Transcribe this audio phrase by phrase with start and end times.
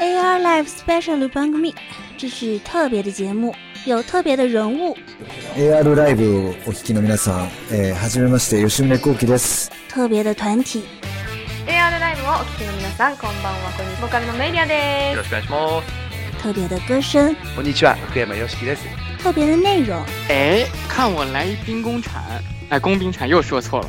[0.00, 1.74] AR Live Special 番組
[2.18, 4.96] 这是特别的节目，有特别的人物。
[5.56, 9.70] AR ライブをお聞きの皆さん、えー、はじめまして吉宗幸喜です。
[9.88, 10.84] 特别的团体，
[11.66, 15.86] AR ライブをお聞きの皆さんこんばんはこんにちはボーカルのメイリアですよろしくお願いします。
[16.42, 18.84] 特别的歌声，こんにちは、福山よしきです。
[19.22, 20.02] 特别的内容。
[20.28, 22.20] 哎，看我来一兵工铲，
[22.68, 23.88] 哎，工兵铲又说错了。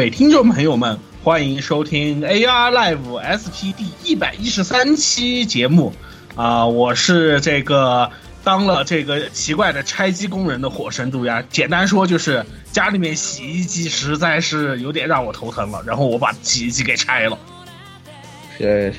[0.00, 5.92] 位听众朋友们，欢迎收听 AR Live SP 第一百一十三期节目。
[6.34, 8.10] 啊，我是这个
[8.42, 11.42] 当了这个奇怪的拆机工人的火神渡鸦。
[11.50, 17.38] 简单说就是家里面洗衣机实在是有点让我头疼了，然后我把洗衣机给拆了。
[18.58, 18.90] 呃，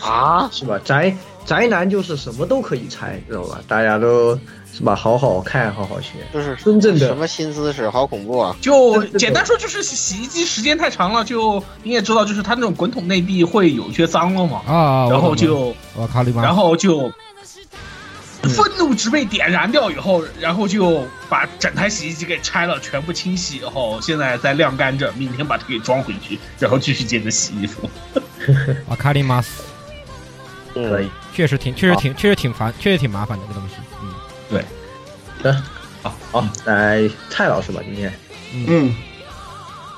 [0.00, 0.80] 啊，是吧？
[0.82, 3.60] 宅宅男就是什么都可以拆，知道吧？
[3.68, 4.40] 大家都
[4.78, 4.94] 是吧？
[4.94, 8.54] 好好看，好好学，就是真正的什么新姿势，好恐怖啊！
[8.60, 14.62] 就简单说，就是洗衣机时间太长了，就你也知道，就是它那种滚筒内壁会有一些脏了嘛。
[14.68, 16.44] 啊，然后就我靠你妈！
[16.44, 17.12] 然后就
[18.42, 27.90] 愤怒值被点燃掉以后，然后就把整台洗衣机给拆了，全部清洗以后，现在在晾干着，明天把它给装回去，然后继续接着洗衣服。
[28.88, 29.64] 啊，卡里马斯，
[30.72, 33.74] 可以，确实挺，确实挺，确实挺烦，确实挺麻烦的这个东西。
[34.50, 34.62] 嗯，
[35.42, 35.52] 对。
[35.52, 35.62] 行，
[36.02, 38.12] 好，好，来蔡老师吧，今天。
[38.66, 38.94] 嗯。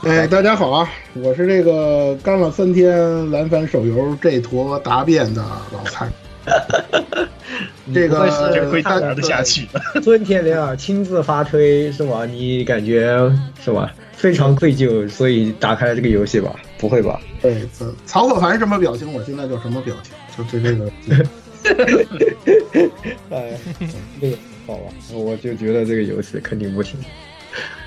[0.02, 0.88] 哎，大家好啊！
[1.12, 6.08] 我是这个干了三天蓝帆手游这坨答辩的老蔡。
[7.92, 9.68] 这个这会打得下去。
[10.02, 12.24] 尊天莲儿亲自发推是吗？
[12.24, 13.30] 你感觉
[13.62, 13.92] 是吧？
[14.12, 16.54] 非常愧疚，所以打开了这个游戏吧？
[16.78, 17.20] 不会吧？
[17.42, 17.68] 对，
[18.06, 20.90] 曹可凡什么表情，我现在就什么表情，就对这个。
[23.30, 23.58] 哎，
[24.20, 26.98] 这个好吧，我就觉得这个游戏肯定不行。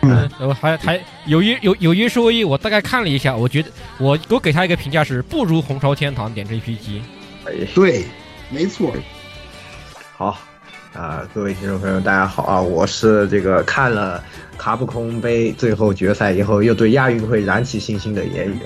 [0.02, 7.02] 嗯，我还还有一有有一说一，我大概看了一下，我觉得我我给他一个评价是不如红烧天堂点 JPG。
[7.46, 8.04] 哎，对，
[8.50, 8.94] 没错。
[10.18, 10.38] 好
[10.94, 12.62] 啊，各位听众朋友，大家好啊！
[12.62, 14.24] 我是这个看了
[14.58, 18.60] 卡普空杯最后决赛以后，又对亚运会燃起信心的言语，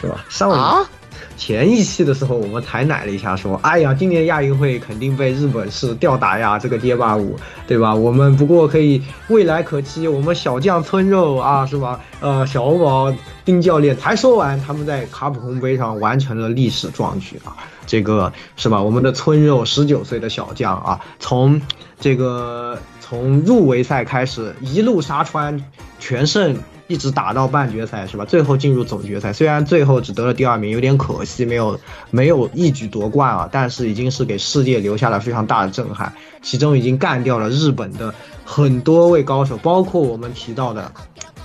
[0.00, 0.24] 是吧？
[0.28, 0.88] 上啊。
[1.36, 7.94] 前一期的时候，我们抬奶了一下，说：“哎呀，今年亚运会肯定被日本是吊打呀，这个街霸五，对吧？
[7.94, 11.98] 我们不过可以未来可期，我们小将村肉啊，是吧？
[12.20, 13.12] 呃，小红宝
[13.44, 17.56] 丁教练才说完，他们在卡普空杯上完成了历史壮举啊，
[17.86, 18.80] 这个是吧？
[18.80, 21.60] 我们的村肉十九岁的小将啊，从
[21.98, 25.62] 这个从入围赛开始一路杀穿
[25.98, 26.56] 全胜。”
[26.88, 28.24] 一直打到半决赛是吧？
[28.24, 31.78] 最后进入总决赛，虽然最后只得了第二名，有点可惜，没有
[32.10, 36.12] 没有一举夺冠啊，但是已经是给世界留下了非常大的震撼。
[36.42, 38.12] 其中已经干掉了日本的
[38.44, 40.92] 很多位高手，包括我们提到的，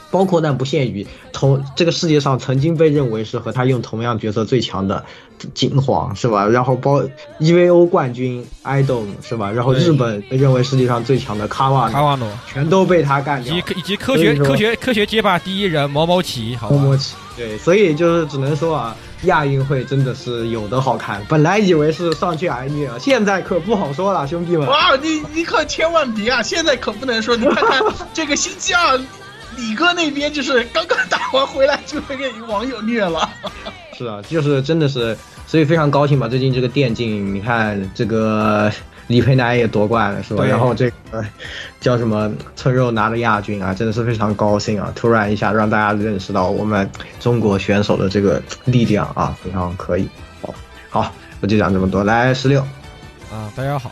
[0.09, 5.06] 包括但不限于同这个世界上曾经被认为是和他用同样角色最强的
[5.53, 6.46] 金黄是吧？
[6.47, 7.02] 然后包
[7.40, 9.52] EVO 冠军 idol 是吧？
[9.52, 21.22] 然后日本被认为世界上最强的卡瓦卡瓦诺全都被他干掉，以及以及科学科学科学街霸第一人毛毛奇，好毛毛奇对，所以就是只能说啊，亚运会真的是有的好看。
[21.29, 24.67] 本来以为是上去挨虐，现在可不好说了，兄弟们。
[24.67, 26.41] 哇，你你可千万别啊！
[26.41, 27.82] 现在可不能说，你看看
[28.14, 29.00] 这个星期二。
[29.58, 32.16] 李哥那边就是刚刚打完回来就被
[32.47, 33.28] 网友虐了，
[33.97, 35.17] 是啊，就是真的是，
[35.47, 36.28] 所以非常高兴吧。
[36.28, 38.70] 最近这个电竞，你看这个
[39.08, 40.44] 李培南也夺冠了，是吧？
[40.44, 41.26] 然后这个
[41.79, 44.91] 叫什么蹭肉拿了亚军啊，真的是非常高兴啊！
[44.94, 46.88] 突然一下让大家认识到我们
[47.22, 50.09] 中国选手的这个力量啊，非常可以。
[50.41, 50.53] 好，
[50.90, 52.03] 好，我就讲这么多。
[52.03, 52.61] 来，十六
[53.32, 53.90] 啊，大家好。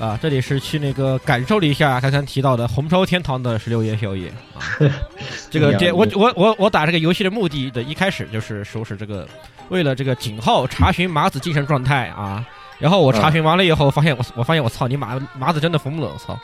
[0.00, 4.90] 啊，这里是去那个感受了一下刚才提到的红烧天堂的十六夜宵夜啊。
[5.48, 9.28] 这个这我我我我打这个游戏的目的的一开始就是收拾这个
[9.70, 12.46] 为了这个井号查询麻子精神状态啊。
[12.78, 16.38] 然后我查询完了以后，发现我我发现我操你麻麻子真的疯了，我操！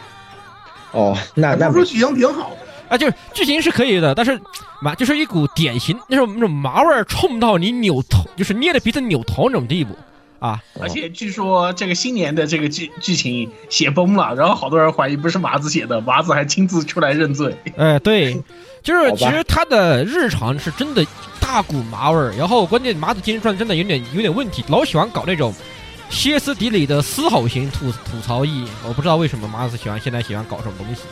[0.92, 2.56] 哦，那那不是剧情挺好的
[2.90, 4.38] 啊，就是剧情是可以的，但是
[4.80, 9.96] 麻就是一股典型那种那种麻味儿冲到你扭头，就是捏着鼻子扭头那种地步。
[10.38, 10.62] 啊！
[10.80, 17.56] 而且据说这个新年的这个剧剧情写崩了，然后好多人怀疑不是麻子写的，麻子还亲自出来认罪。
[17.76, 18.40] 哎，对，
[18.82, 21.04] 就是其实他的日常是真的
[21.40, 25.54] 大股麻味儿，然后关键麻子精神传真的有点有点问题，老喜欢搞那种
[26.10, 28.66] 歇斯底里的嘶吼型吐吐槽意。
[28.86, 31.02] 我不知道为什么麻子喜欢现在喜欢搞这种东西，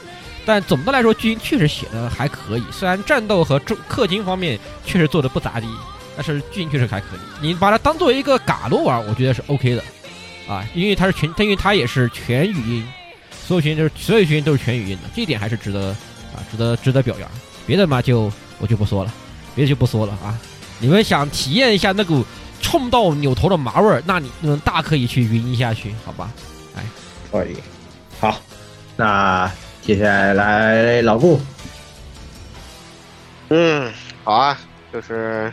[0.44, 5.67] 但总的来说剧情确实写的还可以，虽然战斗和氪氪金方面确实做的不咋地。
[6.16, 9.82] 但是剧情确实还可以，你把它当做一个嘎罗玩，我觉得是 OK 的，
[10.49, 12.87] 啊，因为它是全，因为它也是全语音，
[13.46, 15.88] 所有群都是所有群都是全语音的，这一点还是值得
[16.34, 17.28] 啊，值得值得表扬。
[17.66, 19.12] 别的嘛就我就不说了，
[19.55, 20.38] 别的就不说了啊。
[20.78, 22.25] 你们想体验一下那股
[22.61, 26.31] 冲到扭头的麻味儿，那你们大可以去云一下去，好吧？
[26.76, 26.82] 哎，
[27.32, 27.56] 可以，
[28.20, 28.38] 好，
[28.96, 29.50] 那
[29.82, 31.40] 接下来来老顾，
[33.49, 34.58] 嗯，好啊，
[34.93, 35.52] 就是。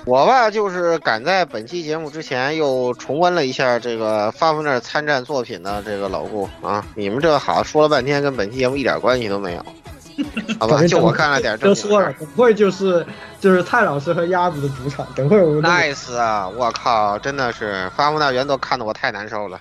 [0.06, 9.64] 我吧，就是赶在本期节目之前又重温了一下这个发布那参战作品的这个老顾啊，你们这好说了半天，跟本期节目一点关系都没有，
[10.58, 10.82] 好吧？
[10.86, 13.06] 就我看了点正经说了，不会就是
[13.40, 16.48] 就是蔡老师和鸭子的主场，等会我们 nice 啊！
[16.48, 19.60] 我靠，真的是发布那原作看得我太难受了，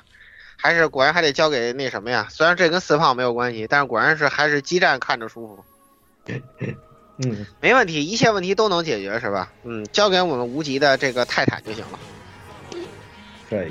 [0.56, 2.28] 还是果然还得交给那什么呀？
[2.30, 5.64] 虽然这跟四胖没有关系，但是果然是还是激战看着舒服。
[7.22, 9.52] 嗯，没问题，一切问题都能解决，是吧？
[9.66, 12.00] 嗯，交给我们无极的这个泰坦就行了。
[13.50, 13.70] 对。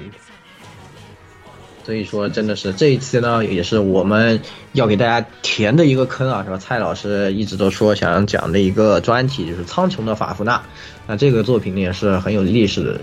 [1.85, 4.43] 所以说，真的是这一次呢，也是我们
[4.73, 6.59] 要给大家填的一个坑啊，是吧？
[6.59, 10.63] 蔡老师一直都说想讲的一个专题，就是苍穹的法夫纳。
[11.07, 13.01] 那这个作品呢，也是很有历史、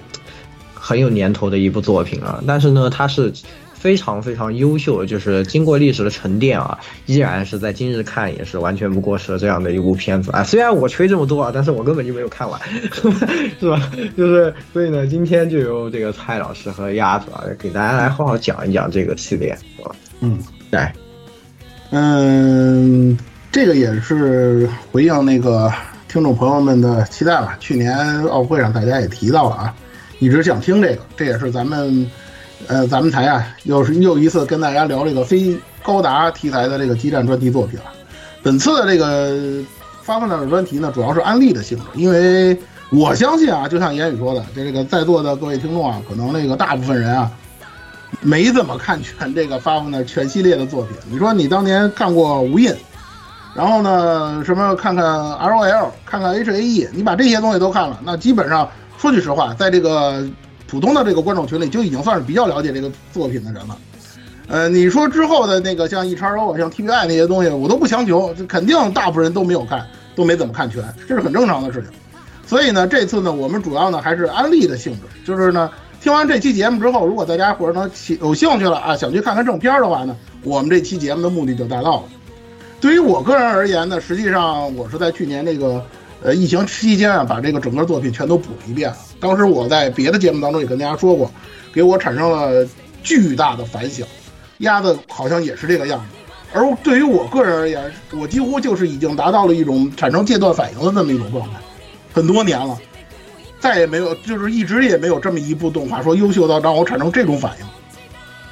[0.76, 2.44] 很有年头的一部作品啊。
[2.46, 3.34] 但是呢，它是。
[3.86, 10.44] 非常非常优秀，就是经过历史的沉淀啊，依然是在今日看也是完全不过时的这样的一部片子啊。
[10.44, 12.60] 虽然我吹这么多啊，但是我根本就没有看完，
[13.60, 13.92] 是吧？
[14.18, 19.96] 就是所以呢，今天就由这个蔡老师和鸭子啊，给大家来好好讲一讲这个系列，是吧？
[20.22, 20.40] 嗯，
[20.72, 20.92] 来，
[21.92, 23.16] 嗯，
[23.52, 25.72] 这个也是回应那个
[26.08, 27.56] 听众朋友们的期待吧。
[27.60, 27.96] 去年
[28.30, 29.76] 奥运会上大家也提到了啊，
[30.18, 32.10] 一直想听这个，这也是咱们。
[32.68, 37.86] 呃，咱们台啊，又是又一次跟大家聊这个非高达题材的这个激战专题作品了。
[38.42, 39.64] 本次的这个
[40.02, 42.58] 发布的专题呢，主要是安利的性质，因为
[42.90, 47.30] 我相信啊，就像言语说的，这这个在座的各位听众啊，可能那个大部分人啊，
[48.22, 50.98] 没怎么看全这个发布的全系列的作品。
[51.12, 52.74] 你说你当年看过无印，
[53.54, 58.68] 然后呢，什么看看 R O L，看看 H A E，你把这些东西都看了，那基本上
[58.98, 60.28] 说句实话，在这个。
[60.76, 63.78] 普通的这个观众群里就已经算是比较了解这个作品的人了，
[64.50, 69.88] 呃，你说之后的那个像 E X O 像 TVI 那些东西，我都不强求，肯定大部分人都没有看，
[70.18, 71.92] 都没怎么看全，这是很正常的事情。
[72.46, 77.90] 所以呢，这次呢，我们主要呢还是安利的性质，就是呢，听完这期节目之后，如果大家伙儿呢
[78.20, 80.14] 有兴趣了啊，想去看看正片的话呢，
[80.44, 82.04] 我们这期节目的目的就达到了。
[82.82, 85.82] 对于我个人而言呢，实际上我是在去年那个。
[86.26, 88.92] 呃，疫情期间啊，把这个整个作品全都补了一遍。
[89.20, 91.32] 当时我在别的节目当中也跟大家说过，
[91.72, 92.68] 给我产生了
[93.04, 94.08] 巨大的反响。
[94.58, 96.06] 鸭子好像也是这个样子。
[96.52, 101.60] 而对于我个人而言，我几乎就是已经达到了一种产生戒断反应的那么一种状态，
[102.12, 102.76] 很多年了，
[103.60, 107.66] 再也没有，就是一直也没有这么一部动画说优秀到让我产生这种反应。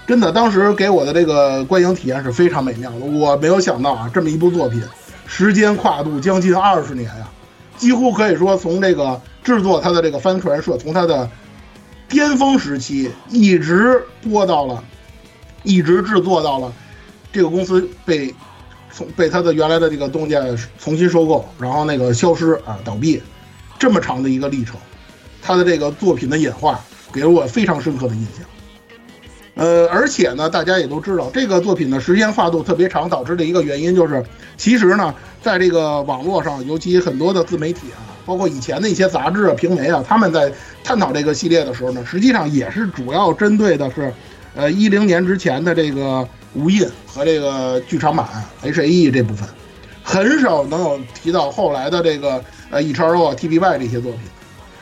[0.06, 2.98] 真的，当时给我的这个观影体验是非常美妙的。
[2.98, 4.84] 我没有想到啊，这么一部作品，
[5.25, 7.27] 时间跨度将近二十年呀。
[7.84, 11.30] 几乎可以说，从这个制作它的这个帆船社，从它的
[12.08, 14.82] 巅峰时期一直播到了，
[15.63, 16.72] 一直制作到了
[17.34, 18.34] 这个公司被
[18.90, 20.40] 从被它的原来的这个东家
[20.80, 23.22] 重新收购，然后那个消失啊倒闭，
[23.78, 24.78] 这么长的一个历程，
[25.42, 26.80] 它的这个作品的演化
[27.12, 28.46] 给了我非常深刻的印象。
[29.56, 34.24] 呃，而且呢，大家也都知道，这个作品的时间跨度特别长，导致的一个原因就是，
[34.58, 35.14] 其实呢。
[35.44, 40.50] 在这个网络上，尤其很多的自媒体啊，包括以前的一些杂志啊、平媒啊，他们在
[40.86, 44.14] 探讨这个系列的时候呢，实际上也是主要针对的是，
[44.56, 48.26] 呃，一零年之前的这个无印和这个剧场版
[48.62, 49.46] H A E 这部分，
[50.02, 54.22] 很少能有提到后来的这个呃 E X O 啊、T B Y 这些作品。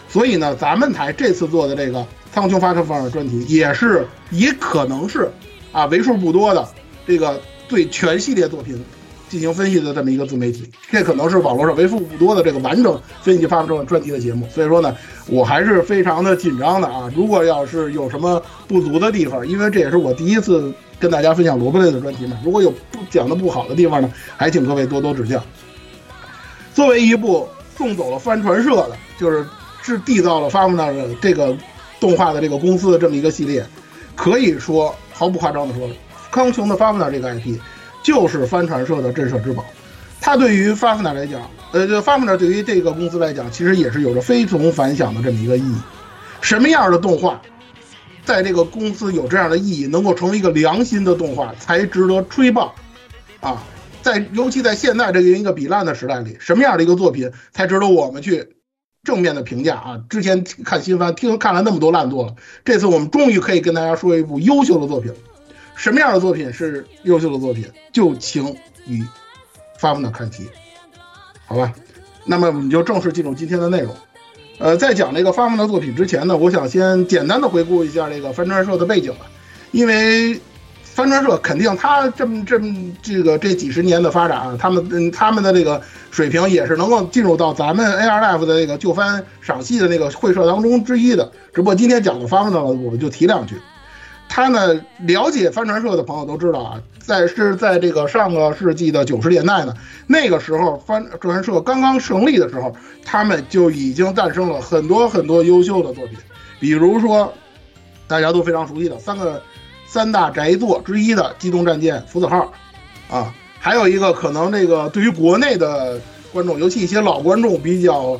[0.08, 5.30] 所以呢，咱们台这次做的这个苍穹发射方的专题，也是也可能是
[5.72, 6.68] 啊为数不多的
[7.06, 8.84] 这个对全系列作品
[9.30, 14.46] 进行分析的这么一个自媒体，这可能是网络上为数不多的这个完整分析发射专题的节目。
[14.50, 14.96] 所以说呢，
[15.28, 17.10] 我还是非常的紧张的啊！
[17.16, 25.42] 如果要是有什么不足的地方，因为这也是我第一次跟大家分享萝卜类的专题嘛，如果有不讲的不好的地方呢，还请各位多多指教。
[26.74, 27.48] 作为一部
[27.78, 29.46] 送走了帆船社的，就是
[29.82, 31.56] 是缔造了发布那的这个
[32.02, 33.66] 动画的这个公司的这么一个系列，
[34.16, 35.90] 可以说毫不夸张的说，
[36.32, 37.58] 康琼的发布那这个 IP
[38.04, 39.64] 就是帆船社的镇社之宝。
[40.20, 45.76] 它对于发布那来讲，呃，这发布那对于这个公司来讲，其实也是有着非同凡响的这么一个意义。
[46.42, 47.42] 什么样的动画，
[48.26, 52.76] 在这个公司有这样的意义，能够成为一个良心的动画，才值得吹爆
[53.40, 53.64] 啊！
[54.02, 58.48] 在尤其在现在这个一个比烂的时代里，什么样的一个作品才值得我们去
[59.04, 60.04] 正面的评价啊？
[60.10, 65.12] 之前看新番听看了那么多烂作了，这次我们终于可以跟大家说一部优秀的作品。
[65.76, 67.66] 什么样的作品是优秀的作品？
[67.92, 68.56] 就请
[68.86, 69.04] 与
[69.80, 70.48] 发问的看齐，
[71.46, 71.74] 好吧？
[72.26, 73.96] 那么我们就正式进入今天的内容。
[74.60, 79.26] 呃，在讲这个发问的作品之前呢，我想先简单的回顾一下这个帆船社的背景吧，
[79.72, 80.40] 因为。
[80.94, 85.82] 帆船社肯定，他这么这么这个这几十年的发展啊，他们嗯他们的这个
[86.12, 91.32] 水平也是能够进入到咱们 A R F 的那个旧番赏析的那个会社当中之一的。
[91.54, 93.56] 只不过今天讲的发呢，我们就提两句。
[94.28, 99.74] 他呢，了解帆船社的朋友都知道啊，在是在这个上个世纪的九十年代呢，
[100.08, 106.18] 那个时候帆船社刚刚成立的时候，他们就已经诞生了很多很多优秀的作品，
[106.60, 107.34] 比如说
[108.08, 109.42] 大家都非常熟悉的三个。
[109.92, 112.50] 三大宅作之一的《机动战舰福子号》，
[113.14, 116.00] 啊，还有一个可能这个对于国内的
[116.32, 118.18] 观众，尤其一些老观众比较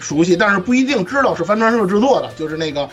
[0.00, 2.90] 熟悉，但是不一定知道是帆船社制作的，就是那个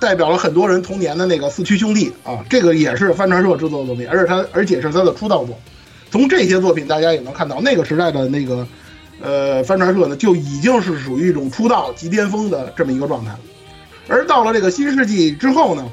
[0.00, 5.56] 代表了很多人童年的那个《四驱兄弟》啊，这个也是帆船社制作的作品，而且它而且是它的出道作。
[6.10, 8.66] 从这些作品大家也能看到，那个时代的那个
[9.20, 13.40] 呃帆船社呢，就已经是属于一种出道即巅峰的这么一个状态了。
[14.08, 15.88] 而到了这个新世纪之后呢？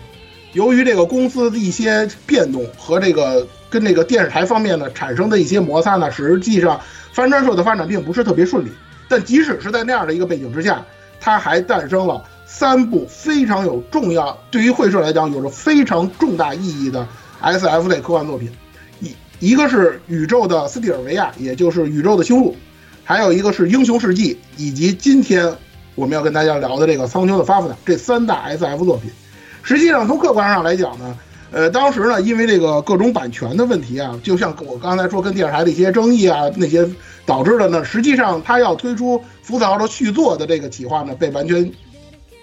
[0.54, 6.80] 由于这个公司的一些变动和这个跟这个电视台方面呢产生的一些摩擦呢，实际上
[7.14, 8.70] 帆船社的发展并不是特别顺利。
[9.08, 10.86] 但即使是在那样的一个背景之下，
[11.20, 17.08] 它还诞生了三部非常有重要，对于会社来讲有着非常重大意义的
[17.42, 18.52] SF 类科幻作品。
[19.00, 22.52] 一一个是《宇宙的斯蒂尔维亚》，也就是《宇宙的星路》，
[23.04, 25.56] 还有一个是《英雄世纪》，以及今天
[25.96, 29.12] 我们要跟大家聊的这个《苍穹的发福呢，这三大 SF 作品。
[29.70, 31.16] 实际上，从客观上来讲呢，
[31.52, 36.90] 呃，当时呢，因为这个各种版权的问题啊，就像我刚才说跟电视台的一些争议啊，那些
[37.24, 41.72] 导致的呢，实际上他要推出福子号的续作的这个企划呢，被完全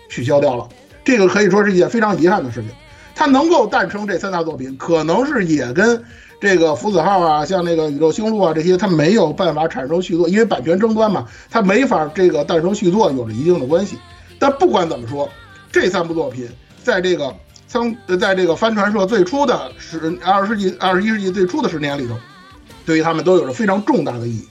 [0.09, 0.69] 取消掉了。
[1.05, 2.71] 这个可以说是一件非常遗憾的事情。
[3.17, 6.01] 它能够诞生这三大作品，可能是也跟
[6.41, 13.99] 这个福子号啊，像那个宇宙星路啊这些，它没有办法产生续作，因为版权争端嘛，它没法这个诞生续作有着一定的关系。
[14.39, 15.29] 但不管怎么说，
[15.73, 16.49] 这三部作品。
[16.87, 17.35] 在这个
[17.67, 22.15] 仓，在这个帆船社最初的十二十世纪、二十一世纪最初的十年里头，
[22.87, 24.47] 对于他们都有着非常重大的意义。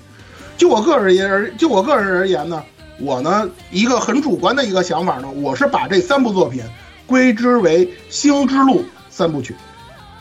[0.58, 2.62] 就我个人而言，就我个人而言呢，
[3.00, 6.62] 我呢一个很主观的一个想法呢，我是把这三部作品
[7.08, 9.56] 归之为《星之路》三部曲。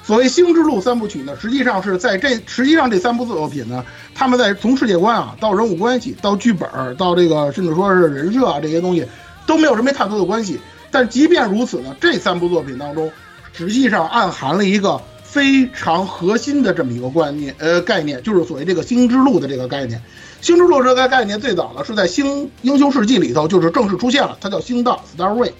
[0.04, 9.04] 所谓《星之路》三部曲呢，实际上是在这实际上这三部作品呢，他们在从世界观啊到人物关系到剧本到这个甚至说是人设啊这些东西
[9.47, 10.61] 都没有什么太多的关系。
[10.94, 13.10] 但即便如此呢，这三部作品当中，
[13.52, 20.00] 实际上暗含了一个非常核心的这么一个观念，呃，概念就是所谓这个星之路的这个概念。
[20.40, 25.50] 星之路这个概念最早呢是在《星英雄世纪》里头就是正式出现了，它叫星道 （Starway）。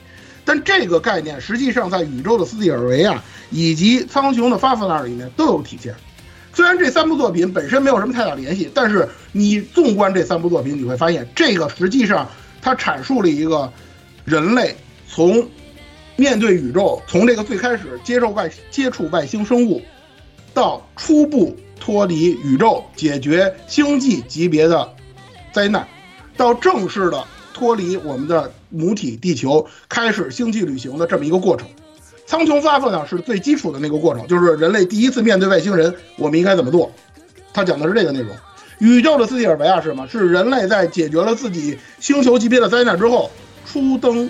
[0.45, 5.97] 但这个概念实际上在宇宙的斯蒂尔维亚以及苍穹的发福纳里面都有体现。
[6.53, 12.29] 虽然这三部作品本身没有什么太大联系，但是你纵观这三部作品，你会发现这个实际上
[12.63, 13.73] 它阐述了一个
[14.25, 14.77] 人类。
[15.15, 15.49] 从
[16.17, 19.81] 面对宇宙，从这个最开始接受外接触外星生物，
[20.53, 24.93] 到初步脱离宇宙解决星际级别的
[25.53, 25.87] 灾难，
[26.37, 31.69] 到正式的脱离我们的母体地球开始星际旅行的这么一个过程。
[32.27, 36.91] 苍穹发射呢是最基础的那个过程，就是人类第一次面对外星人，我们应该怎么做？
[37.53, 38.35] 他讲的是这个内容。
[38.81, 40.09] 宇宙的斯蒂尔维亚是什么？
[40.09, 43.31] 是人类在解决了自己星球级别的灾难之后，
[43.65, 44.29] 初登。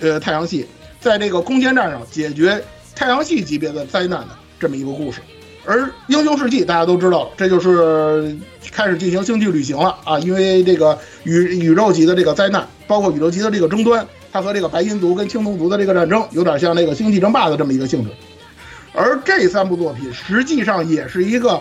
[0.00, 0.66] 呃，太阳系
[1.00, 2.62] 在这个空间站上解决
[2.94, 4.28] 太阳系级别的灾难的
[4.58, 5.20] 这么一个故事，
[5.64, 8.36] 而《英雄世纪》大家都知道，这就是
[8.72, 10.18] 开始进行星际旅行了啊！
[10.18, 18.10] 因为这个宇宇宙级的这个灾难，包括宇宙级的这个争端，它和这个白银族跟青铜族的这个战争，有点像那个《星际争霸》的这么一个性质。
[18.92, 21.60] 而这三部作品实际上也是一个，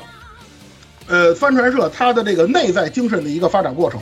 [1.08, 4.02] 呃，帆船社它的这个内在精神的一个发展过程。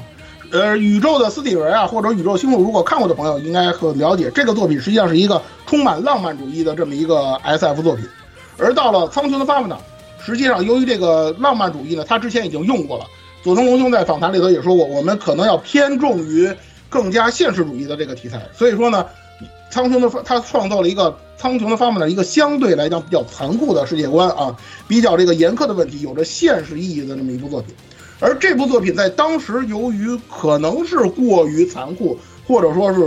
[0.51, 8.05] 呃，宇宙的斯蒂文啊，或者宇宙星路，如果看过的朋友应该很了解，这个作品实际上是一个充满浪漫主义的这么一个 S.F 作品。
[8.57, 9.77] 而到了苍穹的发布呢，
[10.23, 13.05] 实际上由于这个浪漫主义呢，他之前已经用过了。
[13.43, 16.51] 佐藤龙兄在访谈里头也说过，我们可能要偏重于
[16.89, 18.41] 更加现实主义的这个题材。
[18.53, 19.05] 所以说呢，
[19.69, 24.55] 苍穹的他创造了一个苍穹的发布呢，一个相对来讲比较残酷的世界观啊，
[24.87, 27.75] 比较这个严苛的问题，有着现实意义的这么一部作品。
[28.19, 32.17] 而这部作品在当时，由于可能是过于残酷，
[32.47, 33.01] 或者说是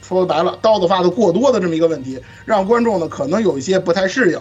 [0.00, 4.40] 说白了刀子发的过多的这么一个问题，让观众呢可能有一些不太适应。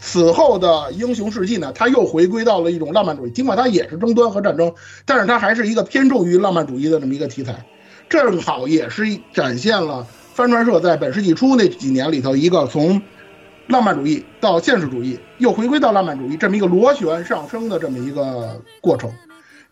[0.00, 7.64] 此后的英雄世纪呢，它又回归到了一种浪漫主义，尽管它也是争端和战争，但是它还是一个偏重于浪漫主义的这么一个题材，
[8.08, 13.00] 正好也是展现了帆船社在本世纪初那几年里头一个从
[13.68, 19.12] 浪漫主义到现实主义，又回归到浪漫主义这么一个螺旋上升的这么一个过程。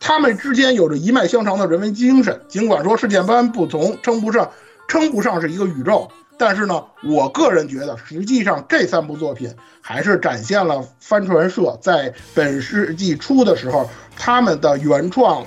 [0.01, 4.51] 他们之间有着一脉相承的人文精神，尽管说世界观不同，称不上
[4.89, 15.47] 称不上是一个宇宙，但是呢，我个人觉得，实际上这三部作品还是展现了帆船社在本世纪初的时候他们的原创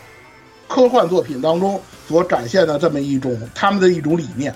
[0.67, 4.53] 科幻作品当中所展现的这么一种他们的一种理念。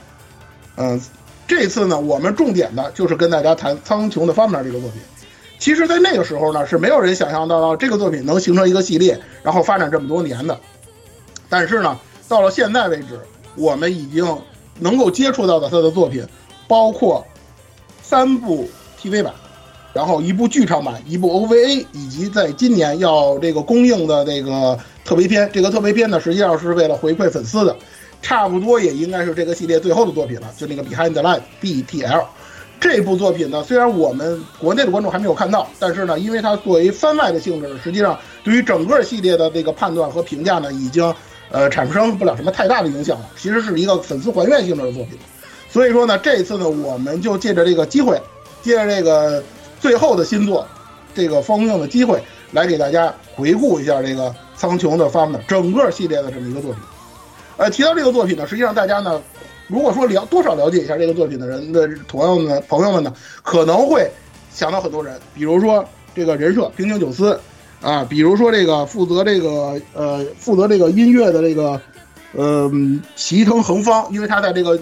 [0.75, 1.01] 嗯，
[1.47, 5.01] 这次呢，我们重点的就是跟大家谈《苍穹的发明》这个作品。
[5.59, 10.57] 其实，在那个时候呢，是没有人想象到这个作品能形成一个系列，然后发展这么多年的。
[11.49, 11.97] 但是呢，
[12.27, 13.19] 到了现在为止，
[13.55, 14.25] 我们已经
[14.79, 16.25] 能够接触到的他的作品，
[16.67, 17.25] 包括
[18.01, 18.69] 三部
[19.01, 19.33] TV 版，
[19.93, 25.49] 然后一部剧场版，一部 OVA，以及在今年要这个公映的这个特别篇。
[25.51, 27.75] 这个特别篇呢，实际上是为了回馈粉丝的，
[28.21, 32.25] 差不多也应该是这个系列最后的作品了，就那个 Behind the Line BTL。
[32.89, 41.13] 这部作品呢，虽然我们国内的观众还没有看到，但是呢，因为它作为番外的性质，实际上对于整个系列的这个判断和评价呢，已经
[41.51, 43.29] 呃产生不了什么太大的影响了。
[43.35, 45.19] 其实是一个粉丝还愿性质的作品，
[45.69, 48.19] 所以说呢，这次呢，我们就借着这个机会，
[48.61, 49.43] 借着这个
[49.81, 50.65] 最后的新作，
[51.13, 52.23] 这个封印的机会，
[52.53, 56.81] 来给大家回顾一下这个苍穹的发的整个系列的这么一个作品。
[57.57, 59.21] 呃，提到这个作品呢，实际上大家呢。
[59.67, 64.09] 如果说了多少了解一下这个作品的人的朋友们朋友们呢，可能会
[64.49, 65.83] 想到很多人，比如说
[66.15, 67.37] 这个人设平井久司，
[67.81, 71.79] 啊，比如说这个负责这个呃负责这个音乐的这个
[72.33, 72.71] 呃
[73.15, 74.79] 齐藤恒方，因为他在这个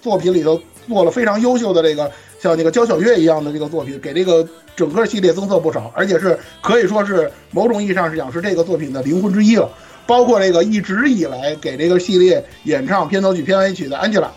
[0.00, 9.70] 作品里头做了非常优秀的这个像那个交响乐一样的这个作品，给这个整个系列增色不少，而且是可以说是某种意义上是讲是这个作品的灵魂之一了。
[10.06, 14.28] 包括这个一直以来给这个系列演唱片头曲、片尾曲的 Angela，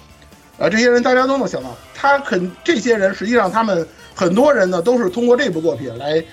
[0.58, 6.24] 啊，这些人大家都能想到，他肯这些人实际上他们很多人呢都是通过这部作品来，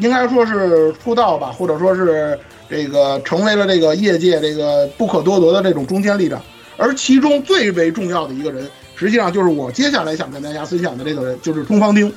[0.00, 2.38] 应该说是出道吧，或者说是
[2.68, 6.42] 这个成为了这个业界这个不可多得的这种中坚力量。
[6.76, 12.12] 而其中最为重要的一个人，实际上就是我接下来想跟大家分享的这个人，就是冲方丁。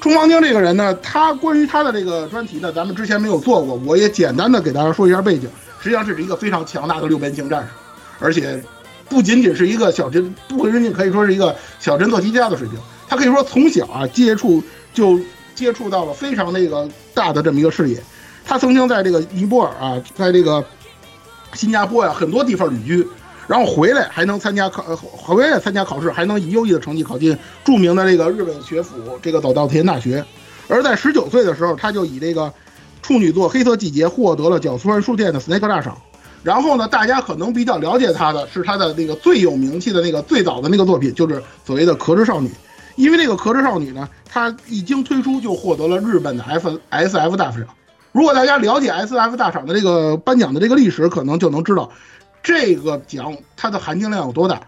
[0.00, 5.48] 冲方丁这个人呢，他关于他的这个专题呢，咱们之前没有做过，我也简单的给大家说一下背景。
[5.80, 7.68] 实际上这是一个非常强大的六边形战士，
[8.20, 8.62] 而且
[9.08, 14.62] 不仅仅是一个小侦，不仅仅可以说是一个小侦特奇家的水平，他可以说从小啊接触
[14.94, 15.18] 就
[15.54, 18.00] 接触到了非常那个大的这么一个视野。
[18.44, 20.64] 他曾经在这个尼泊尔啊，在这个
[21.54, 23.06] 新加坡呀很多地方旅居。
[23.48, 30.24] 然后回来还能参加考，回来参加考试，还能以优异的成绩考进著名的这个日本学府，这个早稻田大学。
[30.68, 32.52] 而在十九岁的时候，他就以这个
[33.00, 35.96] 处女座《黑色季节》获得了角川书店的 Snake 大赏。
[36.42, 42.48] 然后呢，大家可能比较了解他的是他的那个最有名气的那个最早的那个作品，就是所谓的《壳之少女》。
[42.96, 47.62] 因为这个《壳之少女》呢，它一经推出就获得了日本的 F S F 大赏。
[48.12, 51.90] 如果大家了解 S F 大赏的这个颁奖的这个历史，可能就能知道。
[52.42, 54.60] 这个奖它的含金量有多大？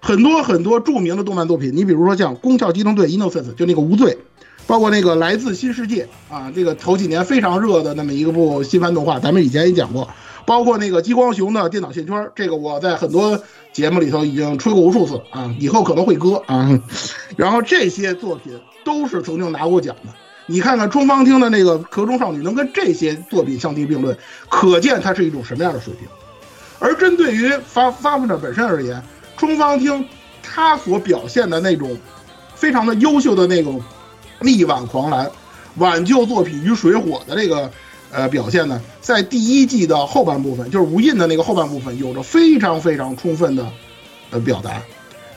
[0.00, 4.18] 很多很多著名的动漫作品，你比如说像《宫壳机动队》Innocence，就那个无罪，
[4.66, 10.06] 包括那个《来自新世界》啊，这个头几年非常热的那么一个部新番动画，咱们以前也讲过。
[10.46, 16.78] 包括那个激光熊的电脑线圈，这个我在很多节目里头已经吹过无数次啊，以后可能会割啊。
[17.38, 20.10] 然后这些作品都是曾经拿过奖的。
[20.44, 24.14] 你看看中方厅的那个《壳中少女》，能跟这些作品相提并论，
[24.50, 26.06] 可见它是一种什么样的水平。
[26.78, 29.02] 而针对于发发布者本身而言，
[29.36, 30.06] 冲方厅
[30.42, 31.96] 他所表现的那种
[32.54, 33.82] 非常的优秀的那种
[34.40, 35.30] 力挽狂澜，
[35.76, 37.70] 挽救作品于水火的这个
[38.10, 43.66] 呃表现呢，在第一季的后半部分，就是无印的那个后半部分，有着非常非常充分的
[44.30, 44.82] 呃表达。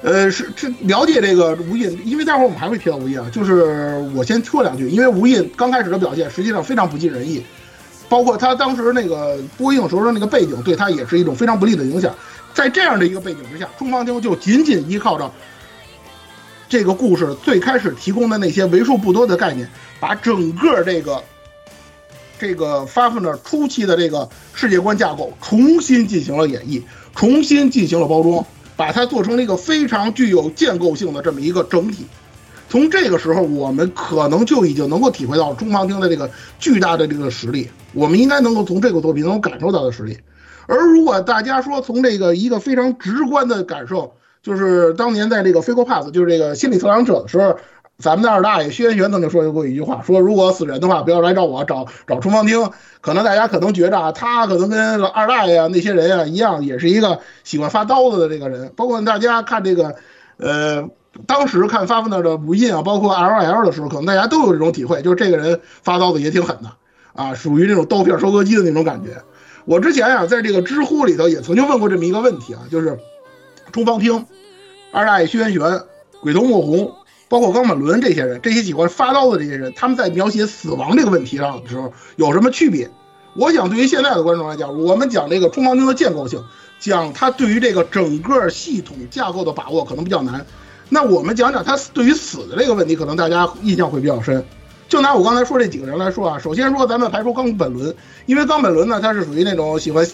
[0.04, 3.28] 呃，是是了解这个无印，因为待会儿我们还会提到无印啊。
[3.32, 7.44] 就是我先说两句，因为无印刚开始的表现实际上非常不尽人意，
[8.10, 12.16] 包括他当时那个播映时候的那个背景，对他也是一种非常不利的影响。
[12.54, 15.32] 在这样的一个背景之下，中方厅就仅仅依靠着
[16.68, 21.24] 这个故事最开始提供的那些为数不多的概念，把整个这个
[22.40, 26.82] 这个发奋的初期的这个世界观架构重新进行了演绎，
[27.16, 32.06] 重新进行了包装，把它做成了一个非常具有建构性的这么一个整体。
[32.70, 37.70] 从这个时候，我们可能就已经能够体会到中方厅的这个巨大的这个实力。
[37.94, 40.18] 我们应该能够从这个作品能感受到的实力。
[40.68, 47.58] 而如果大家说从这个一个非常直观的感受，就是当年在这个《飞过 Pass》就是这个心理测量者的时候，
[47.98, 52.70] 咱们的二大爷薛元玄曾经说过一句话，说如果死人的话，不要来找我，找找冲方厅。
[53.00, 58.74] 可能大家可能觉着啊，他可能跟二大爷啊那些人啊一样，也是一个喜欢发刀子的这个人。
[58.76, 59.96] 包括大家看这个，
[60.38, 60.90] 呃，
[61.26, 66.72] 当时看发奋的无印啊，包括 L L 的时候，可能大家都有这种体会，就是这个人发刀子也挺狠的
[67.14, 69.24] 啊，属于那种刀片收割机的那种感觉。
[69.66, 73.00] 我之前啊，在这个知乎里头也曾经问过这么一个问题啊，就是
[73.72, 74.26] 冲方厅、
[74.92, 75.82] 二大爷薛元玄、
[76.22, 76.94] 鬼头墨红，
[77.28, 82.90] 包括冈本伦这些人，这些喜欢发刀的这些人，他们在描写死亡这个问题上的时候有什么区别？
[83.36, 86.44] 我想，对于现在的观众来讲，我们讲这个冲方厅的建构性，
[86.80, 90.46] 讲他对于这个整个系统架构的把握可能比较难。
[90.90, 94.44] 那我们讲讲他死对于死的这个问题，可能大家印象会比较深。
[94.88, 97.94] 就拿我刚才说这几个人来说啊，首先说咱们排除冈本伦，
[98.26, 100.08] 因为冈本伦呢，他是属于那种喜欢，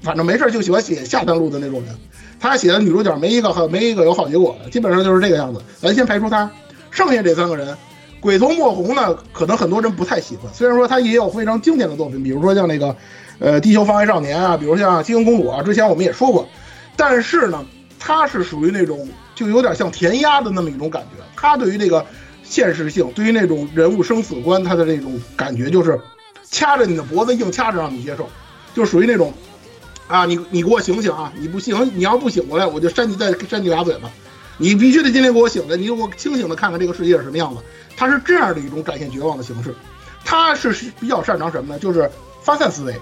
[0.00, 1.96] 反正没事就喜欢写下三路的那种人，
[2.38, 5.60] 他写的女主角没一个好没一个有好结果的，基本上就是这个样子。
[5.80, 6.48] 咱先排除他，
[6.92, 7.76] 剩下这三个人，
[8.20, 12.94] 鬼头墨红呢，可能很多人不太喜欢，虽然说他也有非常经典的作品，比如说像那个，
[13.40, 16.46] 呃，地球防卫少年啊，比如像精灵公主啊，之前我们也说过，
[16.94, 17.64] 但是呢，
[17.98, 22.04] 他是属于那种就有点像填鸭的那么一种感觉，他对于这个。
[22.44, 25.98] 现实性对于那种人物生死观，他的这种感觉就是
[26.50, 28.28] 掐着你的脖子硬掐着让你接受，
[28.74, 29.32] 就属于那种
[30.06, 31.32] 啊，你你给我醒醒啊！
[31.38, 34.10] 你不醒，你要不醒过来，我就扇你再扇你俩嘴巴。
[34.58, 37.62] 你必须得今天给我醒来，你给我清醒的看看这个世界是什么样子。
[37.96, 39.74] 他是这样的一种展现绝望的形式。
[40.22, 41.78] 他是比较擅长什么呢？
[41.78, 42.10] 就是
[42.42, 42.94] 发散思维。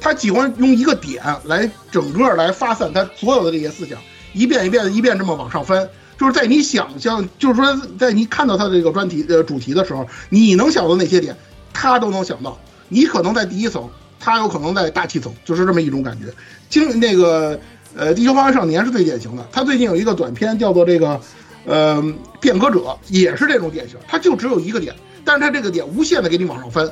[0.00, 4.00] 他喜欢用一个点来整个来发散他所有的这些思想，
[4.32, 5.88] 一遍一遍一遍这么往上翻。
[6.18, 11.36] 就是在你想象，就是说，在你看到他的这个专题呃主题的时候，你能想到那些点，
[11.72, 12.56] 他都能想到。
[12.88, 13.88] 你可能在第一层，
[14.20, 16.26] 他有可能在大气层，就是这么一种感觉。
[16.68, 17.58] 经那个
[17.96, 19.44] 呃，《地球防卫少年》是最典型的。
[19.50, 21.20] 他最近有一个短片叫做这个
[21.64, 21.96] 呃
[22.38, 23.98] 《变革者》，也是这种典型。
[24.06, 26.88] 他就只有一个点，但是他这个点无限的给你往上翻，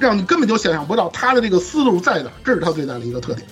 [0.00, 2.30] 让你根本就想象不到他的这个思路在哪。
[2.42, 3.46] 这是他最大的一个特点。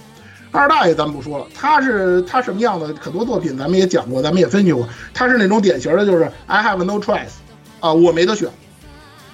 [0.57, 2.87] 二大爷咱们不说了，他是他什么样的？
[2.99, 4.89] 很多作品咱们也讲过，咱们也分析过。
[5.13, 7.35] 他是那种典型的，就是 I have no choice，
[7.81, 8.49] 啊，我没得选，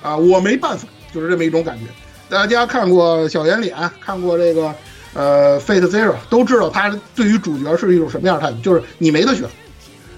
[0.02, 1.84] 啊，我没办法，就是这么一种感觉。
[2.28, 4.74] 大家看过小圆脸，看过这个
[5.14, 9.48] 呃 Fate Zero，都知道他对于主角是一种什么样的态度，就是你没得选。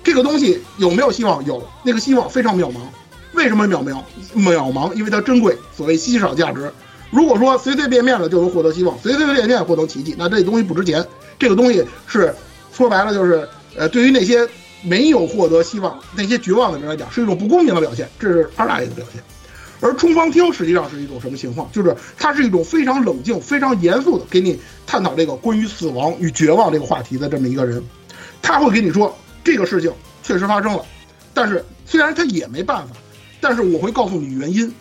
[0.03, 1.45] 这个东西有没有希望？
[1.45, 2.77] 有，那个希望非常渺茫。
[3.33, 4.01] 为什么渺茫？
[4.35, 6.73] 渺茫，因为它珍贵，所谓稀少价值。
[7.11, 11.07] 如果说随随便便的就能获得希望，随随便便获得奇迹，那这东西不值钱。
[11.39, 12.35] 这个东西是
[12.73, 14.49] 说白了就是，呃，对于那些
[14.83, 18.09] 没有获得希望、那些绝望的人来讲，是一种不公平的表现。
[18.19, 19.23] 这是二大爷的表现。
[19.81, 21.71] 而冲方厅实际上是一种什么情况？
[21.71, 27.83] 就是它是一种非常冷静、非常严肃的给你探讨这个关于死亡与绝望这个话题的这么一个人。
[28.41, 30.85] 他会给你说这个事情确实发生了，
[31.35, 32.95] 但是虽然他也没办法，
[33.41, 34.73] 但是我会告诉你原因。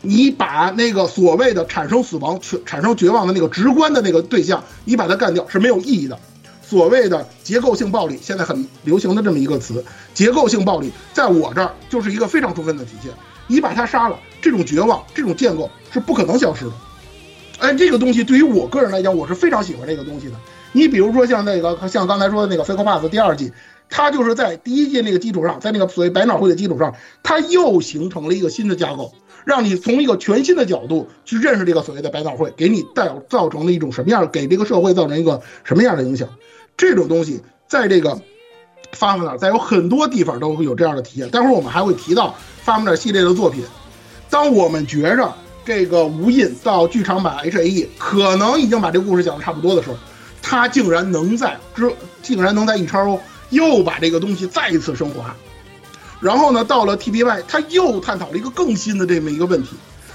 [0.00, 6.18] 你把那个所谓的产生死亡、产产生绝望的那个直观的那个对象，你把它干掉是没有意义的。
[6.62, 13.10] 所谓的结构性暴力，现在很流行的这么一个词，结构性暴力，在我这儿就是一个非常充分的体现。
[13.46, 16.72] 你把他杀了，这种绝望、这种建构是不可能消失的。
[17.58, 20.34] 哎，这个东西对于我个人来讲，我是非常喜欢这个东西的。
[20.72, 23.50] 你比如说像那个，像刚才说的那个《f a k e Pass》第二季，
[23.88, 29.14] 它就是在第一季那个基础上，在那个所谓百脑汇的基础上，它又形成了一个新的架构。
[29.44, 36.28] 让你从一个全新的角度去认识这个所谓的百脑汇，给你带造成了一种什么样，给这个社会造成一个什么样的影响？
[36.76, 38.20] 这种东西在这个
[38.92, 41.28] 发布那，在有很多地方都会有这样的体现。
[41.30, 43.64] 待会儿我们还会提到发布那系列的作品。
[44.30, 49.96] 当我们觉着这个无印到剧场版 H A E 可能已经把这故事讲的差不多的时候，
[50.42, 51.90] 他竟然能在之，
[52.22, 53.20] 竟然能在 E 超 O
[53.50, 55.34] 又把这个东西再一次升华。
[56.20, 59.70] 然后呢，到了 T B Y，他又探讨了一个更新的这么一个问题，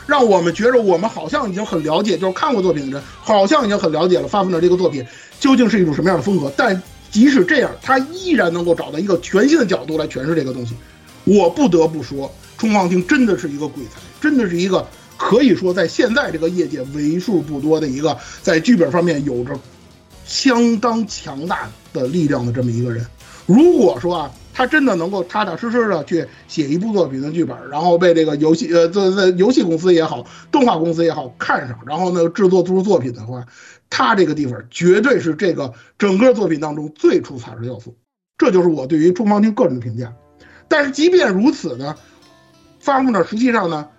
[0.06, 5.06] 让我们觉着我们好像已经很了解，就是看过作品的人好像已经很了解了发奋的这个作品
[5.40, 6.52] 究竟是一种什么样的风格。
[6.58, 10.76] 但即使这样，他依然能够找到一个全新的角度来诠释这个东西。
[11.26, 14.86] 我不得不说，冲方厅真的是一个鬼才，真的是一个
[15.16, 19.58] 可以说在现在这个业界为数不多的一个在剧本方面有着
[20.26, 23.06] 相当强大的力量的这么一个人。
[23.46, 33.46] 如果说啊，他真的能够踏踏实实的去写一部作品的剧本，然后被这个游戏呃这这游戏公司也好，动画公司也好看上，然后呢制作出作品的话，
[33.90, 37.98] 他这个地方绝对是这个整个作品当中最出彩的要素。
[38.38, 40.14] 这就是我对于中方军个人的评价。
[40.68, 41.96] 但是即便如此呢，
[42.80, 43.90] 发布呢实际上呢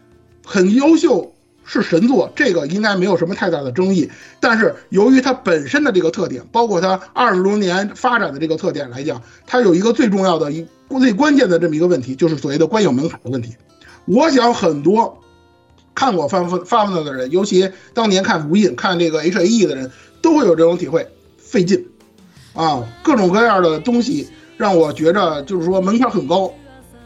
[0.44, 1.33] 很优秀。
[1.64, 4.10] 是神作，这个应该没有什么太大的争议。
[4.40, 10.66] 但是由于它本身的这个特点，包括它二十多年发展的这个特点来讲，它有一个最重要的一
[11.00, 13.54] 最关键的这么一个问题，就是所谓的观影门槛的问题。
[14.04, 15.18] 我想很多
[15.94, 21.86] 看过发发发的人，尤其当年看无印、看这个 H A E 的人，都会有这种体会，费劲
[22.52, 26.52] 啊，各种各样的东西让我觉着就是说门槛很高，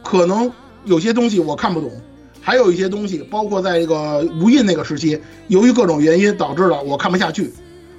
[0.02, 0.52] 可能
[0.84, 1.90] 有些东西我看不懂。
[2.48, 7.52] 还有一些东西，包括在这个无印那个时期，由于各种原因导致了我看不下去，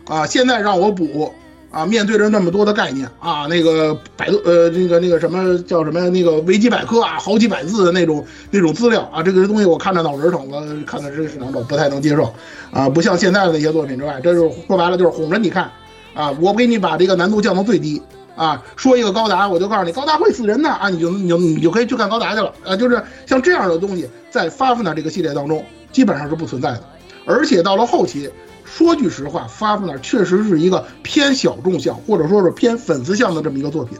[0.07, 1.31] 啊，现在让我补，
[1.69, 12.33] 啊，面对着那么多的概念啊，那个百度呃那个那个什么叫什么那个维基百科啊，好几百字的那种那种资料啊，这个东西我看着脑仁疼，我看的真是难受，不太能接受，
[12.71, 15.69] 啊，不像现在的那些作品之外，这是说白了就是哄着你看，
[16.15, 18.01] 啊，我给你把这个难度降到最低。
[18.39, 22.53] 啊，说一个高达，我就告诉你高达会死人的啊，你就你就你就可以去看高达去了。
[22.65, 26.83] 啊，就是像这样的东西，在发奋的这个系列当中基本上是不存在的，
[27.25, 28.31] 而且到了后期，
[28.63, 33.97] 说句实话，发奋呢确实是一个偏小众向或者说是偏粉丝向的这么一个作品，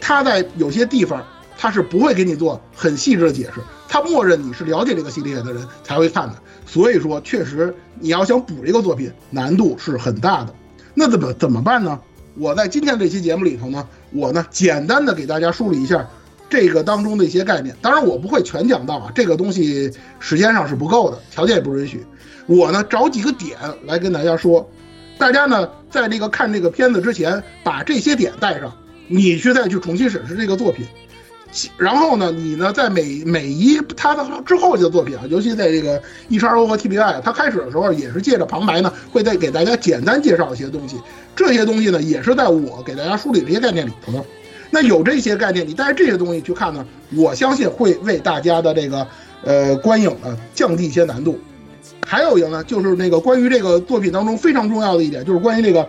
[0.00, 1.22] 它在有些地方
[1.58, 10.54] 它是不会给你做很细致的解释，它默认你是了解这个系列的人才会看的，所以说确实你要想补这个作品难度是很大的，
[10.94, 12.00] 那怎么怎么办呢？
[12.34, 16.08] 我在今天这期节目里头呢，我呢简单的给大家梳理一下
[16.48, 17.76] 这个当中的一些概念。
[17.82, 22.04] 当然我不会全讲到啊，这个东西时间上是不够的，条件也不允许。
[22.46, 24.68] 我呢找几个点来跟大家说，
[25.18, 28.72] 大家呢在这个看这个片子之前，把这些点带上，
[29.08, 30.86] 你去再去重新审视这个作品。
[31.76, 40.96] 然后呢，你呢在每每一他的之后的作品啊，尤其在这个 E 叉 O 和 TBI，他开始的时候也是借着旁白呢，会再给大家简单介绍一些东西。
[41.36, 44.24] 这些东西呢，也是在我给大家梳理这些概念里头的。
[44.70, 49.06] 那有这些概念，你带着这些东西去看呢，我相信会为大家的这个
[49.44, 51.38] 呃观影呢降低一些难度。
[52.06, 55.86] 还有一个呢，就是那个关于这个作品当中非常重要的一点，就是关于这个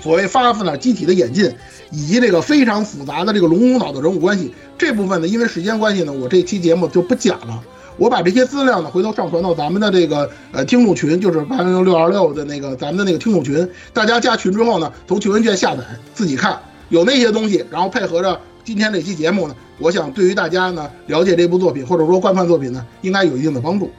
[0.00, 1.54] 所谓发奋呢机体的演进。
[1.92, 7.62] 以及这个非常复杂的这个龙骨岛的人物关系这部分呢，因为时间关系呢，我这期节目就不讲了。
[7.96, 13.66] 我把这些资料呢，回头上传到咱们的这个呃听众群，就是八零零六二六的那个咱们的那个听众群。
[13.94, 16.60] 大家加群之后呢，从群文件下载自己看，
[16.90, 23.90] 有那些东西，然后配合着今天这期节目呢，我想对于大家呢了解这部作品或者说观看作品呢，应该有一定的帮助。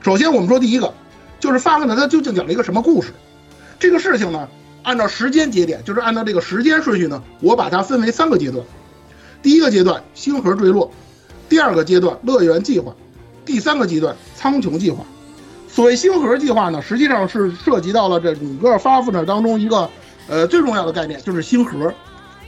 [0.00, 0.92] 首先我们说第一个，
[1.38, 3.12] 就是发问呢，它究竟讲了一个什么故事？
[3.78, 4.48] 这个事情呢？
[4.82, 8.64] 按照时间节点，就是按照这个时间顺序呢，我把它分为三个阶段。
[9.44, 10.90] 第一个阶段，星河坠落；
[11.50, 12.94] 第二个阶段，乐园计划；
[13.44, 15.04] 第三个阶段，苍穹计划。
[15.68, 19.90] 所谓星河计划呢，实际上是涉及到了这整个发布呢当中一个
[20.28, 21.92] 呃最重要的概念，就是星河。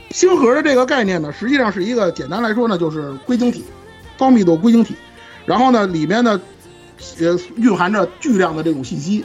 [0.09, 3.63] 星河的这个概念呢，实际上是一个简单来说呢，就是硅晶体，
[4.17, 4.95] 高密度硅晶体。
[5.45, 6.41] 然后呢，里面呢，
[7.19, 9.23] 呃，蕴含着巨量的这种信息。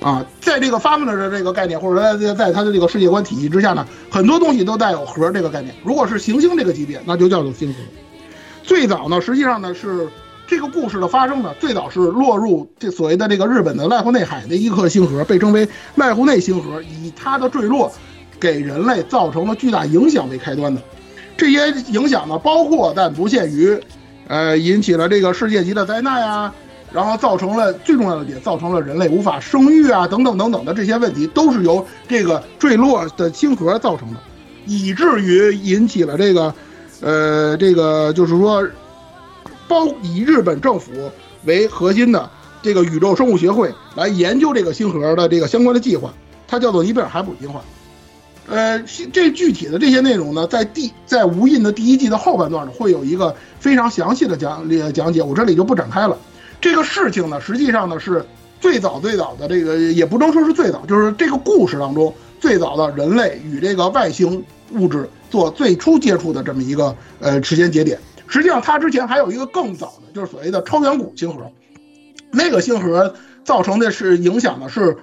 [0.00, 5.74] 啊，在这个发明的这个概念，或者说在在它的这个世界观体系之下呢，很多东西都带有核这个概念。
[5.82, 7.78] 如果是行星这个级别，那就叫做星河。
[8.62, 10.08] 最早呢，实际上呢是
[10.46, 17.90] 这个故事的发生呢，最早是落入这所谓的这个日本的濑户内海的一颗星河，被称为濑户内星河，以它的坠落
[18.38, 20.80] 给人类造成了巨大影响为开端的。
[21.36, 23.76] 这些影响呢，包括但不限于，
[24.28, 26.54] 呃，引起了这个世界级的灾难啊。
[26.96, 34.20] 然后造成了最重要的点，造成了人类无法生育啊，等等等等的这些问题，都是由这个坠落的星河造成的，
[34.64, 36.54] 以至于引起了这个，
[37.02, 38.66] 呃，这个就是说，
[39.68, 40.90] 包以日本政府
[41.44, 42.30] 为核心的
[42.62, 46.14] 这个宇宙生物学会来研究这个星河的这个相关的计划，
[46.48, 47.60] 它叫做尼贝尔海姆计划。
[48.48, 48.82] 呃，
[49.12, 56.16] 这具体的这些内容呢，在第在无印的第一季的后半段呢，会有一个非常详细的讲讲解，我这里就不展开了。
[56.60, 58.24] 这个事情呢，实际上呢是
[58.60, 67.98] 最早最早的这个，也不能说是最早，就是这个故事当中最早的人类与这个外星物质做最初接触的这么一个呃时间节点。
[68.26, 71.50] 实际上，它之前还有一个更早的，就是所谓的超远古星河。
[72.32, 73.14] 那个星河
[73.44, 74.96] 造成的是影响的是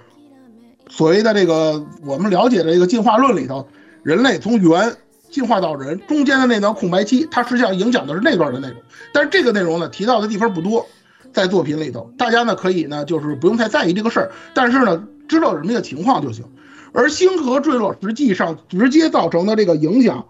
[0.89, 3.65] 所谓的这个我们了解的这个进化论里头，
[4.03, 4.97] 人类从猿
[5.29, 8.77] 进化到人中间的那段空白期，它实际上影响的是那段的内容。
[9.13, 10.85] 但是这个内容呢，提到的地方不多，
[11.33, 16.45] 在作品里头，大家呢可以呢就是不用太在意这个事儿，但是呢知道什么一个情况就行。
[16.93, 20.27] 而星河坠落实际上直接造成的这个影响，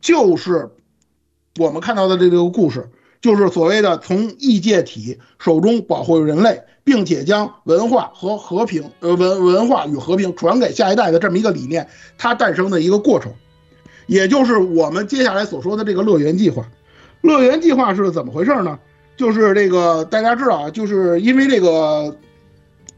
[0.00, 0.68] 就是
[1.58, 2.90] 我们看到的这个故事，
[3.22, 11.88] 就是所谓的从异界体手中保护人类，并且将文化和和平，呃文文化与和平传给下一代的这么一个理念，
[12.18, 13.32] 它诞生的一个过程，
[14.06, 16.68] 也就是我们接下来所说的这个乐园计划。
[17.22, 18.78] 乐园计划是怎么回事呢？
[19.22, 22.18] 就是这个大家知道啊，就是因为这个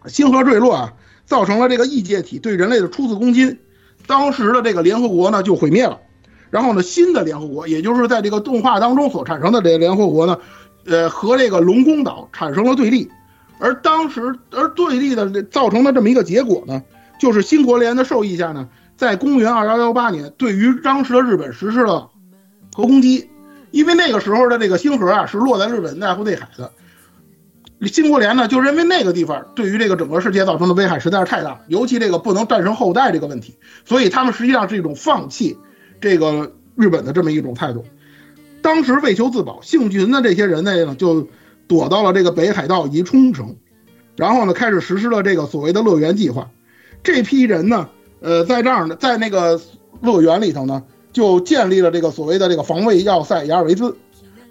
[0.07, 0.93] 星河坠落啊。
[1.27, 3.57] 造成了这个异界体对人类的初次攻击，
[4.07, 5.99] 当时的这个联合国呢就毁灭了，
[6.51, 10.37] 然后呢新的联合国，也就是在这个动画当中所产生的这个联合国呢，
[10.85, 13.11] 呃和这个龙宫岛产生了对立，
[13.59, 16.83] 而当时而对立的造成的这么一个结果呢，
[17.19, 22.11] 就是新国联的授意下呢，在公元二幺幺八年对于当时的日本实施了
[22.75, 23.31] 核攻击，
[23.75, 26.71] 因为那个时候的这个星河啊是落在日本濑户内海的。
[27.89, 35.59] 新国联呢，就认为那个地方对于这个整个世界造成的危害实在是太大，尤其这个不能战胜后代这个问题，所以他们实际上是一种放弃
[36.01, 37.85] 这个日本的这么一种态度。
[38.63, 41.27] 当时为求自保，幸群的这些人类呢，就
[41.67, 43.57] 躲到了这个北海道以及冲绳，
[44.17, 46.49] 然后呢，开始实施了这个所谓的乐园计划。
[47.03, 47.89] 这批人呢，
[48.21, 49.61] 呃，在这儿呢，在那个
[50.01, 50.85] 乐园里头呢，
[51.15, 53.97] 就建立了这个所谓的这个防卫要塞雅尔维兹，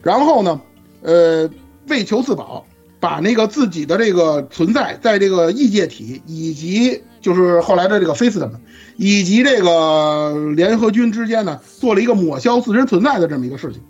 [0.01, 0.59] 然后呢，
[1.03, 1.47] 呃，
[1.87, 2.65] 为求自保。
[2.99, 8.61] 把那个自己的这个存在，在这个异界体以及就是后来的这个菲斯特们，
[8.95, 13.81] 以及这个联合军之间呢，做了一个抹消自身存在的这么一个事情。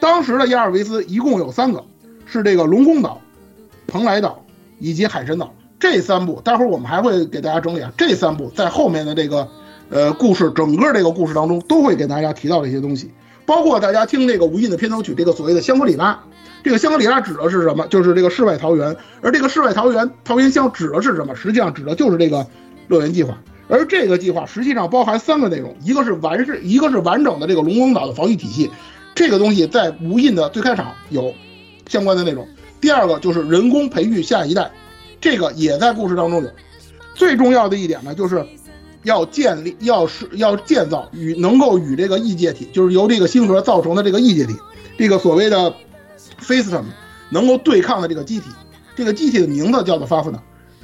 [0.00, 1.82] 当时的亚尔维斯一共有三个，
[2.26, 3.22] 是这个龙宫岛、
[3.86, 4.44] 蓬莱岛
[4.78, 6.38] 以及海神岛这三部。
[6.44, 9.48] 待会儿我们还会给大家整理啊，这三部在后面的这个
[9.92, 13.10] 呃故事，整个这个故事当中都会给大家提到这些东西，
[13.44, 16.18] 包括大家听这个无印的片头曲，这个所谓的香格里拉。
[16.64, 17.86] 这个香格里拉指的是什么？
[17.88, 21.36] 就是这个世外桃源，而这个世外桃源桃源乡指的是什么？
[21.36, 22.46] 实际上指的就是这个
[22.88, 23.36] 乐园计划。
[23.68, 28.70] 而这个计划实际上包含三个内容，一个是完事，一个是完整的这个龙宫岛的防御体系，
[29.14, 31.34] 这个东西在无印的最开场有
[31.86, 32.48] 相关的内容。
[32.80, 34.70] 第二个就是人工培育下一代，
[35.20, 36.50] 这个也在故事当中有。
[37.14, 38.46] 最重要的一点呢，就是
[39.02, 44.54] 要建立，要是要建造与能够与这个异界体，就是由这个星核造成的这个异界体，
[44.98, 45.74] 这个所谓的。
[46.40, 46.82] facsim，
[47.30, 48.46] 能够对抗的这个机体，
[48.96, 50.40] 这个机体的名字叫做 f a f n a。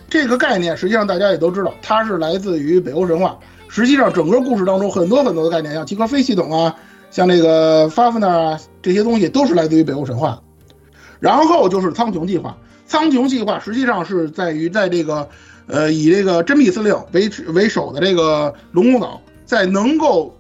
[0.09, 3.37] 这个概念实际上大家也都知道，它是来自于北欧神话。
[3.69, 6.77] 实际上，整个故事当中很多很多的概念，像吉格菲系统啊，
[7.11, 10.41] 像这个 f a f n a 啊，这些东西都是来自于北欧神话。
[11.19, 15.29] 然后就是苍穹计划，苍穹计划实际上是在于在这个
[15.69, 20.35] 呃以这个真密司令为为首的这个龙宫岛，在能够。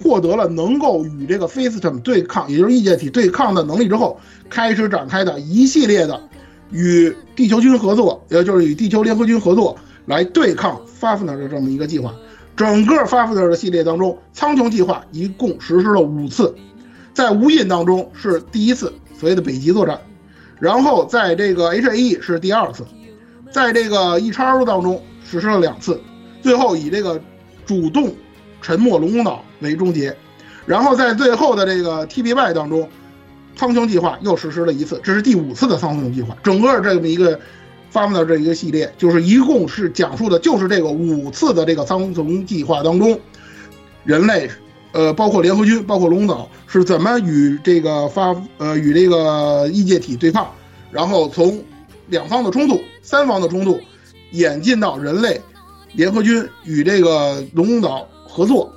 [0.00, 6.22] 获得了能够与这个 System 对抗，也就是异界体对抗的能力之后，开始展开的一系列的
[6.70, 9.76] 与地球军合作，也就是与地球联合军合作
[10.06, 12.14] 来对抗 Fafner 的这么一个计划。
[12.54, 16.54] 整个 Fafner 的系列当中，苍穹计划一共实施了五次，
[17.12, 19.98] 在无印当中是第一次，所谓的北极作战，
[20.60, 22.86] 然后在这个 HAE 是第二次，
[23.50, 26.00] 在这个 e x o 当中实施了两次，
[26.42, 27.20] 最后以这个
[27.64, 28.14] 主动。
[28.60, 30.14] 沉没龙宫岛为终结，
[30.66, 32.88] 然后在最后的这个 TBY 当中，
[33.54, 36.36] 苍穹计划又实施了一次，这是第五次的苍穹计划。
[36.42, 37.38] 整个这么一个
[37.88, 43.18] 发布的这一个系列，就是一共是讲述的就是这个五次的这个苍穹计划当中，
[44.02, 44.50] 人类，
[44.90, 50.50] 呃，包括联合军，包括龙岛是怎么与这个发呃与这个异界体对抗，
[50.90, 51.62] 然后从
[52.08, 53.80] 两方的冲突、三方的冲突，
[54.32, 55.40] 演进到人类
[55.92, 58.06] 联合军与这个龙宫岛。
[58.30, 58.72] 合作，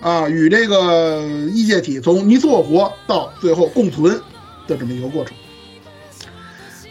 [0.00, 4.14] 啊，与这个异界体从你死我活到最后共存
[4.68, 5.34] 的这么一个过程。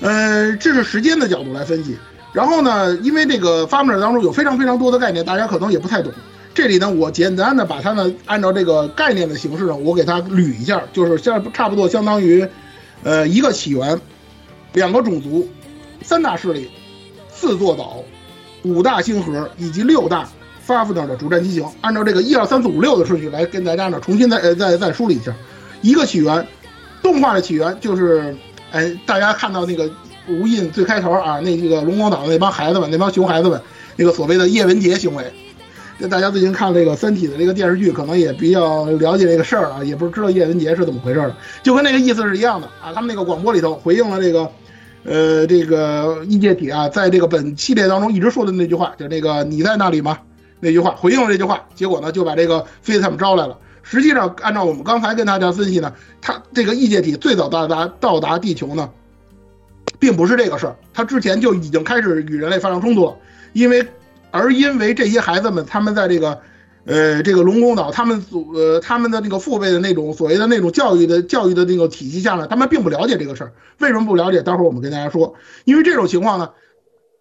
[0.02, 1.96] 呃，这是时间的角度来分析。
[2.34, 6.12] 然后呢，因为这个发面当中有非常非常多的概念，大家可能也不太懂。
[6.54, 12.46] 这里呢，我简单的把它呢按照这个概念的形式呢，我给它捋一下，就是像差不多相当于，
[13.04, 14.02] 呃，一个起源，
[14.74, 15.48] 两个种族，
[16.04, 16.70] 三大势力，
[17.30, 18.04] 四座岛，
[18.64, 20.28] 五大星河以及六大。
[20.64, 25.34] 发布那的主战机型，按照这个一二三四五六的顺序来跟大家呢重新再再再梳理一下。
[25.82, 26.48] 一个起源，
[27.02, 28.34] 动画的起源就是，
[28.72, 29.90] 哎，大家看到那个
[30.30, 33.60] 无印最开头啊，那这个龙光岛那帮孩子们，那帮熊孩子们，
[33.96, 35.34] 那个所谓的叶文洁行为，
[36.00, 41.34] 这大家最近看这个《三体》的这个电视剧，可能也比较了解这个事儿啊，也不知道叶文洁是怎么回事儿，
[41.64, 42.94] 就跟那个意思是一样的啊。
[42.94, 44.50] 他们那个广播里头回应了这个，
[45.04, 50.20] 呃，这个异界体啊，在这个本系列当中一直说的那句话，就那个你在那里吗？
[50.60, 53.58] 那句话回应了这句话，结果呢就把这个菲斯他们招来了。
[53.82, 55.92] 实际上，按照我们刚才跟大家分析呢，
[56.22, 58.90] 它这个异界体最早到达到达地球呢，
[59.98, 63.16] 并不是这个事儿，它之前就已经开始与人类发生冲突了，
[63.54, 63.88] 因为
[64.30, 66.40] 而因为这些孩子们他们在这个。
[66.84, 73.54] 呃，这个龙宫岛，他们祖呃他们的那个父辈的那种所谓的那种教育的教育的那个体系下呢，他们并不了解这个事儿。
[73.78, 74.42] 为什么不了解？
[74.42, 75.36] 待会儿我们跟大家说。
[75.66, 76.50] 因为这种情况呢，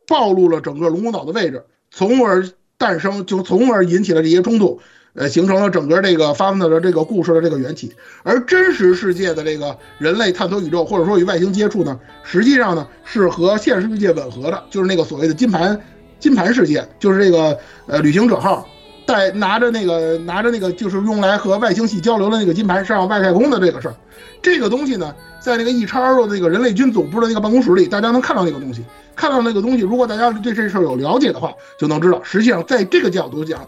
[0.06, 2.48] 暴露了整个龙宫岛的位置，从而
[2.78, 4.80] 诞生，就从而引起了这些冲突，
[5.12, 7.92] 呃，形成了整个这个发生的这个故事的这个缘起。
[8.22, 15.78] 而真实世界的这个人类探索宇宙，或者说与外星接触呢，实际上呢是和现实世界吻合的，就是那个所谓的金盘
[16.18, 18.66] 金盘世界，就是这个呃旅行者号。
[19.10, 23.94] 在拿着那个拿着那个就是用来和外星系交流的那个金牌上外太空的这个事儿，
[24.40, 28.84] 这个东西呢，在那个 E 叉的那个人类军总部的那个办公室里，大家能看到那个东西，
[29.16, 29.82] 看到那个东西。
[29.82, 33.66] 如果大家对这事儿有了解的话，就能知道，实际上在这个角度讲，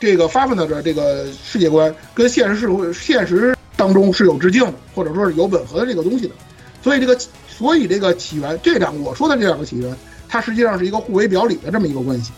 [0.00, 6.34] 这个发奋的这个世界观跟现实社会现实当中是有致敬的，或者说是有吻合的这个东西的。
[6.82, 7.16] 所以这个
[7.48, 9.96] 所以这个起源，这两我说的这两个起源，
[10.28, 12.32] 它实际上是一个互为表里的这么一个关系。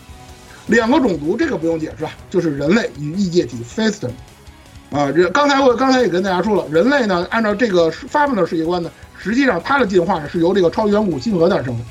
[0.67, 11.83] 两个种族，这个不用解释啊，就是人类与异界体 f a s t o n 啊，这刚才我刚才也跟大家说了，人类呢，按照这个发明的世界观呢，实际上它的进化是由这个超远古星河诞生的，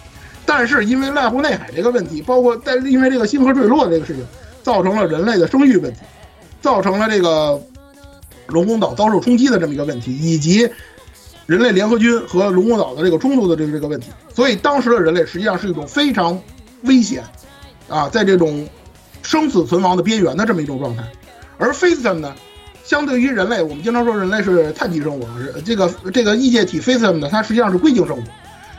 [0.46, 4.24] 但是因为濑户内海这个问题，包括但是因为这个星河坠落这个事情，
[4.62, 6.00] 造成了人类的生育问题，
[6.60, 7.60] 造成了这个
[8.46, 10.70] 龙宫岛遭受冲击的这么一个问题，以及
[11.46, 16.40] 人类联合军和龙宫岛的这个冲突的这个这个问题，所以当时的人类实际上是一种非常
[16.82, 17.24] 危险。
[17.92, 18.66] 啊，在这种
[19.22, 21.02] 生死存亡的边缘的这么一种状态，
[21.58, 22.34] 而 f a c e t o m 呢，
[22.82, 28.22] 相对于人类，我们经常说人类是碳基生物，是这个这个异界体 f a c e t o m 呢，它实际上是硅晶生物，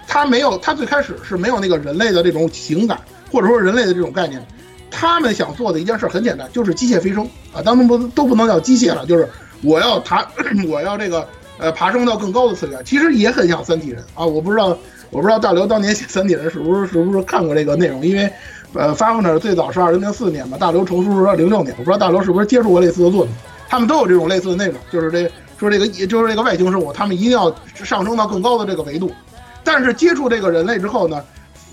[0.07, 2.99] 它没有，它最开始是没有那个人类的这种情感，
[3.31, 4.43] 或者说人类的这种概念，
[4.89, 7.23] 他们想做的一件事很简单，就是机械飞升。
[7.53, 9.29] 啊，当然不都不能叫机械了，就是
[9.61, 10.27] 我要爬，
[10.67, 11.27] 我要这个
[11.59, 14.03] 呃爬升到更高的次元，其实也很像三体人。
[14.15, 14.75] 啊，我不知道
[15.11, 18.27] 我不知道大刘当年写三体人是不是是不是看过这个内容，因为。
[18.73, 23.33] 呃，发布的最早是二零零四年吧，大刘成书是零六年，我不知道大刘是不是接触过类似的作品，
[23.69, 29.11] 他们都有这种类似的内容，就是这说这个就是这个外星生物，他们一定要上升到更高的这个维度，
[29.63, 31.23] 但是接触这个人类之后呢，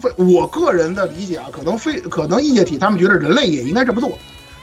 [0.01, 4.12] 非我个人的理解啊，可能非可能异界体他们觉得人类也应该这么做，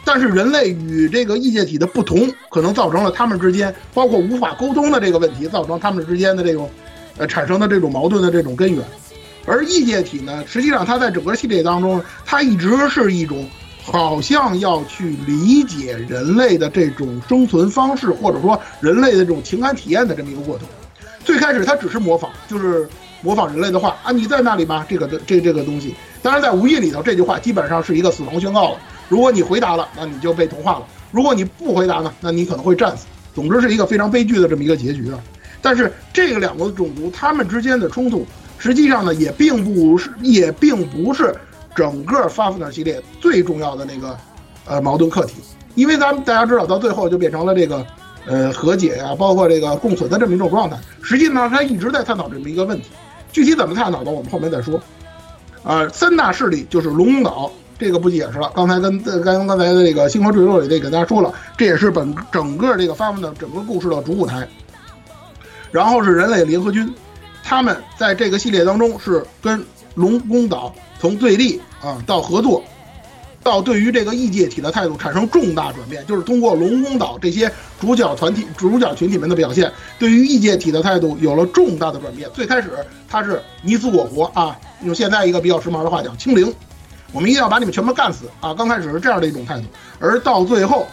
[0.06, 6.70] 但是人类与这个异界体的不同，可能造成了他们之间包括无法沟通的这个问题，造成他们之间的这种
[7.18, 8.84] 呃产生的这种矛盾的这种根源。
[9.48, 13.48] 而异界体呢，实际上它在整个系列当中，它一直是一种
[13.82, 20.68] 好像要去理解人类的这种生存方式，或者说人类的这种情感体验的这么一个过程。
[21.24, 22.88] 最开始它只是模仿，就是
[23.22, 24.86] 模仿人类的话啊，你在那里吗？
[24.90, 28.78] 这个这这个东西，当然在无意里头，这句话基本上是一个死亡宣告了。
[29.08, 33.06] 如果你回答了，那你就被同化了；如果你不回答呢，那你可能会战死。
[33.34, 35.20] 总之是一个非常悲剧的这么一个结局啊。
[35.62, 38.28] 但是这个两个种族他们之间的冲突。
[38.58, 41.36] 实际上呢，也并不是，也并不是
[41.76, 44.18] 整个《发福尔》系列最重要的那个
[44.66, 45.36] 呃矛盾课题，
[45.76, 47.86] 因为咱们大家知道，到最后就变成了这个
[48.26, 50.78] 呃和解呀，包括这个共存的这么一种状态。
[51.02, 52.90] 实际上，他一直在探讨这么一个问题，
[53.32, 54.82] 具体怎么探讨的，我们后面再说。
[55.64, 58.50] 啊，三大势力就是龙岛，这个不解释了。
[58.56, 64.48] 刚才跟刚刚才的这个《星河坠落》里这给大家说了，这也是本整个这个发福的整个故事的主舞台。
[65.70, 66.92] 然后是人类联合军。
[67.48, 72.62] 他们在这个系列当中是跟龙宫岛从对立啊到合作，
[73.42, 82.30] 到对于这个异界体的态度产生重大转变，就是通过龙宫岛这些主角团体、主角群体们的表现，对于异界体的态度有了重大的转变。
[82.34, 82.70] 最开始
[83.08, 86.54] 他是你死我活啊，用现在一个比较时髦的话讲，清零，
[87.14, 88.54] 我们一定要把你们全部干死啊！
[88.54, 89.68] 刚开始是这样的一种态度，
[90.00, 90.86] 而到最后，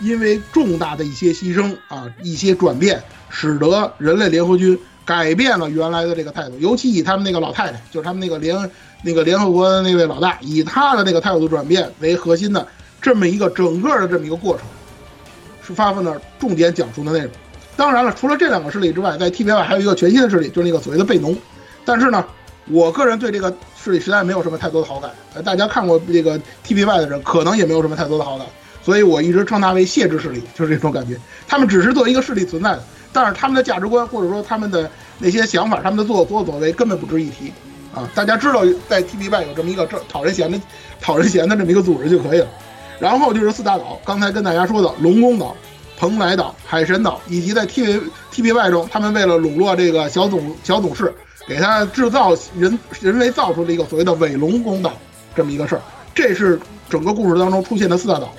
[0.00, 4.78] 因为重大的一些牺牲啊，一些转变，使得人类联合军。
[5.08, 12.68] 改变了原来的这个态度，尤其以他们那个老太太，就是他们那个联那个联合国的那位老大，以他的那个态度转变为核心的
[13.00, 14.66] 这么一个整个的这么一个过程，
[15.66, 17.30] 是发奋的重点讲述的内容。
[17.74, 21.34] 当然了，除了这两个势力之外，在 T B 外还有一个全新的势力，就是那个所谓的贝农。
[21.86, 22.22] 但是呢，
[22.66, 23.50] 我个人对这个
[23.82, 25.10] 势力实在没有什么太多的好感。
[25.32, 28.46] 呃，大家看过这个 T B 外的人，可能也没有什么太多的好感。
[28.84, 31.18] 所以我一直称它为谢之势力，就是这种感觉。
[31.46, 32.82] 他们只是作为一个势力存在的。
[33.12, 37.52] 但是他们的价值观，或者说他们的那些想法，他们的做所作为根本不值一提，
[37.94, 40.60] 啊，大家知道在 TBY 有这么一个这讨人嫌的、
[41.00, 42.46] 讨人嫌的这么一个组织就可以了。
[42.98, 45.56] 然后就是四大岛，刚才跟大家说的龙宫岛、
[45.96, 48.00] 蓬莱岛、海神岛，以及在 T
[48.30, 51.14] T B 外中，他们为了笼络这个小总小董事，
[51.46, 54.92] 给他制造人人为造出了一个所谓的伪龙宫岛
[55.34, 55.82] 这么一个事儿，
[56.14, 58.32] 这是整个故事当中出现的四大岛，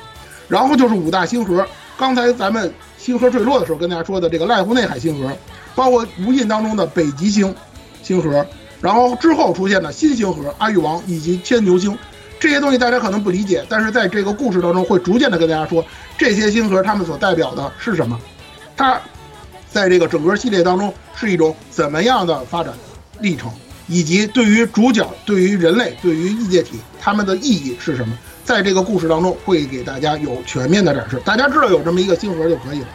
[0.47, 1.65] 然后就是五大星河。
[1.97, 2.73] 刚才咱们
[3.09, 5.35] 星河坠落的时候跟大家说的这个濑户内海星河，
[5.73, 7.55] 包括无印当中的北极星
[8.03, 8.45] 星河，
[8.79, 11.97] 然后之后出现的新星河阿育王以及牵牛星，
[12.39, 15.83] 这些东西大家可能不理解，但是在这个故事当中会逐渐的跟大家说
[16.19, 18.19] 这些星河它们所代表的是什么，
[18.77, 19.01] 它
[19.71, 22.71] 在这个整个系列当中是一种怎么样的发展
[23.21, 23.51] 历程，
[23.89, 31.19] 以及对于主角、对于人类、对于异界体他们的意义是什么，在这个故事当中会给大家有全面的展示。
[31.25, 32.87] 大家知道有这么一个星河就可以了。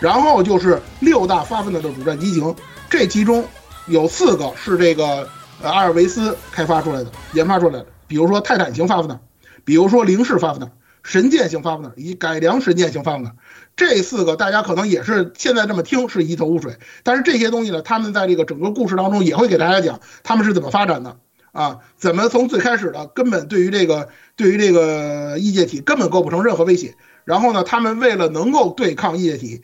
[0.00, 2.54] 然后就是六大发分的主战机型，
[2.90, 3.44] 这其中
[3.86, 5.28] 有四个是这个
[5.62, 9.20] 阿尔维斯开发出来的、研发出来的，比如说泰坦型发分的，
[9.64, 10.68] 比如说零式发分的、
[11.04, 13.32] 神剑型发分的以改良神剑型发分的。
[13.76, 21.16] 这四个大家可能也是现在这么听是一头雾水，但是这些东西呢，他们在这个整个故事当中也会给大家讲他们是怎么发展的
[21.52, 26.94] 啊，怎么从最开始的根本对于这个对于这个异界体根本构不成任何威胁，
[27.24, 29.62] 然后呢，他们为了能够对抗异界体。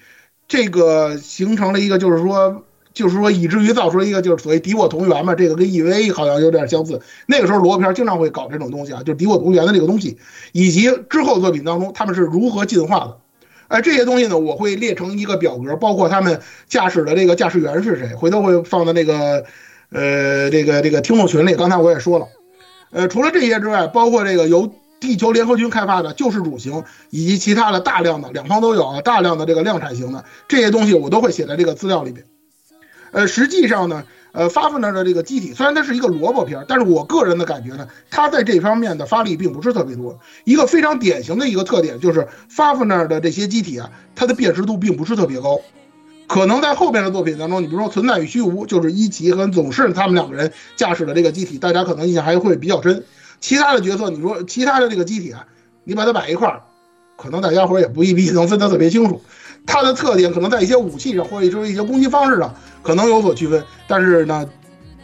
[0.51, 5.35] 这个形成了一个，就是说，就是说，以至于造出了一个，就是所谓敌我同源嘛。
[5.35, 7.03] 这个跟 EVA 好像有点相似。
[7.27, 10.17] 那个时候，罗片经常会搞这种东西啊，就是敌我同源的这个东西，
[10.53, 13.19] 以及之后作品当中他们是如何进化的。
[13.69, 19.45] 哎，这些东西呢，我会列成一个表格，包括他们驾驶的这个驾驶员是谁，回头会放在那个，
[19.91, 21.55] 呃，这个这个听众群里。
[21.55, 22.27] 刚才我也说了，
[22.91, 24.73] 呃，除了这些之外，包括这个由。
[25.01, 32.27] 地球联合军开发的救世主型，以及其他的大量的两方都有啊，大量的这个量产型的这些东西，我都会写在这个资料里边。
[33.13, 34.03] 呃，实际上呢，
[34.33, 40.19] 呃，发奋的这个机体虽然它是一个萝卜片，但是我个人的感觉呢，它在这方面的发力并不是特别多。
[40.45, 45.61] 一个非常典型的一个特点就是发奋的这些机体啊，它的辨识度并不是特别高。
[46.27, 53.03] 可能在后边的作品当中，你比如说《存在与虚无》，就是一奇和总是他们两个人驾驶的这个机体，大家可能印象还会比较深。
[53.41, 55.47] 其他的角色，你说其他的这个机体啊，
[55.85, 56.65] 你把它摆一块儿，
[57.17, 59.23] 可能大家伙也不一定能分得特别清楚。
[59.67, 64.49] 它的特点可能在一些武器上，或者说一些攻击方式上，可能有所区分，但是呢，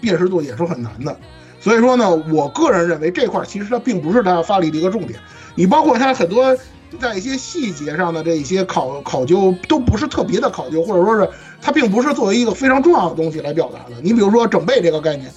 [0.01, 1.17] 辨识度也是很难的。
[1.61, 5.19] 所以说呢，我个人认为这块其实它并不是它发力的一个重点。
[5.55, 6.57] 你包括它很多
[7.01, 11.29] 在一些细节上的这一些考考究，都不是特别的考究，或者说是
[11.61, 14.01] 它并不是作为一个非常重要的东西来表达的。
[14.03, 15.31] 你比如说整备这个概念。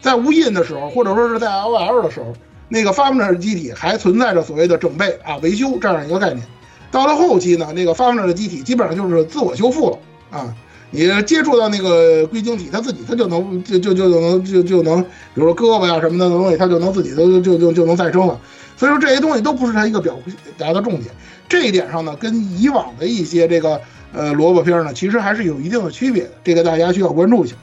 [0.00, 2.32] 在无印的时候，或者说是在 LOL 的时候，
[2.68, 6.44] 那个发明的机体还存在着所谓的整备啊、维修这样一个概念。
[6.92, 9.98] 到了后期呢，那个发明的机体基本上就是自我修复了
[10.30, 10.54] 啊。
[10.94, 18.38] 你接触到那个硅晶体，它自己它就能就就就能就就能，比如说胳膊呀什么的东西，它就能自己都就就就能再生了。
[18.76, 20.14] 所以说这些东西都不是它一个表
[20.58, 21.06] 达的重点。
[21.48, 23.80] 这一点上呢，跟以往的一些这个
[24.12, 26.30] 呃萝卜片呢，其实还是有一定的区别的。
[26.44, 27.56] 这个大家需要关注一下。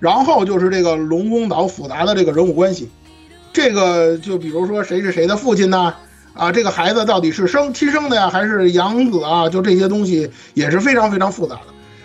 [0.00, 2.88] 然后就是这个龙宫岛复杂的这个人物关系，
[3.52, 5.94] 这个就比如说谁是谁的父亲呢？
[6.38, 9.48] 啊这个孩子到底是生亲生的呀，还是养子啊？
[9.48, 11.62] 就这些东西也是非常非常复杂的。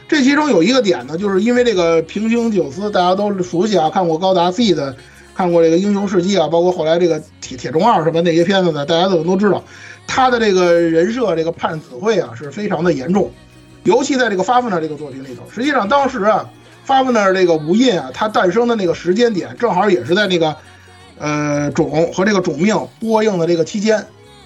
[0.09, 4.95] 这其中有一个点呢，就是因为这个平行九司大家都熟悉啊，看过高达 Z 的，
[5.36, 9.63] 看过这个英雄事迹啊，包括后来这个铁铁中二什么那些片子呢，大家都都知道，
[10.07, 13.31] 他的这个人设这个判子会啊是非常的严重，
[13.84, 16.49] 尤其在这个发奋的这个作品里头，实际上当时啊。
[16.86, 20.53] 发布那这个无印啊，它诞生的那个时间点，正好也是在那个，
[21.17, 24.05] 呃，种和这个种命播映的这个期间，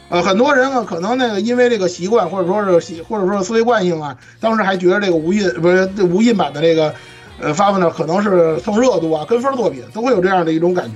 [0.09, 6.93] 呃，很多人呢可能那个因为这个习惯或者说是习或者说思维惯性啊，当时还觉得这个无印不是无印版的这个，
[7.41, 10.93] 呃，发布呢可能是蹭热度啊，跟风作品都会有这样的一种感觉。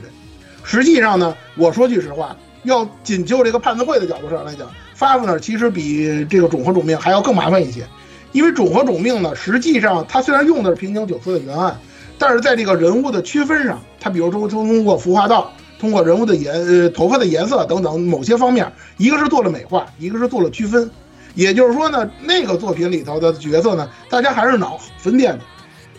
[0.64, 7.86] 实际上呢，我说句实话，要仅就这个判词会的角度上来讲，发布呢其实比这个种和种命还要更麻烦一些。
[8.32, 11.78] 因为种和种命呢，实际上它虽然用的是平行九司的原案，
[12.18, 15.52] 但是在这个人物的区分上，它比如说通过服化道，
[15.82, 20.88] 通过人物的颜呃头发的颜色等等某些方面，一个是做了美化，一个是做了区分。
[21.34, 25.40] 也就是说呢，那个作品里头的角色呢，大家还是脑分辨的。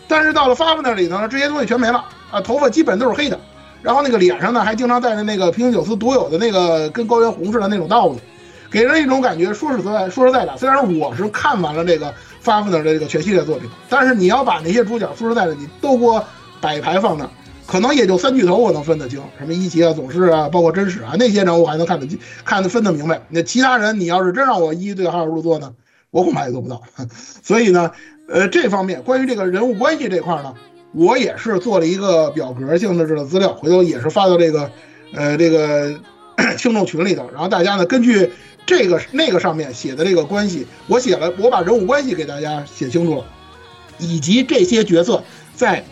[0.07, 3.37] 但是到了发布那里头呢，这些东西全没了啊，头发基本都是黑的，
[3.81, 8.21] 然后那个脸上呢还经常带着那个平行九司独有的那个跟高原红似的那种道子。
[8.71, 16.23] 给人一种感觉，说实在，说实在的，虽然我是看完了这个发奋的这个全系列作品，但是你要把那些主角，说实在的，你都给我
[16.61, 17.29] 摆排放那，
[17.65, 23.21] 可能也就三巨头我能分得清，什么一奇啊、总是啊，包括真实啊那些人我还能看得清，看得分得明白。
[23.29, 25.73] 那其他人，你要是真让我一对号入座呢，
[26.11, 26.81] 我恐怕也做不到。
[27.43, 27.91] 所以呢，
[28.27, 30.53] 呃，这方面关于这个人物关系这块呢，
[30.93, 34.71] 我也是做了一个表格性质的资料，回头也是发到这个，
[35.13, 35.99] 呃，这个
[36.57, 38.31] 听众群里头，然后大家呢根据。
[38.65, 43.25] 这个那个上面写的这个关系，我写了，我把人物关系给大家写清楚了，
[43.99, 45.21] 以及这些角色
[45.53, 45.83] 在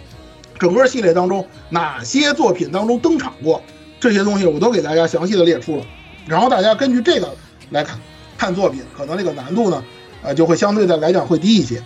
[0.61, 3.63] 整个系列当中哪些作品当中登场过，
[3.99, 5.83] 这些东西我都给大家详细的列出了，
[6.27, 7.33] 然后大家根据这个
[7.71, 7.99] 来看
[8.37, 9.83] 看作品，可能这个难度呢，
[10.21, 11.81] 呃，就会相对的来讲会低一些。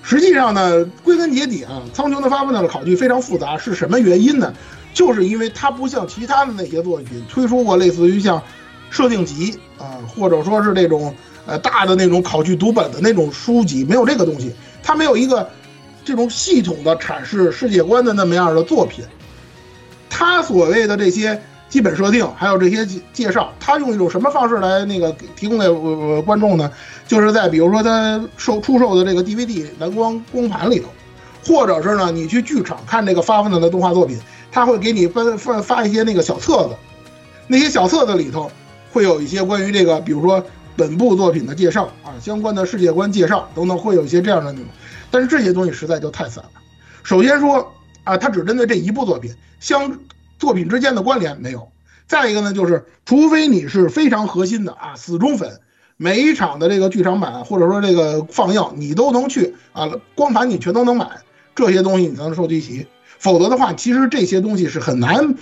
[0.00, 4.54] 实际上呢，归根结底啊，苍穹的发布呢的考据非常复杂，是什么原因呢？
[4.94, 8.42] 就是因为它不像其他的那些作品推出过类似于像
[8.88, 14.50] 设定集啊，或者说是这种呃大的那种考据读本的那种书籍，没有这个东西，
[14.82, 15.46] 它没有一个
[16.08, 19.04] 这种系统的阐释世界观的那么样的作品。
[20.08, 21.38] 它所谓的这些
[21.68, 26.72] 基本设定，还有这些介绍，它用一种什么方式来那个提供给呃观众呢？
[27.06, 30.88] 就是在比如说它售出售的这个 DVD 蓝光光盘里头，
[31.46, 34.18] 或者是呢你去剧场看这个发奋的动画作品。
[34.50, 36.70] 他会给你发发发一些那个小册子，
[37.46, 38.50] 那些小册子里头
[38.90, 40.42] 会有一些关于这个，比如说
[40.74, 44.68] 本部作品的介绍啊，相关的世界观介绍等等，会有一些这样的内容。
[45.10, 46.50] 但是这些东西实在就太散了。
[47.02, 47.72] 首先说
[48.04, 49.98] 啊，它只针对这一部作品，相
[50.38, 51.68] 作品之间的关联没有。
[52.06, 55.60] 再一个呢，就是除非你是非常核心的啊死忠粉，
[55.96, 61.06] 每一场的这个剧场版或者说这个放映你都能去啊，光盘你全都能买，
[61.54, 62.86] 这些东西你才能收集齐。
[63.18, 65.34] 否则的话，其实这些东西是很难，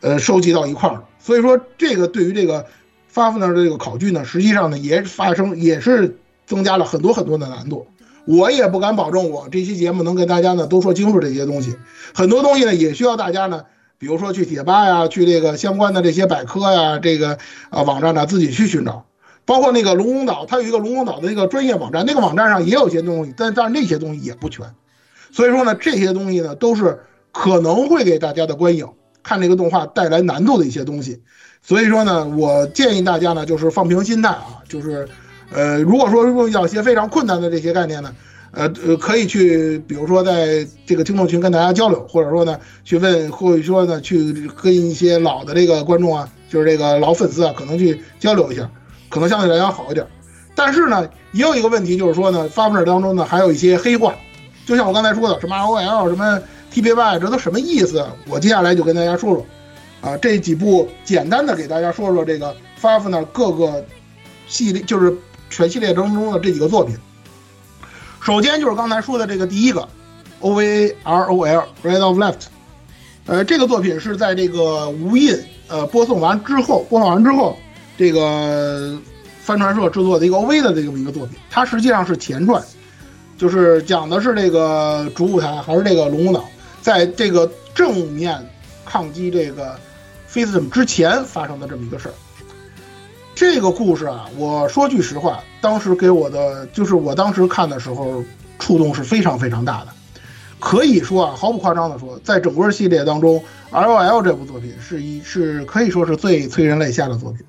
[0.00, 1.04] 呃，收集到一块儿的。
[1.18, 2.64] 所以说，这个对于这个
[3.08, 7.86] 发布的这个考据呢，实际上呢，也发生也是增加了很多很多的难度。
[8.28, 11.76] 我也不敢保证我这期节目能跟大家呢都说清楚这些东西。
[12.14, 13.64] 很多东西呢，也需要大家呢，
[13.98, 17.38] 比如说去贴吧呀，去这个相关的这些百科呀，这个
[17.70, 19.06] 啊网站呢自己去寻找。
[19.46, 24.66] 包括那个龙宫岛，它有一个龙宫岛的一个专业网站，那个网站上也有些东西，但但是那些东西也不全。
[25.32, 27.00] 所以说呢，这些东西呢都是。
[27.30, 28.88] 可能会给大家的观影
[29.22, 31.22] 看这个动画带来难度的一些东西，
[31.62, 35.06] 所以说呢，我建议大家呢就是放平心态啊，就是，
[35.52, 38.14] 呃，如果说遇到一些非常困难的这些概念呢，
[38.52, 48.70] 呃呃，可以去，比如说在这个听众群跟大家交流，或者说呢去问，或者说呢去跟一些老的这个观众啊，就是这个老粉丝啊，可能去交流一下，
[49.08, 50.06] 可能相对来讲好一点。
[50.54, 54.14] 但是呢，也有一个问题就是说呢，发布者当中呢还有一些黑话，
[54.66, 56.40] 就像我刚才说的，什么 R O L 什么。
[56.70, 58.04] T B Y 这都什么意思？
[58.28, 59.46] 我接下来就跟大家说说，
[60.02, 63.82] 啊，这几部简单的给大家说说这个 Fafner 各个
[64.46, 65.16] 系列，就是
[65.50, 66.96] 全系列当中的这几个作品。
[68.20, 69.88] 首先就是刚才说的这个第一个
[70.40, 72.42] O V R O L Right of Left，
[73.26, 75.38] 呃，这个作品是在这个无印
[75.68, 77.56] 呃播送完之后，播放完之后，
[77.96, 78.98] 这个
[79.40, 82.62] 帆船社制作的一个 O V 的这么一个作品，它实际上是前传，
[83.36, 86.44] 就是讲的是这个主舞台还是这个龙宫岛。
[86.80, 88.38] 在这个正面
[88.84, 89.78] 抗击这个
[90.26, 92.14] f a c e m 之前发生的这么一个事儿，
[93.38, 98.24] 这个故事啊，我说句实话，当时给我的就是我当时看的时候
[98.58, 99.92] 触动是非常非常大的，
[100.58, 107.46] 可以说啊，毫不夸张的说，在整个系列当中，L O L 这部作品是一是可以说是最催人泪下的作品。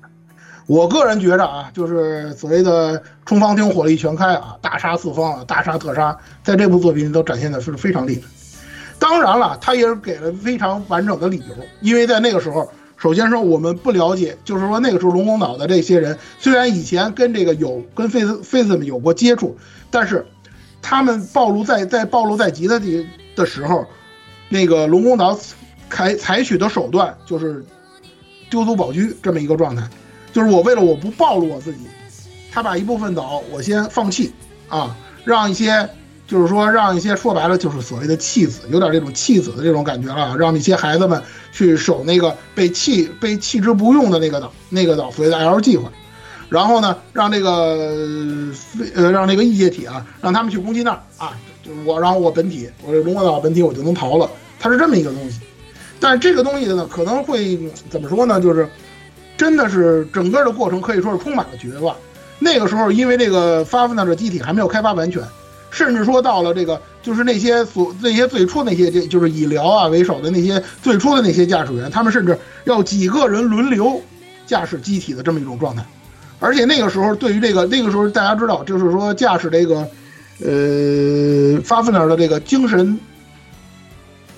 [0.68, 8.28] 我个人觉着啊，就是所谓的冲方艇火力全开啊，大杀四方啊，大杀特杀，在这部作品里都展现的是非常厉害。
[9.00, 12.70] 当然了，他也给了非常完整的理由，因为在那个时候，
[13.00, 19.56] 首先说我们不了解，就是说那个时候龙宫岛的这些人，虽然以前跟这个有跟 Face Face 们有过接触，
[19.90, 20.26] 但是
[20.82, 23.86] 他们暴露在在暴露在即的地的时候，
[24.50, 25.34] 那个龙宫岛
[25.88, 27.64] 采采取的手段就是
[28.50, 29.88] 丢卒保车这么一个状态，
[30.30, 31.86] 就是我为了我不暴露我自己，
[32.52, 34.30] 他把一部分岛我先放弃
[34.68, 34.94] 啊，
[35.24, 35.88] 让一些。
[36.30, 41.20] 就是说，让一些说白了就是所谓的弃子，有点这种弃子的这种感觉了，让那些孩子们
[41.50, 45.90] 去守那个被弃、被弃之不用的那个岛，那个岛所谓的 L 计划。
[46.48, 48.50] 然后呢，让这个
[48.94, 54.30] 呃，让那个异界体啊，让他们去攻击那儿啊，就是我，然后我本体，我这龙国岛本体我就能逃了。
[54.60, 55.40] 它是这么一个东西。
[55.98, 57.58] 但是这个东西呢，可能会
[57.90, 58.40] 怎么说呢？
[58.40, 58.68] 就是
[59.36, 61.96] 真的是整个的过程可以说是充满了绝望。
[62.38, 65.20] 那个时候，因为这个发布那的机体还没有开发完全。
[65.70, 74.02] 甚至说到了这个，就是那些所那些最初那些，这就是以辽啊为首的那些最初的那些驾驶员，他们甚至要几个人轮流
[74.46, 75.84] 驾驶机体的这么一种状态。
[76.40, 79.86] 而且那个时候，对于这个那个时候大家知道，就是说驾驶这个，
[80.40, 82.98] 呃，发奋尔的这个精神，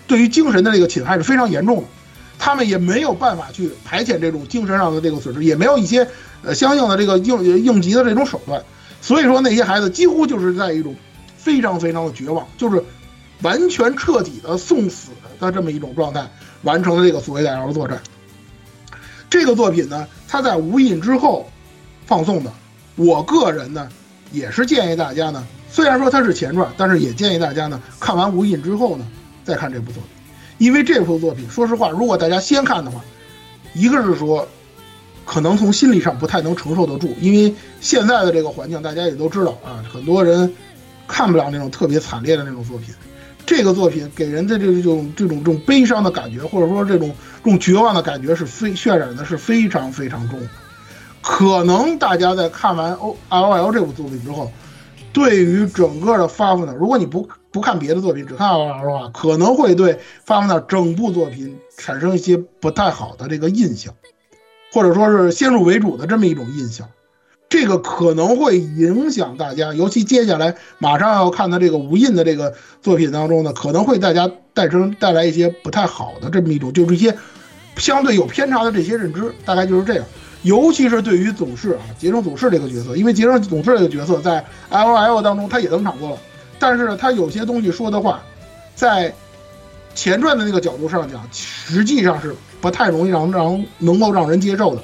[0.06, 1.84] 对于精神的这个侵害是非常严重的。
[2.38, 6.06] 他们也没有办法去排遣这种精神上的这个损失，也没有一些
[6.42, 8.60] 呃相应的这个应应急的这种手段。
[9.00, 10.94] 所以说，那些孩子几乎就是在一种。
[11.42, 12.82] 非常非常的绝望，就是
[13.42, 16.30] 完全彻底的送死的这么一种状态，
[16.62, 18.00] 完成了这个所谓的 L 作战。
[19.28, 21.50] 这个作品呢，它在无印之后
[22.06, 22.52] 放送的。
[22.96, 23.88] 我个人呢，
[24.30, 29.06] 也是建议大家呢，虽然说它是前传，但是也建议大家呢，看完无印之后呢，
[29.42, 30.12] 再看这部作品，
[30.58, 33.02] 因为这部作品，说实话，如果大家先看的话，
[33.74, 34.46] 一个是说，
[35.24, 40.52] 可能从心理上不太能承受得住，因为现在的这个环境，大家也都知道啊，很多人
[41.06, 42.94] 看不了那种特别惨烈的那种作品。
[43.44, 50.46] 这个作品给人的这种这种这种悲伤的感觉，或者说这种这种绝望的感觉，是非渲染的是非常非常重的。
[51.20, 54.50] 可能大家在看完 O L L 这部作品之后，
[55.12, 63.94] 对于整个的 Fafner，如果你不不看别的作品，只看 O L L 的话，可能会对 Fafner 整部作品产生一些不太好的这个印象，
[64.72, 66.88] 或者说是先入为主的这么一种印象。
[67.52, 77.14] 这个可能会影响大家，尤其接下来马上要看的这个无印的这个作品当中呢，可能会大家带成带来一些不太好的这么一种，就是一些
[77.76, 80.04] 相对有偏差的这些认知，大概就是这样。
[80.44, 86.16] 尤其是对于总士啊，杰森总士这个角色，因为杰森总士这个角色在 L O L 当中他也登场过了，
[86.58, 88.22] 但是呢，他有些东西说的话，
[88.74, 89.14] 在
[89.94, 94.82] 前传的那个角度上讲，实际上是不太容易让让能够让人接受的。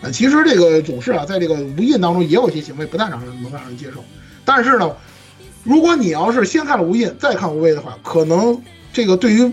[0.00, 4.04] 呃，其实这个总是啊，在这个无印当中也有一些行为不太让人能让人接受。
[4.44, 4.94] 但是呢，
[5.64, 9.52] 如果你要是先看了无印再看无畏的话，可能这个对于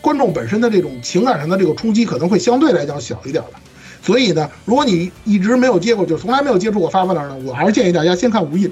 [0.00, 3.60] 观众本身的这种情感上的这个冲击可能会相对来讲小一点吧。
[4.02, 8.70] 所以呢，如果你一直没有接过，就从来没有接触过发发呢，我还是建议大家先看无印，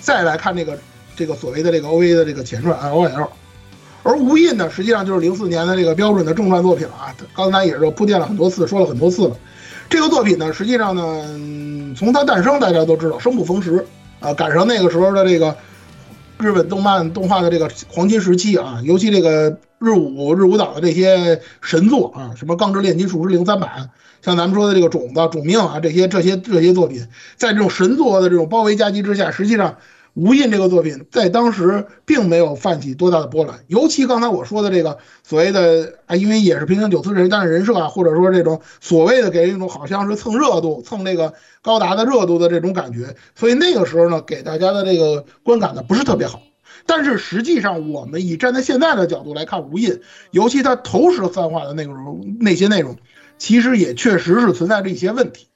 [0.00, 0.78] 再来看这个
[1.14, 3.28] 这个所谓的这个 OVA 的这个前传 LOL。
[4.04, 7.16] 而无印呢，实际上就是零四年的这个标准的正传作品了啊。
[7.34, 9.36] 刚才也是铺垫了很多次，说了很多次了。
[9.88, 13.86] 这个作品呢，实际上呢，从它诞生大家都知道，生不逢时
[14.20, 15.56] 啊，赶上那个时候的这个
[16.38, 23.70] 日本动漫动画的这个黄金时期啊，尤其这个日舞日舞蹈的这些神作啊，什么《钢之炼金术师零三版》，
[24.22, 29.78] 像咱们说的这个种子、种命啊，这些这些这些作品，在这种神作的这种包围夹击之下，实际上。
[30.14, 46.40] 无印这个作品在当时并没有泛起多大的波澜，尤其刚才我说的这个所谓的啊，因为也是平行九次人，但是人设啊，或者说这种所谓的给人一种好像是蹭热度、蹭这个高达的热度的这种感觉，所以那个时候呢，给大家的这个观感呢不是特别好。
[46.86, 50.00] 但是实际上，我们以站在现在的角度来看，无印，
[50.30, 52.96] 尤其它投石三化的那种那些内容，
[53.38, 55.46] 其实也确实是存在着一些问题。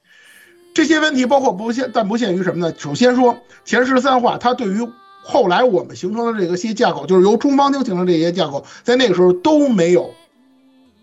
[0.73, 2.73] 这些问题包括不限，但不限于什么呢？
[2.77, 4.87] 首先说前十三话，它对于
[5.21, 10.11] 后来我们形成的这个些架构，就是由中方厅形成这些架构，在那个时候都没有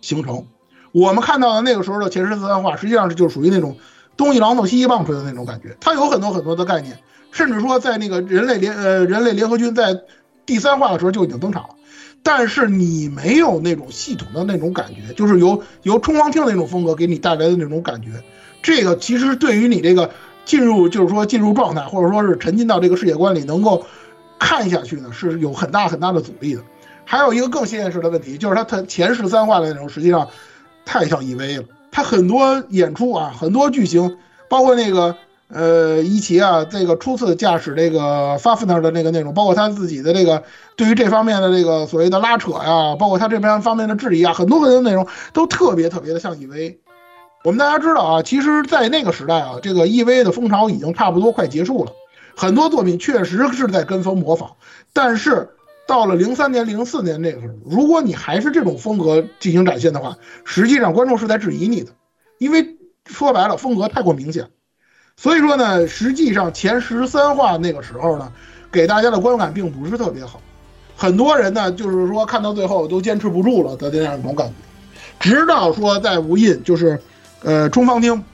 [0.00, 0.46] 形成。
[0.92, 3.76] 我们看到的那个时候的前十三话，实际上是就属于那种
[4.16, 5.76] 东一榔头西一棒槌的那种感觉。
[5.80, 6.98] 它有很多很多的概念，
[7.32, 10.00] 甚至说在那个人类联呃人类联合军在
[10.46, 11.74] 第三话的时候就已经登场了，
[12.22, 18.08] 但是你没有那种系统的那种感觉，就是由由冲方厅那种风格给你带来的那种感觉。
[18.66, 20.10] 这个其实对于你这个
[20.44, 23.86] 进入，就是说进入状态，或者说是沉浸到这个世界观里，能够
[24.40, 26.62] 看下去呢，是有很大很大的阻力的。
[27.04, 30.28] 还有一个更现实的问题，就是它它前十三话的内容实际上
[30.84, 31.64] 太像 EV 了。
[31.92, 34.16] 它很多演出啊，很多剧情，
[34.48, 35.14] 包括那个
[35.46, 40.42] 呃伊奇啊，这个初次驾驶这个 Fafner 的那个内容，包括他自己的这个
[40.74, 46.78] 对于这方面的这个所谓的拉扯呀，包括他这边方面的质疑啊，很多很多内容都特别特别的像 EV。
[47.46, 51.92] 我们大家知道啊，其实，在那个时代啊，这个 EV 的风潮已经差不多快结束了，
[52.36, 54.50] 很多作品确实是在跟风模仿。
[54.92, 55.50] 但是
[55.86, 61.92] 到了零三年、零四年那个时候，如果你还是这种风格进行展现的话，实际上观众是在质疑你的，
[62.38, 64.48] 因为说白了，风格太过明显。
[65.16, 68.32] 所以说呢，实际上前十三话那个时候呢，
[68.72, 70.40] 给大家的观感并不是特别好，
[70.96, 74.54] 很多人呢，就是说看到最后都坚持不住了的这样一种感觉，
[75.20, 77.00] 直到说在无印就是。
[77.42, 78.24] 呃，冲方厅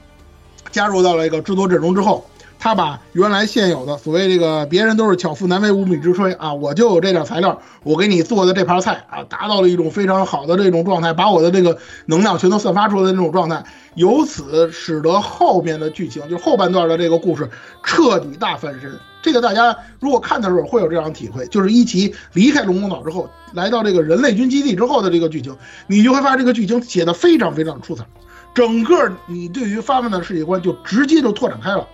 [0.71, 2.25] 加入到了一个制作阵容之后，
[2.57, 13.63] 他把原来现有的所谓这个别人都是巧妇难为无米之炊啊，我就有这点材料，我给你做的这盘菜啊，达到了一种非常好的这种状态，把我的这个能量全都散发出来的那种状态，
[13.95, 17.49] 由此使得后面的剧情，就后半段的这个故事
[17.83, 18.97] 彻底大翻身。
[19.21, 25.55] 这个大家如果看的时候会有这样的体会，就是一奇离开龙宫岛之后，来到这个人类军基地之后的这个剧情，
[25.87, 28.05] 你就会发现这个剧情写的非常非常出彩。
[28.53, 31.87] 整个你对于发问的世界观就直接就拓展开了，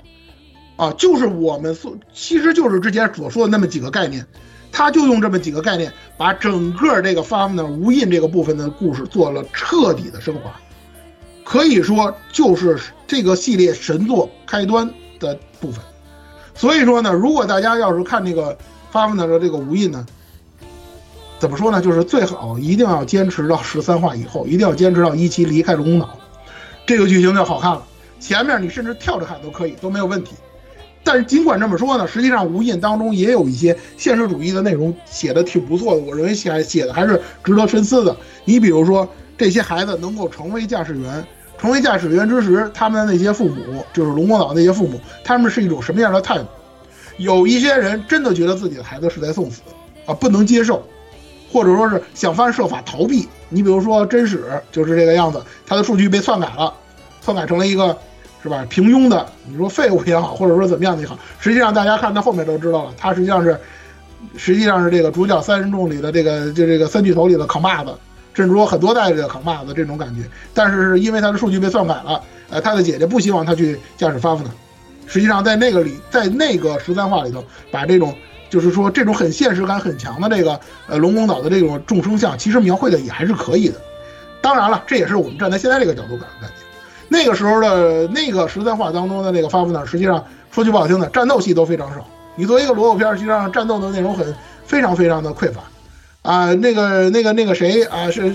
[0.76, 4.26] 啊，就是我们所其实就是之前所说的那么几个概念，
[4.72, 10.53] 他就用这么几个概念，把整个这个发问的无印这个部分的故事做了彻底的升华，
[11.45, 15.82] 可以说就是这个系列神作开端的部分。
[16.53, 18.57] 所以说呢，如果大家要是看这个
[18.91, 20.05] 发问的这个无印呢，
[21.39, 21.82] 怎么说呢？
[21.82, 26.18] 就是最好一定要坚持到十三话以后，一定要坚持到一期离开龙宫岛。
[26.90, 27.84] 这个剧情就好看了，
[28.20, 30.34] 前面你甚至跳着看都可以，都没有问题。
[31.04, 38.18] 但是尽管这么说呢，实际上无印当中也有一些现实主义的内容写的挺不错的，我认为写写的还是值得深思的。
[38.44, 41.24] 你比如说，这些孩子能够成为驾驶员，
[41.60, 46.48] 成为驾驶员之时，他们的那些父母，就是龙宫岛那些父母，他们是一种什么样的态度？
[47.18, 49.62] 有一些人真的觉得自己的孩子是在送死
[50.08, 50.84] 啊，不能接受，
[51.52, 53.28] 或者说是想方设法逃避。
[53.50, 56.74] 你比如说真史就是这个样子，他的数据被篡改了，
[57.22, 57.97] 篡改成了一个。
[58.41, 58.66] 是吧？
[58.70, 63.60] 平庸的，你说废物也好，或者说怎么样的也好，实际上大家看到后面都知道了，他实际上是，
[64.38, 67.93] 实际上是这个主角三人众里的这个就这个三巨头里的扛把子，
[68.34, 70.22] 甚至说很多代的扛把子这种感觉。
[70.54, 74.52] 但是是因为他的数据被篡改了，呃，他的姐姐不希望他去驾驶发福呢。
[75.06, 78.16] 实际上在那个里，在那个十三话里头，把这种
[78.50, 83.76] 就是说这种很现实感很强的这个呃龙宫岛的这种众生相，其实描绘的也还是可以的。
[84.41, 86.66] 当然了，这也是我们站在现在这个角度感感觉。
[87.08, 92.08] 那个时候的那个十三话当中的那个发布呢，实际上说句不好听的，战斗戏都非常少。
[92.36, 94.34] 你作为一个萝卜片，实际上战斗的内容很
[94.64, 95.62] 非常非常的匮乏，
[96.22, 98.34] 啊，那个那个那个谁啊，是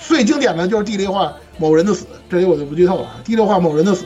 [0.00, 3.06] 最经典的就是第六话某人的死，这里我就不剧透了。
[3.22, 4.04] 第六话某人的死，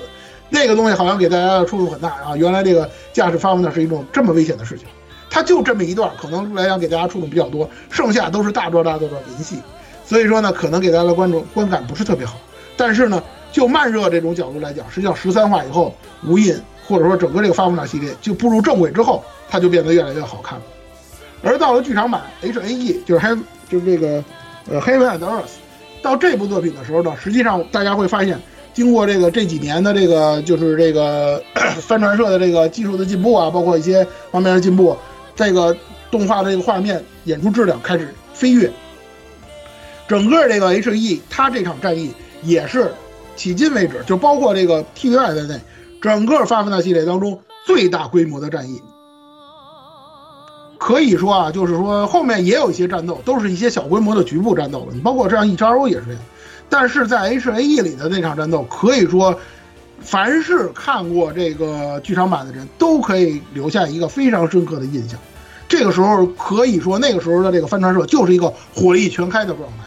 [0.50, 2.36] 那个东西好像给大家的触动很大啊。
[2.36, 4.86] 原来这个驾驶发布呢是一种这么危险的事情，
[5.36, 9.58] 它就这么一段，可能来讲给大家触动比较多，剩下都是大段大段的文戏，
[10.02, 12.36] 所以说呢，可能给大家的观众观感不是特别好，
[12.74, 13.22] 但是呢。
[13.52, 15.94] 就慢热这种角度来讲，实际上十三话以后，
[16.26, 16.54] 无印
[16.86, 20.64] 或者说整个这个发福纳系列就步入正轨之后，它就变得越来越好看了。
[21.42, 23.34] 而到了剧场版 H A E，就是黑
[23.70, 24.22] 就是这个
[24.70, 25.54] 呃 Heaven and Earth，
[26.02, 28.38] 到这部作品的时候呢，实际上大家会发现，
[28.74, 31.42] 经过这个这几年的这个就是这个
[31.80, 34.94] 帆船社的这个技术的进步啊，包括一些方面的进步，
[35.36, 35.76] 这个
[36.10, 38.72] 动画的这个画面演出质量开始飞跃。
[40.08, 42.12] 整个这个 H E，它这场战役
[42.42, 42.92] 也是。
[43.36, 45.60] 迄今为止，就包括这个 TVI 在内，
[46.00, 48.80] 整个发福纳系列当中最大规模的战役，
[50.78, 54.86] 可以说啊，就是说后面也有一些战斗，都是一些小规模的局部战斗了。
[54.94, 56.22] 你包括这样 EXO 也是这样，
[56.70, 59.38] 但是在 HAE 里的那场战斗，可以说，
[60.00, 65.18] 凡是看过这个剧场版的人都可以留下一个非常深刻的印象。
[65.68, 69.84] 这个时候可以说，那个时候的这个帆船社就是一个火力全开的状态。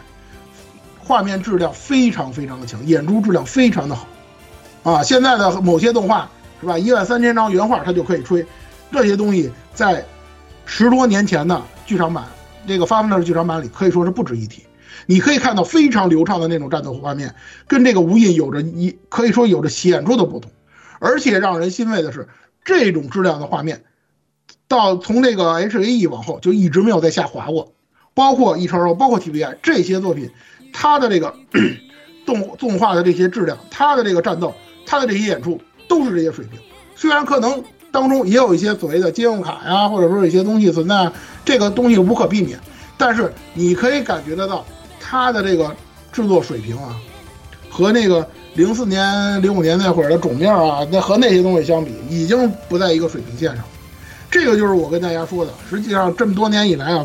[0.98, 4.06] 画面质量非常非常的强，演出质量非常的好，
[4.92, 6.30] 啊，现在的某些动画
[6.60, 6.78] 是吧？
[6.78, 8.46] 一万三千张原画它就可以吹，
[8.92, 10.04] 这些东西在
[10.66, 12.26] 十多年前的剧场版
[12.66, 14.62] 这个发布的剧场版里可以说是不值一提。
[15.06, 17.34] 你可以看到非常流畅的那种战斗画面，
[17.66, 20.50] 跟这个无印有着一可以说有着显著的不同，
[20.98, 22.28] 而且让人欣慰的是，
[22.64, 23.84] 这种质量的画面
[24.68, 27.72] 到从这个 H A E 往后就一直没有再下滑过，
[28.14, 30.30] 包括 E 超包括 T V I 这些作品。
[30.72, 31.34] 它的这个
[32.24, 34.54] 动动画的这些质量，它的这个战斗，
[34.86, 36.60] 它的这些演出都是这些水平。
[36.94, 41.10] 虽然可能当中也有一些所谓的借用卡呀，或者说一些东西存在，
[41.44, 42.60] 这个东西无可避免。
[42.96, 44.64] 但是你可以感觉得到，
[45.10, 45.74] 他的这个
[46.12, 46.94] 制作水平啊，
[47.68, 53.64] 和那个零四年、零五年那会儿的种面啊，那和那些东西相比，已经不在一个水平线上。
[54.30, 55.52] 这个就是我跟大家说的。
[55.68, 57.04] 实际上这么多年以来啊。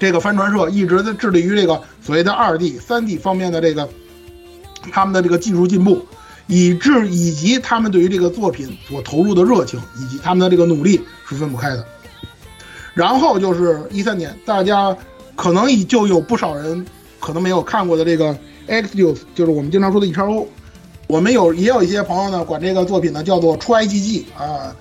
[0.00, 3.88] 这个帆船社一直在致力于这个所谓的二 D、三 D 方面的这个
[4.90, 6.04] 他们的这个技术进步，
[6.48, 11.86] 以致以及他们对于这个作品所投入的热情以及他们的这个努力是分不开的。
[12.92, 14.94] 然后就是一三年，大家
[15.36, 16.84] 可能已就有不少人
[17.20, 20.48] 可能没有看过的这个 X-Deus，就是我们经常说的 E-X-O。
[21.06, 24.74] 我们有也有一些朋友呢，管这个作品呢叫做出埃及记啊。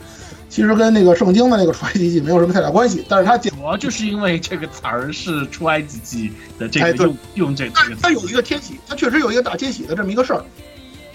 [0.50, 7.96] 其实跟那个圣经的那个出埃及记没有什么太大关系，但是它主要就是因为这个词儿是出埃及记的这个用用这这个。
[8.00, 10.44] 它有一个天启，它确实有一个大天启的这么一个事儿，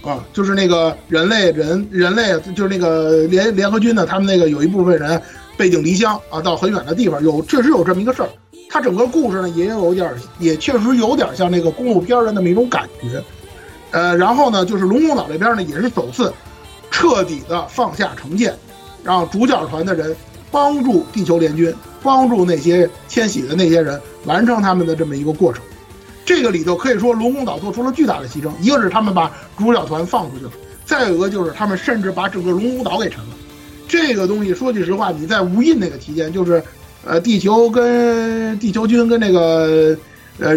[0.02, 5.22] 啊，就是那个人类人人类就是那个联联合军呢，他们那个有一部分人
[5.56, 8.28] 背井离乡啊，到很远的地方，有确实有这么一个事儿。
[8.68, 13.22] 它整个故事呢也有点，也确实有点像那个公路片的那么一种感觉，
[13.90, 16.32] 呃，然后呢就是龙宫岛这边呢也是首次
[16.90, 18.54] 彻底的放下成见。
[19.04, 20.14] 让主角团的人
[20.50, 25.62] 帮助地球联军，帮助那些迁徙的那些人完成他们的这么一个过程。
[26.26, 30.50] 这个里头可以说龙宫岛做出了巨大的牺牲，一个是他们把主角团放出去了，
[30.84, 33.30] 再有一个就是他们甚至把整个龙宫岛给沉了。
[33.86, 36.62] 这个东西说句实话，你在无印那个期间，就是
[37.08, 39.96] 呃地球跟地球军跟那个
[40.38, 40.54] 呃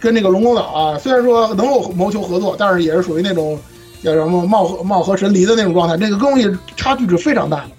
[0.00, 3.58] 跟那个龙宫岛啊，虽然说能够谋求合作，但是也是属于那种。
[4.02, 7.70] 叫什么貌合貌合神离的那种状态，这个东西差距是非常大的。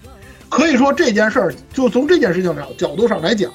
[0.49, 3.49] 可以说这件事儿，就从这件事情上角度上来讲，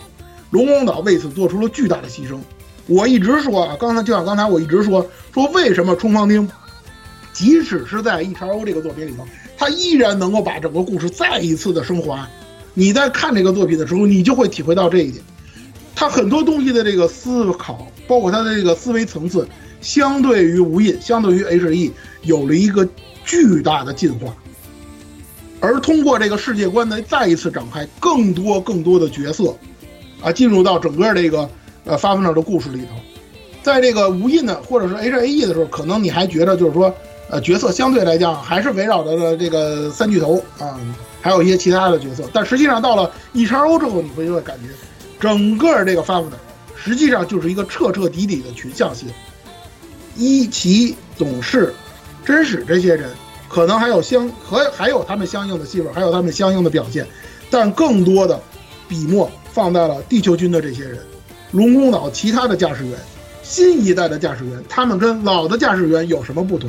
[0.52, 2.38] 龙宫岛为此做出了巨大的牺牲。
[2.86, 6.48] 我一直说啊，刚才就像刚才我一直说说，为什么冲方丁，
[7.34, 9.26] 即使是在 E x O 这个作品里头，
[9.58, 12.26] 他依然能够把整个故事再一次的升华。
[12.74, 15.22] 你在看这个作品的时候，你就会体会到这一点。
[15.94, 19.46] 他很多东西的这个思考，包括他的这个思维层次，
[19.80, 21.92] 相对于无印，相对于 H.E，
[22.22, 22.88] 有了一个
[23.24, 24.34] 巨大的进化。
[25.60, 29.54] 而通过这个世界观的再一次展开，更多更多的角色，
[30.20, 31.48] 啊，进入到整个这个
[31.84, 32.96] 呃发分 r 的故事里头。
[33.62, 36.92] 在这个无印的或者是 H.A.E 的时候，可能你还觉得就是说，
[37.32, 40.78] 呃，角色相对来讲还是围绕着的这个三巨头啊，
[41.22, 42.22] 还有一些其他的角色。
[42.30, 44.68] 但实际上到了 E.X.O 之后，你会会感觉。
[45.18, 46.36] 整个这个发布的，
[46.76, 49.06] 实际上就是一个彻彻底底的群像戏。
[50.14, 51.72] 一奇、董事、
[52.22, 53.08] 真史这些人，
[53.48, 57.06] 可能还有相和还有他们相应的戏份，还有他们相应的表现，
[57.50, 58.38] 但更多的
[58.86, 60.98] 笔墨放在了地球军的这些人，
[61.52, 62.98] 龙宫岛其他的驾驶员，
[63.42, 66.68] 新一代的驾驶员，他们跟老的驾驶员有什么不同？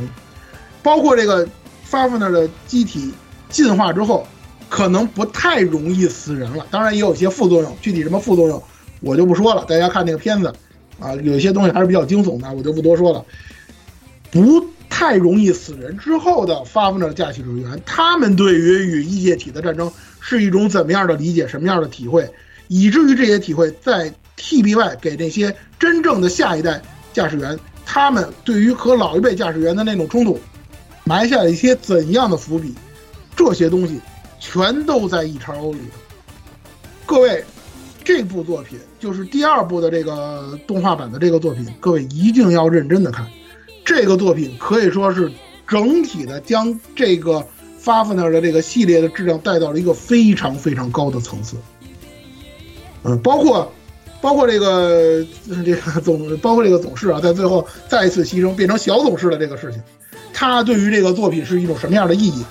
[0.83, 1.47] 包括这个
[1.83, 3.11] 发布那的机体
[3.49, 4.27] 进化之后。
[4.69, 8.63] 可能不太容易死人了，当然也有些副作用，具体什么副作用
[9.01, 9.63] 我就不说了。
[9.65, 10.51] 大家看那个片子，
[10.99, 13.23] 啊，有些东西还是比较惊悚的，我就不多说了。
[14.31, 22.27] 不太容易死人之后的发疯的驾驶员，他们对于与异界体的战争是一种怎么样的理解，什么样的体会，
[22.67, 26.81] 以至于这些体会在 TBY 给那些真正的下一代
[27.13, 30.39] 驾驶员，他们对于和老一辈驾驶员的那种冲突，
[31.03, 32.73] 埋下了一些怎样的伏笔，
[33.35, 33.99] 这些东西。
[34.45, 35.97] 全都在 E 叉 O 里头。
[37.05, 37.41] 各位，
[38.03, 43.25] 这部作品就是第二部的这个动画版的这个作品，各位一定要认真的看。
[43.85, 45.31] 这个作品可以说是
[45.65, 47.41] 整体的将这个
[47.81, 51.55] Fafner 的这个系列的质量带到了一个非常非常高的层次。
[53.03, 53.71] 嗯，包括
[54.19, 55.25] 包括这个
[55.63, 59.81] 这个总，包括这个总事啊，在最后再一次牺牲变成小总事的这个事情，
[60.33, 62.43] 他对于这个作品是一种什么样的意义，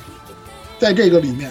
[0.78, 1.50] 在这个里面。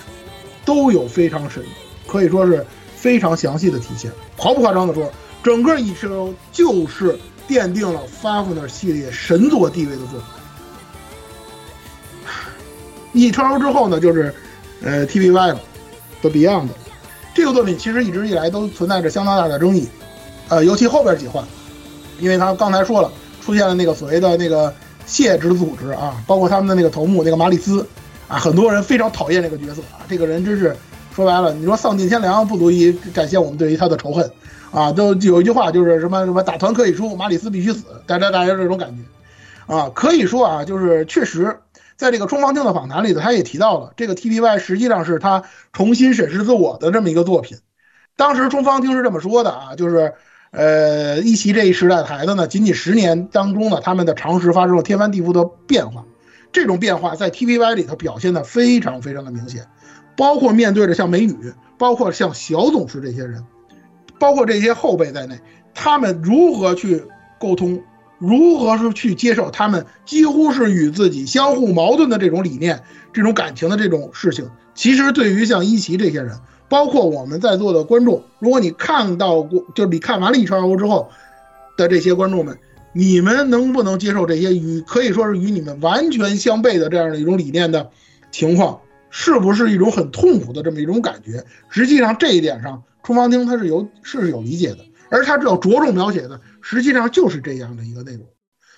[0.63, 1.63] 都有非常深，
[2.07, 2.63] 可以说是
[2.95, 4.11] 非常详细的体现。
[4.37, 5.11] 毫不夸张的说，
[5.43, 6.11] 整个《一生》
[6.51, 7.17] 就是
[7.49, 10.21] 奠定了 Fafner 系列神作地位的作品。
[13.13, 14.31] 一超之后呢，就是
[14.83, 15.59] 呃 TVY 了
[16.21, 16.69] ，The Beyond。
[17.33, 19.87] 这个作品其实一直以来都存在着相当大的争议，
[20.47, 21.43] 呃，尤其后边几话，
[22.19, 23.11] 因为他刚才说了，
[23.43, 24.71] 出现了那个所谓的那个
[25.11, 27.85] 谢之组织啊，包括他们的那个头目那个马里斯。
[28.27, 30.73] 啊，很多人非常讨厌这个角色啊，这个人真是
[31.13, 34.31] 说白了，你说丧尽天良不足以展现我们对于他的仇恨
[34.71, 34.89] 啊。
[34.89, 41.59] 都有一句话就是什么什么打团可以输，马里斯必须死，大家大家这种感觉啊，可以说啊，就是确实
[41.97, 45.43] 在这个冲方厅的访谈里头，他也提到了这个 TVY 实际上是他
[45.73, 47.57] 重新审视自我的这么一个作品。
[48.15, 50.13] 当时冲方厅是这么说的啊，就是
[50.51, 56.05] 呃一席这一时代的孩子呢，仅仅十年当中呢，他们的常识发生了天翻地覆的变化。
[56.51, 59.65] 这种变化在 TVY 里头表现的非常非常的明显，
[60.17, 63.41] 包括面对着像美女，包括像小总师这些人，
[64.19, 65.39] 包括这些后辈在内，
[65.73, 67.05] 他们如何去
[67.39, 67.81] 沟通，
[68.19, 72.81] 如何是去接受他们几乎是与自己相互矛盾的这种理念、
[73.13, 74.49] 这种感情的这种事情。
[74.75, 76.37] 其实对于像一奇这些人，
[76.71, 81.09] 包括我们在座的观众，如果你看到过，就是你看完了《一传欧》之后
[81.75, 82.57] 的这些观众们。
[82.93, 87.89] 你们能不能接受这些与可以说是与你们完全相悖的这样的一种理念的
[88.31, 88.81] 情况？
[89.09, 91.45] 是不是一种很痛苦的这么一种感觉？
[91.69, 98.25] 实际上这一点上，冲方丁他是有是有理解的，而他只要着重描写的，实际上就是这样的一个内容。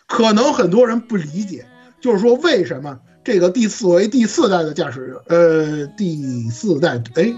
[0.07, 1.65] 可能很多人不理解，
[1.99, 7.33] 就是说为什么这个第四为第四代的驾驶，呃，第四代，哎，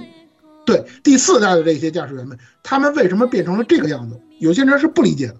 [0.65, 4.19] 对，第四代的这些驾驶员们，他们为什么变成了这个样子？
[4.39, 5.35] 有些人是不理解的。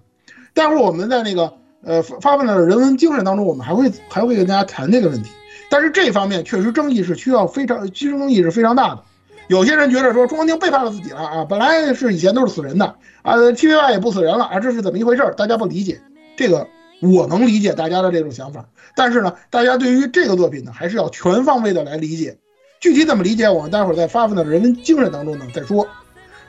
[0.54, 1.52] 待会儿我们在那个
[1.82, 5.30] 呃发发问的人文精神当中，我们还会还会跟大家谈这个问题。
[5.68, 9.02] 但是这方面确实争议是需要非常其实争议是非常大的。
[9.48, 15.34] 有些人觉得说中方厅背叛了自己了啊，本来是以前都是死人的啊，TVY 也不死人了啊，这是怎么一回事？
[15.36, 16.00] 大家不理解
[16.36, 16.68] 这个，
[17.00, 18.68] 我能理解大家的这种想法。
[18.94, 22.38] 但是呢，大家对于这个作品呢，还是要全方位的来理解。
[22.80, 25.86] 具体怎么理解，我们待会儿在发奋的人文精神当中呢再说。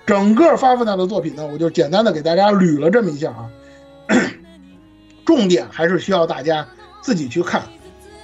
[0.06, 3.50] 整个发问的作品呢，我就简单的给大家捋了这么一下啊。
[5.26, 6.66] 重点还是需要大家
[7.02, 7.64] 自己去看，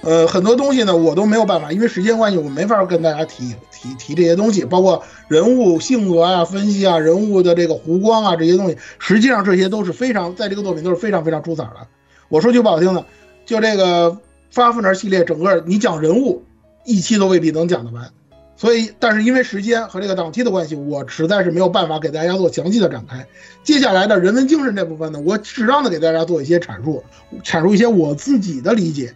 [0.00, 11.86] 呃，很多东西呢我都没有办法，因为时间关系，我没法跟大家提提提这些东西，包括人物性格啊、分析啊、人物的这个弧光啊这些东西，实际上这些都是非常在这个作品都是非常非常出彩的。
[12.30, 13.04] 我说句不好听的，
[13.44, 14.18] 就这个
[14.50, 16.42] 发福那系列，整个你讲人物
[16.84, 18.10] 一期都未必能讲得完。
[18.56, 23.26] 所以，但是因为时间和这个档期的关系，我实在是没有办法给大家做详细的展开。
[23.64, 27.02] 接下来的人文精神这部分呢，我适当的给大家做一些阐述，
[27.42, 29.12] 阐述一些我自己的理解。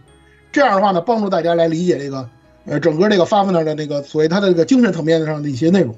[0.51, 2.29] 这样的话呢，帮助大家来理解这个
[2.65, 5.97] 呃整个这个 Fafner 的那个所谓他的这个精神层面上的一些内容。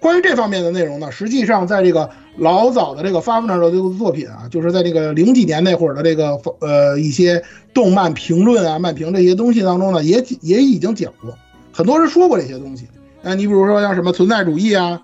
[0.00, 7.42] 关于这方面的内容呢，实际上在这个老早的这个 Fafner 的这个作品啊，就是在这个零几年那会儿的这个呃一些
[7.74, 11.36] 动漫评论啊、漫评这些东西当中呢，也也已经讲过，
[11.72, 12.86] 很多人说过这些东西。
[13.22, 15.02] 那你比如说像什么存在主义啊，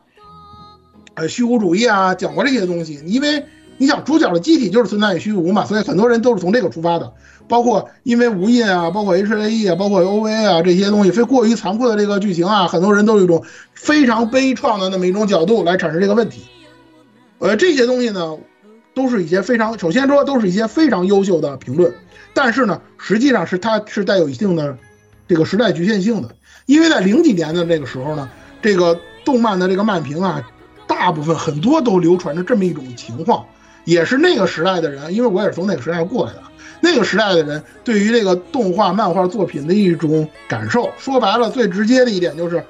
[1.14, 3.44] 呃虚无主义啊，讲过这些东西，因为
[3.78, 7.12] 你想主角的机体就是存在与虚无嘛，所以很多人都是从这个出发的。
[7.46, 13.44] 包括因为无印啊，包括 H A E 啊，包括 O V A 啊这些东西，非过于残酷的这个剧情啊，很多人都有一种
[13.74, 16.42] 非常悲怆的那么一种角度来阐释这个问题。
[17.38, 18.38] 呃，这些东西呢，
[18.94, 21.92] 都是一些非常，首先说都是一些非常优秀的评论，
[22.32, 24.78] 但是呢，实际上是它是带有一定的
[25.28, 26.30] 这个时代局限性的，
[26.64, 28.30] 因为在零几年的这个时候呢，
[28.62, 30.42] 这个动漫的这个漫评啊，
[30.86, 33.44] 大部分很多都流传着这么一种情况，
[33.84, 36.42] 也是那个时代的人，因为我也是从那个时代过来的。
[36.80, 42.62] 那个时代的人对于这个动画、漫画作品的一种感受，说白了，最直接的一点就是，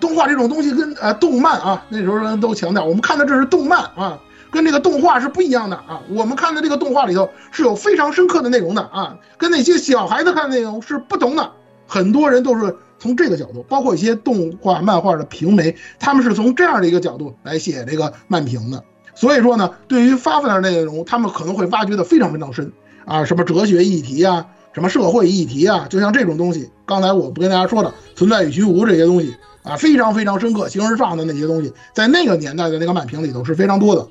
[0.00, 4.18] 动画这种东西跟呃动漫啊，那时候人都强调，我们看的这是动漫啊，
[4.50, 6.00] 跟这个动画是不一样的啊。
[6.08, 11.50] 我们看的这个动画里头是有非常深刻的内容的啊，跟那些小孩子看的内容是不同的。
[11.86, 18.82] 很多人都是从这个角度，包括一些动画、漫画的评媒，他们是从这样的一个角度来写这个漫评的。
[19.16, 22.70] 所以说呢，对于发布的内容，他们可能会挖掘的非常非常深。
[23.06, 34.08] 啊，什么哲学议题啊，什么社会议题啊，就像这种东西，刚才我不跟大家说的存在与虚无这些东西啊，非常非常深刻，形而上的那些东西，在那个年代的那个漫评里头是非常多的。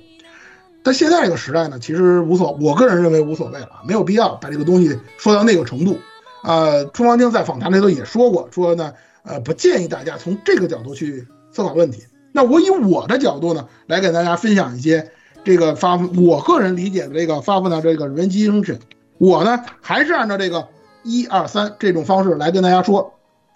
[0.82, 5.98] 但现在这个时代呢，其实无所，我个人认为无所谓了，没有必要把这个东西说到那个程度。
[6.44, 8.94] 呃，春方丁在访谈里头也说过，说呢，
[9.24, 12.04] 呃，不建议大家从这个角度去思考问题。
[12.36, 15.10] 那我以我的角度呢，来给大家分享一些。
[15.46, 18.80] 这个发，我个人理解的这个发布的这个人机精神，
[19.20, 20.68] 我呢还是按照这个
[21.04, 23.14] 一二三这种方式来跟大家说。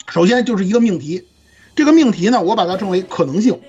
[0.08, 1.28] 首先就是一个命题，
[1.76, 3.60] 这个命题呢，我把它称为可能性。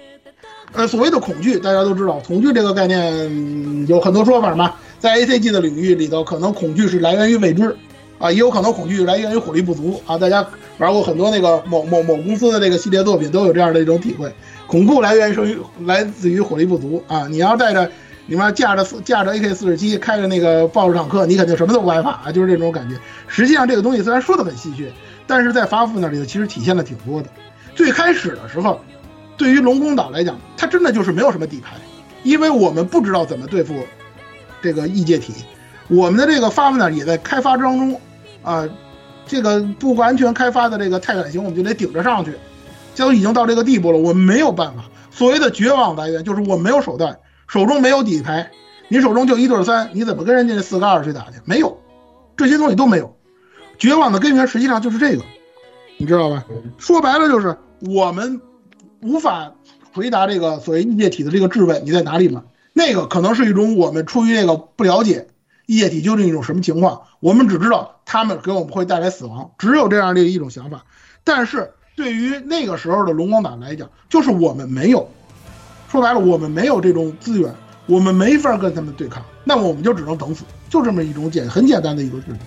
[0.72, 4.74] 呃，所谓的恐惧，大家都知道，恐惧这个概念有很多说法嘛。
[5.00, 7.74] 在 A C G 的领域里头，可能恐惧是来源于未知，
[8.18, 10.18] 啊，也有可能恐惧来源于火力不足啊。
[10.18, 10.46] 大家
[10.76, 14.30] 玩过很多那个某某某公司的这个系列作品，都有这样的一种体会，
[14.70, 17.26] 恐怖来源于来自于火力不足啊。
[17.26, 17.90] 你要带着。
[18.26, 22.30] 你妈架着架着 AK 四十七，开着那个豹式坦克，你肯定什么都不害怕啊！
[22.30, 22.96] 就是这种感觉。
[23.26, 24.86] 实际上，这个东西虽然说的很戏谑，
[25.26, 27.28] 但是在发布那里头其实体现的挺多的。
[27.74, 28.80] 最开始的时候，
[29.36, 31.74] 对于龙宫岛来讲，它真的就是没有什么底牌，
[32.22, 33.74] 因为我们不知道怎么对付
[34.62, 35.32] 这个异界体。
[35.88, 38.00] 我们的这个发布呢也在开发当中
[38.44, 38.68] 啊，
[39.26, 42.32] 这个不完全开发的这个泰坦型，我们就得顶着上去。
[42.94, 44.84] 就已经到这个地步了，我们没有办法。
[45.10, 47.18] 所谓的绝望来源就是我没有手段。
[47.48, 48.50] 手中没有底牌，
[48.88, 51.38] 你手中就一对三，你怎么跟人家四个二去打去？
[51.44, 51.80] 没有，
[52.36, 53.16] 这些东西都没有。
[53.76, 55.24] 绝望的根源实际上就是这个，
[55.98, 56.44] 你知道吧？
[56.78, 58.40] 说白了就是我们
[59.02, 59.52] 无法
[59.92, 62.44] 回答这个所谓液体的这个质问，你在哪里嘛？
[62.72, 65.26] 那个可能是一种我们出于这个不了解
[65.66, 70.84] 液体究竟一种什么情况，我们只知道他们给我们会带来死亡，只有这样的一种想法。
[71.24, 75.06] 但是对于那个时候的龙光党来讲，就是我们没有。
[75.90, 82.38] 说白了，我们没有这种资源，我们没法跟他们对抗，那么我们就只能等死，就这么一种简很简单的一个事情。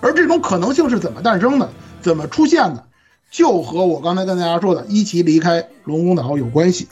[0.00, 1.70] 而这种可能性是怎么诞生的，
[2.02, 2.84] 怎么出现的，
[3.30, 6.88] 就和我刚才跟大家说的一起离开龙宫岛有关系。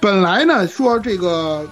[0.00, 1.66] 本来呢，说这个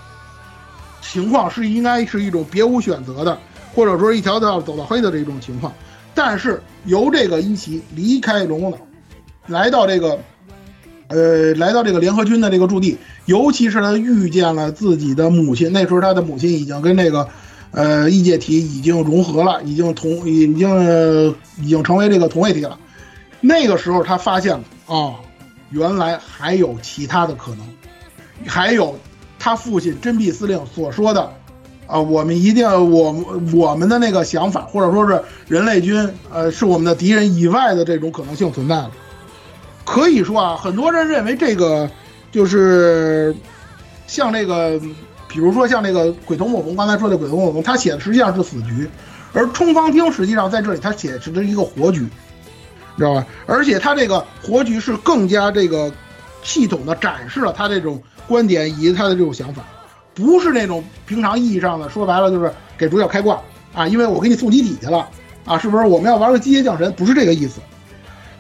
[1.03, 3.39] 情况是应该是一种别无选择的，
[3.75, 5.71] 或者说一条道走到黑的这种情况，
[6.15, 8.79] 但是由这个一起离开龙宫岛，
[9.49, 10.19] 来到这个。
[11.11, 15.73] 呃，来到这个联合军的这个驻地，尤其是他遇见了自己的母亲。
[15.73, 17.27] 那时候他的母亲已经跟这个，
[17.71, 22.79] 呃，异界体已经融合了，已经同，已经已经成为这个同位体了。
[23.41, 25.15] 那个时候他发现了啊，
[25.71, 27.61] 原来还有其他的可能，
[28.47, 28.95] 还有
[29.39, 31.33] 他父亲真弼司令所说的，
[31.87, 38.91] 啊，我们一定我我们的那个想法，或者说是人类军，呃，是我们的敌人以外的这种可能性存在了。
[39.89, 41.91] 可以说啊，很多人认为这个
[42.31, 43.35] 就是
[44.07, 44.79] 像这个，
[45.27, 48.87] 比如说像这个鬼头莫逢刚才说的鬼头莫逢，他写的实际上是死局，
[49.33, 52.07] 而冲方听实际上在这里他写的是一个活局，
[52.99, 53.27] 知道吧？
[53.47, 55.91] 而且他这个活局是更加这个
[56.43, 59.65] 系统的展示了他这种观点以及他的这种想法，
[60.13, 63.41] 不是那种平常意义上的说白了就是给主角开挂
[63.75, 65.09] 啊，因为我给你送集体去了
[65.47, 65.87] 啊，是不是？
[65.87, 67.59] 我们要玩个机械降神，不是这个意思。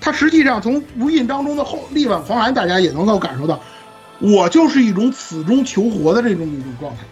[0.01, 3.61] 它实际上从无印当中的后力挽狂澜，大家也能够感受到，
[4.20, 7.03] 我就是一种死中求活的这种一种状态。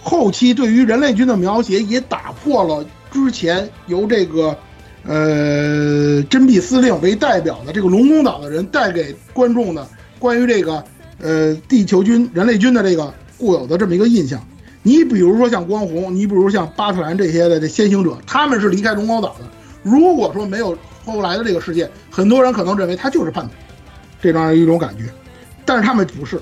[0.00, 4.56] 后期对于人类军的描写也打破了之前由这个
[5.04, 9.86] 呃真币司令为代表的这个龙宫岛的人带给观众的
[10.18, 10.82] 关于这个
[11.20, 14.40] 呃地球军、人类军的这个固有的这么一个印象。
[14.82, 19.44] 你比如说像光弘，你比如像巴特兰这些的这先行者，他们是离开龙宫岛的。
[19.88, 23.52] 如果说没有后来的这个事件，很多人可能认为他就是叛徒，
[24.20, 25.04] 这样一种感觉。
[25.64, 26.40] 但是他们不是，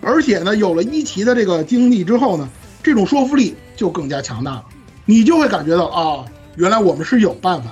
[0.00, 2.48] 而且呢，有了一奇的这个经历之后呢，
[2.82, 4.64] 这种说服力就更加强大了。
[5.04, 6.24] 你就会感觉到啊，
[6.56, 7.70] 原来我们是有办法，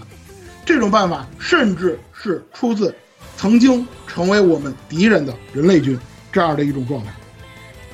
[0.65, 2.95] 这种办法甚至是出自
[3.37, 5.99] 曾经成为我们敌人的人类军
[6.33, 7.13] 这样的一种状态。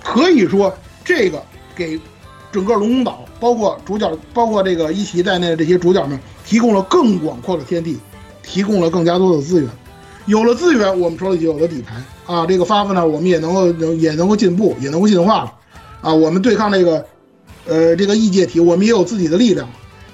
[0.02, 1.42] 可以说，这个
[1.74, 2.00] 给
[2.52, 7.98] 整个龙宫岛，包括主角，包括这个一奇在内的这些主角们，提供了更广阔的天地，
[8.42, 9.68] 提供了更加多的资源。
[10.26, 12.46] 有了资源，我们手里就有了底牌啊！
[12.46, 15.52] 这个发发呢，我们也能够也能够进步，也能够进化了
[16.00, 16.14] 啊！
[16.14, 17.06] 我们对抗这个，
[17.66, 19.68] 呃，这个异界体，我们也有自己的力量。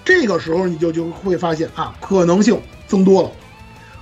[0.04, 3.30] 这个时候，你就就会发现啊，可能性增多了。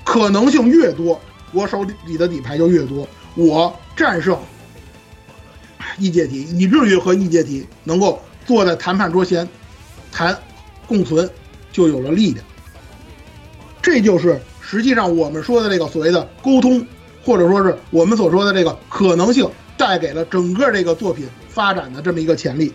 [0.04, 1.20] 可能性越多，
[1.52, 4.38] 我手里的底牌就越多，我战胜
[5.98, 9.46] 异界体，以至于和异界体能够坐在谈判桌前
[10.10, 10.34] 谈
[10.86, 11.28] 共存，
[11.78, 12.44] 就有了力量。
[13.80, 16.84] 这就是实际上我们说的这个所谓的沟通，
[17.24, 22.72] 或者说是我们所说的这个可能性，带给了整个这个作品发展的这么一个潜力。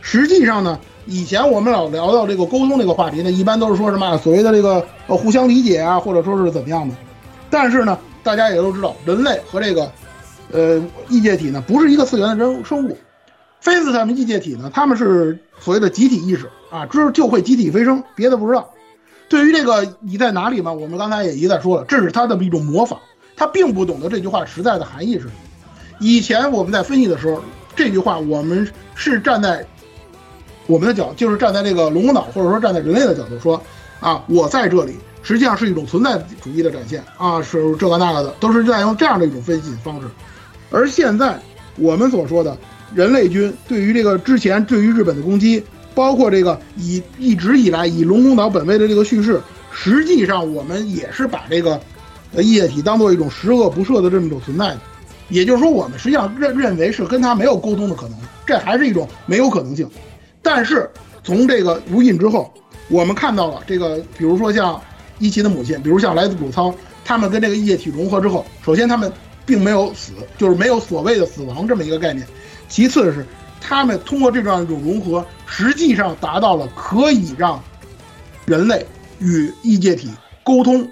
[0.00, 6.94] 实际上呢，以前我们老聊到这个沟通这个话题呢，一般都是说什么所谓的这个呃互相理解啊，或者说是怎么样的。
[7.50, 9.92] 但是呢，大家也都知道，人类和这个
[10.50, 12.96] 呃异界体呢不是一个次元的人生物。
[13.60, 18.68] 非斯他们异界体呢，他们是所谓的集体意识啊，知就会集体飞升，别的不知道。
[19.28, 22.98] 对于这个你在哪里嘛，我们刚才也一再说了，这是他的一种模仿，
[23.36, 25.32] 他并不懂得这句话实在的含义是什么。
[26.00, 27.40] 以前我们在分析的时候，
[27.76, 29.64] 这句话我们是站在
[30.66, 33.62] 我们的角，就是站在这个龙脑，或者说站在人类的角度说，
[34.00, 40.08] 啊，我在这里，实际上是一种存在主义的展现啊，是这个那个的，都是在用这样的一种分析方式。
[40.72, 41.40] 而现在
[41.76, 42.58] 我们所说的
[42.92, 45.62] 人类军对于这个之前对于日本的攻击。
[45.94, 49.40] 包括这个以一直以来以龙宫岛本位的这个叙事，
[49.72, 51.80] 实际上我们也是把这个
[52.34, 54.76] 呃液体当做一种十恶不赦的这么一种存在，
[55.28, 59.88] 也就是说我们实际上认认为是跟他没有沟通的可能，这还是一种没有可能性。
[60.42, 60.90] 但是
[61.22, 62.52] 从这个无印之后，
[62.88, 64.80] 我们看到了这个，比如说像
[65.20, 69.12] 一奇的母亲，比如像来自谷仓，他们跟这个液体融合之后，首先他们
[69.46, 72.26] 并没有死，就是没有所谓的死亡这么一个概念，
[72.68, 73.24] 其次是。
[73.66, 77.58] 他们通过这样一种融合，实际上达到了可以让
[78.44, 78.86] 人类
[79.20, 80.10] 与异界体
[80.44, 80.86] 沟通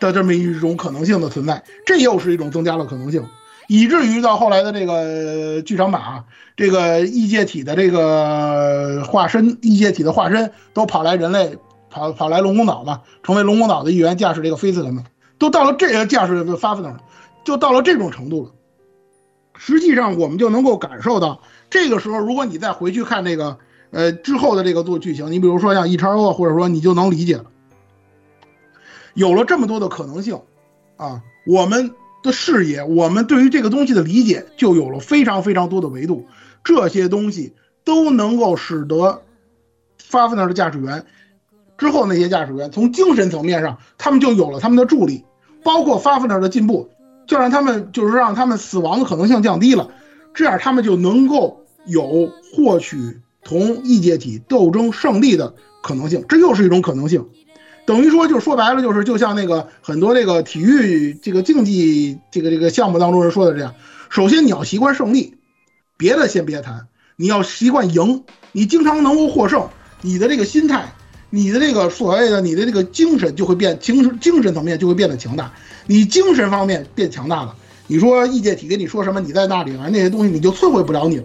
[0.00, 3.22] 的这么一种可能性的存在，这又是一种增加了可能性，
[3.68, 6.24] 以至于到后来的这个剧场版啊，
[6.56, 11.58] 这个异界体的这个化身，异界体的化身都跑来人类，
[11.90, 15.04] 跑跑来龙宫岛嘛，成为龙宫岛的一员，驾驶这个飞斯人们，
[15.38, 16.96] 都到了这个驾驶的发奋了，
[17.44, 18.50] 就到了这种程度了。
[19.58, 21.42] 实际上，我们就能够感受到。
[21.72, 23.56] 这个时候，如果你再回去看这个，
[23.92, 27.46] 呃，之后的这个做剧情，你比如说像 E 叉 O，或者说你就能理解了，
[29.14, 30.38] 有了这么多的可能性，
[30.98, 36.26] 啊，我们的视野，我们对于这个东西的理解就有了非常非常多的维度，
[36.62, 37.54] 这些东西
[37.84, 39.22] 都能够使得
[39.96, 41.06] 发奋那的驾驶员
[41.78, 45.24] 之后那些驾驶员从精神层面上，他们就有了他们的助力，
[45.62, 46.90] 包括发奋那的进步，
[47.26, 49.88] 就让他们就是让他们死亡的可能性降低了，
[50.34, 51.60] 这样他们就能够。
[51.86, 57.28] 有获取同异界体斗争胜利的可能性，这又是一种可能性。
[57.84, 63.74] 等于说，就说白了，就是就像那个很多这个体育这个竞技这个这个项目当中人说的这样：
[64.08, 65.34] 首先你要习惯胜利，
[65.96, 66.86] 别的先别谈，
[67.16, 68.22] 你要习惯赢。
[68.52, 69.68] 你经常能够获胜，
[70.02, 70.92] 你的这个心态，
[71.30, 75.52] 你的这个所谓的你的这个精神就会变精神精神层面就会变得强大。
[75.86, 77.56] 你精神方面变强大了，
[77.86, 81.24] 你说异界体跟你说什么，你在那里啊那些东西你就摧毁不了你了。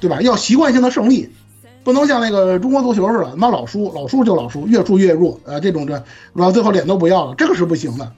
[0.00, 0.20] 对吧？
[0.22, 1.30] 要习惯性的胜利，
[1.84, 5.60] 不能像那个中国足球似的，那老输，老输就老输，越输越弱啊！
[5.60, 6.02] 这种这，
[6.32, 8.12] 完最后脸都不要了，这个是不行的。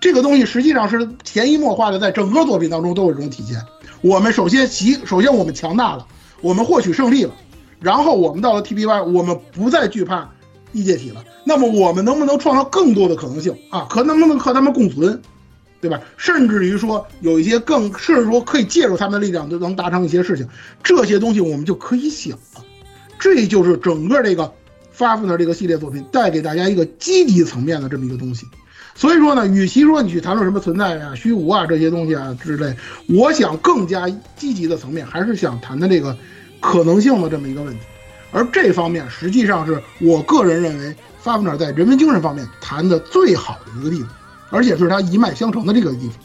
[0.00, 3.60] 这个东西实际上是潜移默化的，在整个作品当中都有这种体现。
[4.00, 6.06] 我们首先习，首先我们强大了，
[6.40, 7.34] 我们获取胜利了，
[7.80, 10.30] 然后我们到了 TBY，我们不再惧怕
[10.72, 11.24] 异界体了。
[11.44, 13.86] 那么我们能不能创造更多的可能性啊？
[13.90, 15.20] 可能不能和他们共存？
[15.80, 16.00] 对吧？
[16.16, 20.48] 甚至于说有一些更，甚至说可以借助他们的力量就能达成一些事情，
[20.82, 22.64] 这些东西我们就可以想了。
[23.18, 24.42] 这就是整个这个
[24.90, 28.46] 《发奋的这个系列作品带给大家一个积极层面的这么一个东西。
[28.94, 32.74] 所以说呢，与其说你去谈论什么存在啊、虚无啊这些东西啊之类，
[33.08, 36.16] 我想更加积极的层面还是想谈谈这个
[36.60, 37.80] 可能性的这么一个问题。
[38.32, 40.96] 而这方面实际上是我个人认为。
[41.20, 44.08] 发布尔在人文精神方面谈的最好的一个地方，
[44.50, 46.16] 而且是他一脉相承的这个地方。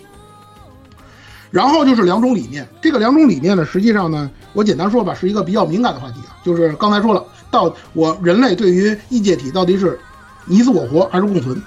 [1.51, 6.35] 然后就是两种理念，这个两种理念呢，实际上呢，我简单说吧，是一个比较敏感的话题啊。
[6.43, 9.99] 就是刚才说了，到我人类对于异界体到底是
[10.45, 11.61] 你死我活还是共存，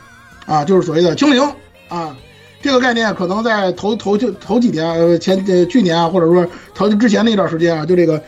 [0.44, 1.40] 啊，就是所谓的清零
[1.88, 2.16] 啊，
[2.60, 8.20] 这个概念可能在头头就头几年呃前呃去年啊，或者说头之前那段时间啊，就这个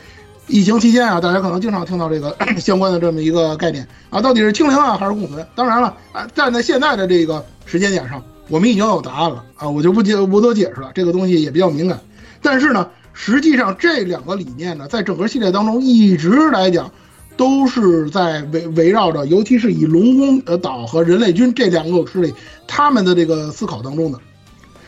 [0.48, 5.46] 疫情期间啊，大家可能经常听到这个 相关的这么一个概念啊，到底是清零啊还是共存？
[5.54, 8.22] 当然了啊，站在现在的这个时间点上。
[8.48, 12.00] 我们已经有答案了啊，我就不解不多解释了，这个东西也比较敏感。
[12.40, 16.90] 但是呢，实际上这两个理念呢，在整个系列当中一直来讲，
[17.36, 22.32] 都是在围围绕着，尤其是以龙宫呃岛和人类军这两个势力
[22.66, 24.18] 他们的这个思考当中的。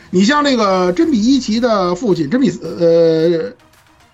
[0.09, 3.53] 你像那个真比一奇的父亲真比呃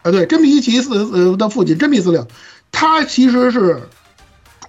[0.08, 2.26] 啊对真比一奇司呃的父亲真比司令，
[2.72, 3.82] 他其实是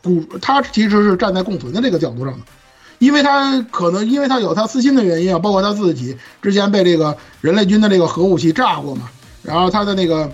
[0.03, 2.41] 古他其实是站在共存的这个角度上的。
[2.99, 9.09] 因为他可能因为他有他私心的原因啊，包括他自己之前被这个人类军的这个核武器炸过嘛，
[9.41, 10.29] 然后他的那个，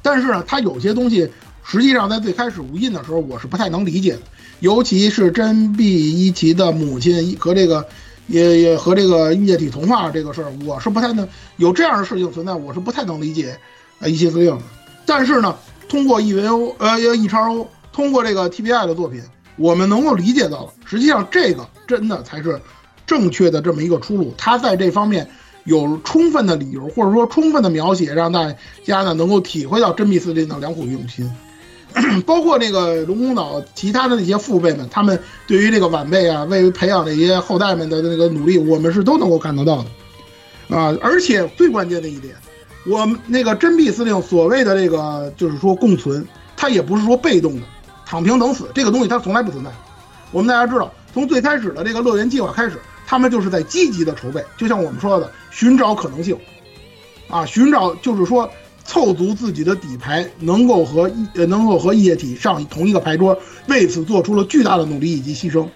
[0.00, 1.28] 但是呢，他有些东西
[1.64, 4.20] 实际上在最开始无印的时候，我是不太能理解的，
[4.60, 7.84] 尤其是真碧一奇的母亲和这个
[8.28, 11.26] 也也和这个液体同化这个事儿，我是不太能
[11.56, 13.58] 有这样的事情存在，我是不太能理解
[13.98, 14.58] 呃一些司令。
[15.04, 15.56] 但是呢，
[15.88, 19.22] 通过 E V O 呃 E 叉 O 通过这个 T B I 的作品。
[19.58, 22.60] 我们能够理解到了，实际上这个真的才是
[23.06, 24.34] 正确的这么一个出路。
[24.36, 25.26] 他在这方面
[25.64, 28.54] 有充分的理由，或者说充分的描写，让大
[28.84, 31.26] 家呢能够体会到真密司令的良苦用心。
[32.26, 39.82] 包括这个龙宫岛其他的那些父辈们，他们对于这个晚辈啊，为培养这些后代们的那个努力，我们是都能够看得到
[40.68, 40.94] 的啊。
[41.00, 42.34] 而且最关键的一点，
[42.88, 46.26] 我们那个真密司令所谓的这个就是说共存，
[46.56, 47.62] 他也不是说被动的。
[48.04, 49.70] 躺平等死这个东西它从来不存在。
[50.30, 56.38] 我们大家知道，从最开始的这个乐园计划开始，他们就是在积极的筹备，就像我们说的，寻找可能性，
[57.28, 58.48] 啊，寻找就是说
[58.84, 63.36] 凑足自己的底牌，能够和呃能够和液体上同一个牌桌，
[63.66, 65.66] 为此做出了巨大的努力以及牺牲。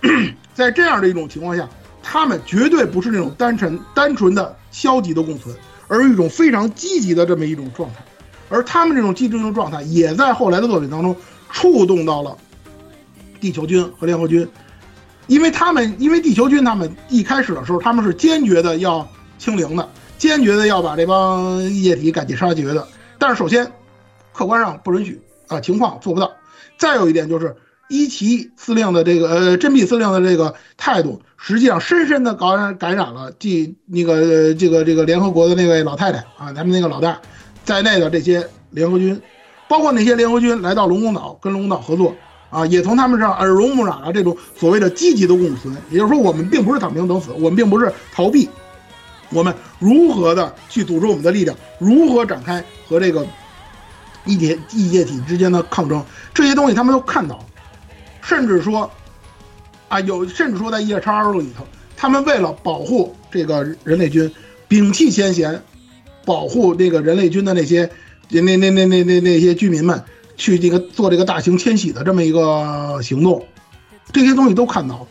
[0.52, 1.66] 在这样的一种情况下，
[2.02, 5.56] 他们绝对不是那种单纯单纯的消极的共存，
[5.90, 7.96] 而一种非常积极的这么一种状态。
[8.48, 11.14] 而他们这种积极的状态，也在后来的作品当中。
[11.52, 12.38] 触动到了
[13.40, 14.48] 地球军和联合军，
[15.26, 19.04] 因为他们因为地球军他们一开始的时候他们是坚决的要
[19.36, 22.86] 清零的，坚决的要把这帮液体赶尽杀绝的。
[23.18, 23.68] 但是首先，
[24.32, 26.30] 客观上不允许啊，情况做不到。
[26.78, 27.56] 再有一点就是
[27.90, 37.20] 伊奇司令的这个呃真比司令的这个态度，实际上深深的感染感染了即那个这个这个联合国的那位老太太啊，他们那个老大
[37.64, 39.20] 在内的这些联合军。
[39.68, 42.12] 包括那些联合军来到龙宫岛，跟龙宫岛合作
[42.50, 45.72] 啊，也从他们这耳濡目染了这种所谓的积极的共存。
[45.90, 48.48] 也就是说，我们并不是躺平等死，我们并不是逃避，
[49.30, 53.24] 我们如何的去组织我们的力量，如何展开和这个
[54.24, 56.04] 异界异界体之间的抗争，
[56.34, 57.44] 这些东西他们都看到了，
[58.22, 58.90] 甚至说
[59.88, 61.66] 啊，有甚至说在夜叉二里头，
[61.96, 64.30] 他们为了保护这个人类军，
[64.68, 65.62] 摒弃先贤，
[66.24, 67.90] 保护这个人类军的那些。
[68.32, 70.04] 那那那那那那那些居民们
[70.36, 73.44] 去这个做这个大型迁徙的这么一个行动，
[74.12, 75.08] 这些东西都看到了。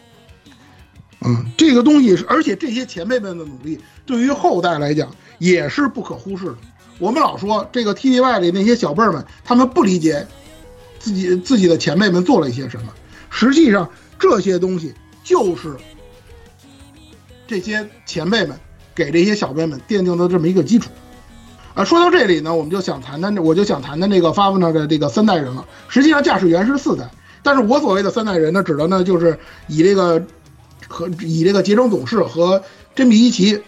[1.25, 6.55] 嗯，这个东西是，而且这些前辈们的努力对于后代来讲也是不可忽视的。
[6.97, 10.25] 我们老说这个 T V Y 里那些小辈儿们，他们不理解
[10.97, 12.93] 自己自己的前辈们做了一些什么，
[13.29, 14.93] 实际上这些东西
[15.23, 15.75] 就是
[17.47, 18.59] 这些前辈们
[18.93, 20.89] 给这些小辈们奠定的这么一个基础。
[21.75, 25.65] 啊，说到这里呢，我们就想谈谈，我就想谈谈这个 Fafner 的这个三代人了。
[25.87, 27.09] 实际上，驾驶员是四代，
[27.43, 30.21] 但是我所谓的三代人呢，指的呢就是以这个
[30.87, 32.61] 和以这个结成总事和
[32.95, 33.61] 真比一奇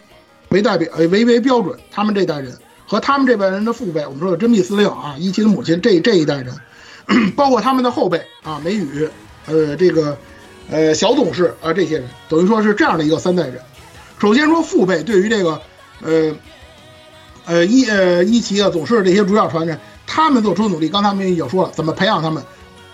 [0.50, 6.54] 为代表，为为标准，他们这代人和他们这代人的父辈，我们说的真比司令啊，一奇的母亲这这一代人，
[7.38, 9.08] 包括他们的后辈啊，梅雨，
[9.52, 10.18] 呃，这个
[10.70, 13.60] 呃小董事啊，这些人，等于说是这样的一个三代人。
[14.20, 15.62] 首先说父辈对于这个，
[16.02, 16.36] 呃。
[17.44, 22.42] 呃，一呃一奇啊，总是这些主角传人，他们做出的努力，刚才我们已经说了，怎么培养他们，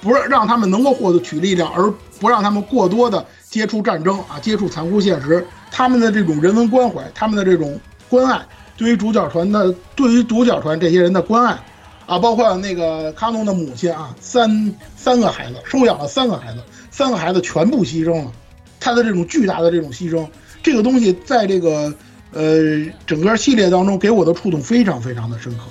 [0.02, 5.46] 不是让他们能够获得取力量，而不让他们过多的接触战争啊，接触残酷现实。
[5.70, 7.78] 他们的这种人文关怀，他们的这种
[8.10, 8.42] 关爱，
[8.78, 11.60] 对于主角团的，对于主角团这些人的关爱，
[12.08, 18.32] 啊，包括那个卡农的母亲啊，三三个孩子收养了三个孩子，三个孩子全部牺牲了，
[18.80, 20.28] 他的这种巨大的这种牺牲，
[20.64, 21.94] 这个东西在这个。
[22.34, 25.64] 呃，整个系列当中给我的触动非常非常的深刻，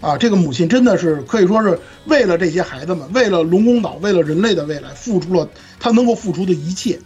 [0.00, 5.48] 啊，这个母亲真的是可以说是为了这些孩子们，为了龙宫岛，为了人类的未来，付出了
[5.78, 6.98] 她能够付出的一切。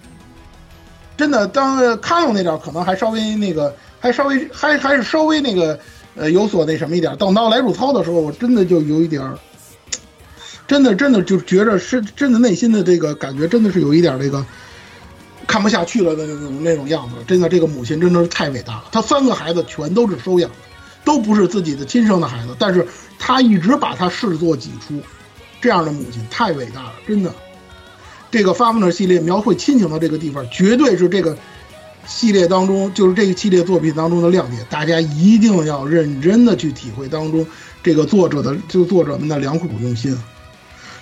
[1.19, 5.79] 真的，当卡农那点可能还稍微那个，还稍微还还是稍微那个，
[6.15, 7.17] 呃，有所那什么一点儿。
[7.17, 9.23] 等到来入操的时候，我真的就有一点，
[10.67, 14.45] 真的真的就觉着是真的内心的这个感觉，真的是有一点儿这个
[15.47, 17.17] 看不下去了的那种那种样子。
[17.27, 18.85] 真的，这个母亲真的是太伟大了。
[18.93, 20.57] 她三个孩子全都是收养的，
[21.05, 22.87] 都不是自己的亲生的孩子，但是
[23.19, 25.01] 她一直把她视作己出，
[25.61, 27.33] 这样的母亲太伟大了，真的。
[28.33, 31.37] 这个《Farmer 系列描绘亲情的这个地方，绝对是这个
[32.11, 34.67] 系列当中，就是这个系列作品当中的亮点。
[34.69, 37.47] 大家一定要认真的去体会当中
[37.83, 40.15] 这个作者的，就作者们的良苦用心。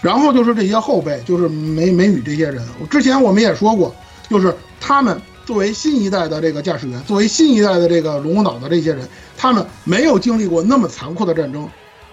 [0.03, 2.63] 然后就是这些后辈，就是美美女这些人。
[2.79, 3.93] 我之前我们也说过，
[4.29, 11.69] 就是他们作为新一代的这个驾驶员，作为新一代的这个龙宫岛的这些人，他们没有经历过那么残酷的战争，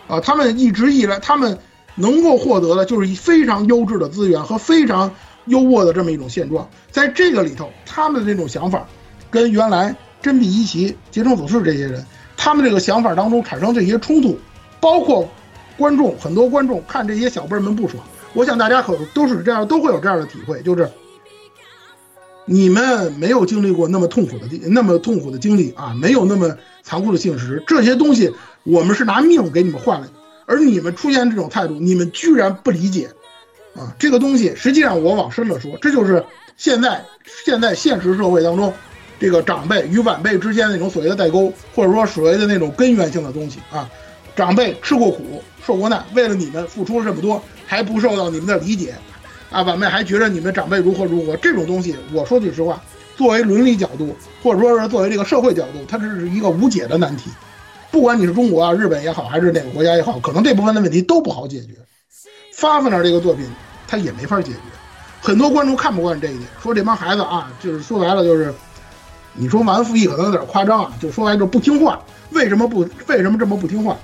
[0.08, 1.60] 啊，他们一直以来，他们。
[1.98, 5.10] 能够获得的就是非常优质的资源和非常
[5.46, 8.88] 优渥的这么一种现状，在这个里头，他们的这种想法，
[9.30, 12.06] 跟原来真比一奇、杰成佐士这些人，
[12.36, 14.38] 他们这个想法当中产生这些冲突，
[14.80, 15.30] 包括
[15.78, 18.04] 观众很多观众看这些小辈们不爽，
[18.34, 20.90] 我想大家可都是这样，都会有这样的体会，就是
[22.46, 28.32] 你们没有经历过那么痛苦的那么痛苦的经历啊，没有那么残酷的现实，这些东西
[28.64, 30.14] 我们是拿命给你们换来的。
[30.48, 33.10] 而你们出现这种态度，你们居然不理解，
[33.76, 36.24] 啊，这个东西实际上我往深了说，这就是
[36.58, 37.04] 现在
[37.46, 38.74] 现在现实社会当中，
[39.20, 43.90] 这个长辈与晚辈之间那种所谓的代沟，或者说所谓的那种根源性的东西啊。
[44.36, 48.94] 长辈吃过苦，受过难，为了你们付出了这么多，还不受到你们的理解，
[49.50, 52.84] 啊，晚辈还觉得你们长辈如何如何，这种东西，我说句实话，
[53.16, 57.30] 作为伦理角度，或者说是作为这个社会角度，它这是一个无解的难题。
[57.92, 61.76] 不管你是中国啊、日本也好，还是哪个国家也好，可能这部分的问题都不好解决。
[62.56, 63.46] 发发那这个作品，
[63.86, 64.60] 他也没法解决。
[65.22, 68.54] 很多观众看不惯这一点，说这帮孩子啊，就是说白了就是，
[69.34, 72.02] 你说忘恩负义可能有点夸张啊，就说白了不听话。
[72.32, 72.88] 为什么不？
[73.08, 73.98] 为什么这么不听话？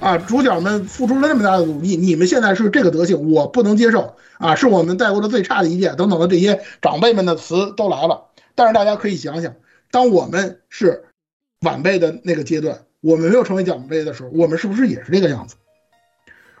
[0.00, 4.54] 啊，主角们付出了那么大的努力，你们现在是这个德行，我不能接受啊！
[4.54, 8.28] 是我们带过的最差的一届，等等的这些长辈们的词都来了。
[8.54, 9.54] 但是大家可以想想，
[9.90, 11.04] 当我们是
[11.60, 12.80] 晚辈的那个阶段。
[13.02, 15.56] 我们没有成为奖杯的时候，我们是不是也是这个样子？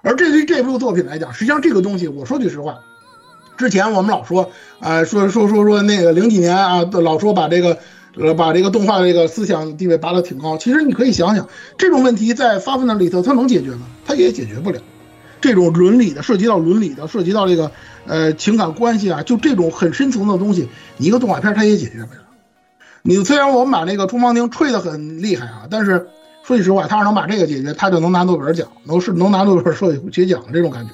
[0.02, 2.78] 而这对这部作品来讲，实际上这个东西，我说句实话，
[3.58, 7.76] 之前我们老说，啊，说说说说那个零几年啊，老说把这个，
[8.16, 10.56] 呃，把这个动画这个思想地位拔得挺高。
[10.56, 11.46] 其实你可以想想，
[11.76, 13.86] 这种问题在发奋的里头，它能解决吗？
[14.06, 14.80] 它也解决不了。
[15.42, 17.70] 这种伦理的，涉及到伦理的，涉及到这个，
[18.06, 22.20] 呃，情感关系啊，就这种很深层的东西，一个动画片它也解决不了。
[23.02, 26.08] 你虽然我们把那个冲方亭吹得很厉害啊，但是。
[26.42, 30.92] 说句实话，他要能把这个解决，他就能拿诺贝尔奖，能是能拿诺贝尔设计学奖这种感觉。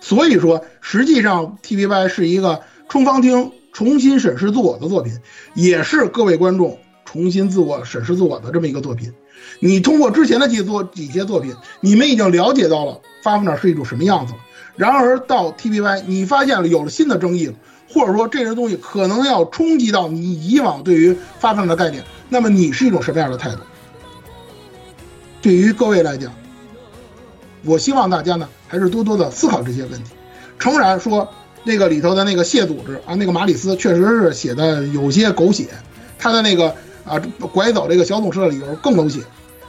[0.00, 5.12] 所以说，实际上 TVY 是一个冲方厅重新审视自我的作品，
[5.54, 9.12] 也是各位观众重新自我审视自我的这么一个作品。
[9.60, 14.38] 你通过之前的几作几些作品，你们已经了解到了发疯者是一种什么样子了。
[14.76, 17.54] 然而到 TVY，你发现了有了新的争议了，
[17.88, 23.58] 或者说这些东西可能要冲击到你以往对于发疯的概念，那么你是一种什么样的态度？
[25.42, 26.32] 对于各位来讲，
[27.64, 30.12] 我希望大家呢还是多多的思考这些问题。
[30.58, 31.28] 诚然说，
[31.64, 35.66] 那个里头的那个谢组织啊，那个马里斯确实是写的有些狗血，
[36.16, 36.72] 他的那个
[37.04, 37.20] 啊
[37.52, 39.20] 拐走这个小董事的理由更狗血。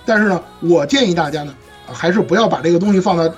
[0.05, 1.55] 但是呢，我建议大家呢，
[1.87, 3.31] 还是不要把这个东西放在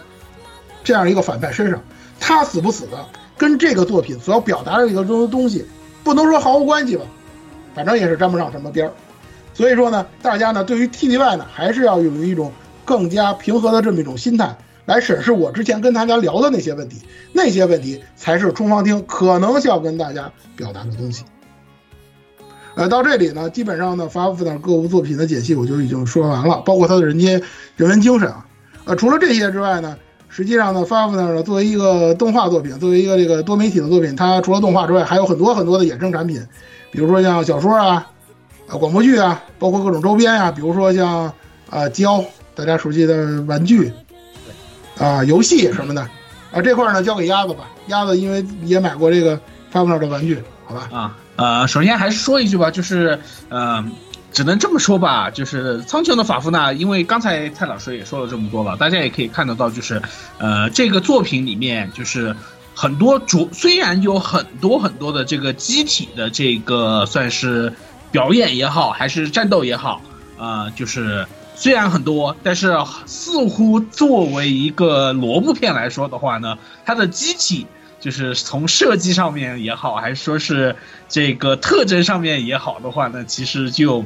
[0.83, 1.81] 这样一个反派身上。
[2.19, 3.05] 他死不死的，
[3.37, 5.65] 跟这个作品所要表达的一个东东西，
[6.03, 7.03] 不能说毫无关系吧，
[7.73, 8.93] 反正也是沾不上什么边儿。
[9.55, 12.51] 所以说呢，大家呢对于 TDY 呢，还是要有一种
[12.83, 14.55] 更加平和的这么一种心态
[14.85, 17.01] 来审视我之前跟大家聊的那些问题，
[17.31, 21.23] 那些问题才是冲方厅可能需要跟大家表达的东西。
[22.75, 27.41] 呃，到这里呢，基本上呢，发布的各部作品的解析我就已经说完了，包括他的人间
[27.77, 28.45] 人文精神啊。
[28.83, 36.45] 呃，除了这些之外呢，实际上呢，发布呢作为一个动画作品，作为一个这个多媒体的作品，它除了动画之外，还有很多很多的衍生产品，
[36.91, 38.11] 比如说像小说啊。
[38.67, 41.31] 啊，广播剧啊，包括各种周边啊，比如说像
[41.69, 42.23] 啊胶，
[42.55, 43.93] 大家熟悉的玩具，
[44.97, 46.01] 啊游戏什么的，
[46.51, 49.39] 啊这块呢交给鸭子吧，鸭子因为也买过这个
[49.69, 50.89] 发布那的玩具，好吧？
[50.91, 53.19] 啊呃，首先还是说一句吧，就是
[53.49, 53.85] 呃，
[54.31, 60.01] 只能这么说吧，就是苍穹的法夫纳，因为刚才蔡老师也说了这么多了，大家也可以看得到，就是
[60.39, 62.35] 呃这个作品里面就是
[62.73, 67.71] 很多主，虽然有很多很多的这个机体的这个算是。
[68.15, 70.01] 表演也好，还是战斗也好，
[70.37, 72.73] 呃，就是虽然很多，但是
[73.05, 77.67] 似乎作为一个萝卜片来说的话呢，它的机体
[77.99, 80.77] 就是从设计上面也好，还是说是
[81.09, 84.05] 这个特征上面也好的话呢，其实就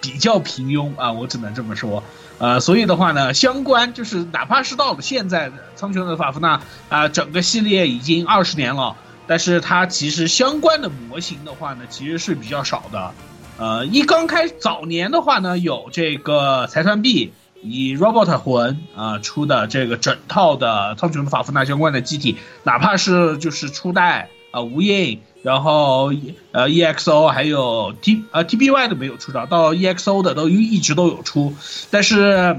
[0.00, 2.00] 比较平庸啊，我只能这么说。
[2.38, 8.94] 呃，所以的话呢，相关就是哪怕是到了现在，苍穹的法夫纳啊，整个系列已经二十年了，
[9.26, 13.12] 但是它其实相关的模型的话呢，其实是比较少的。
[13.58, 26.12] 呃，一刚开早年的话呢，有这个财团 B 以 Robot 魂啊出的这个整套的苍穹的法夫纳相关的机体，哪怕是就是初代啊无印，然后
[26.52, 31.52] 呃 EXO 还有 T 呃 TBY 都没有出到，到 EXO 的都一直都有出，
[31.90, 32.56] 但是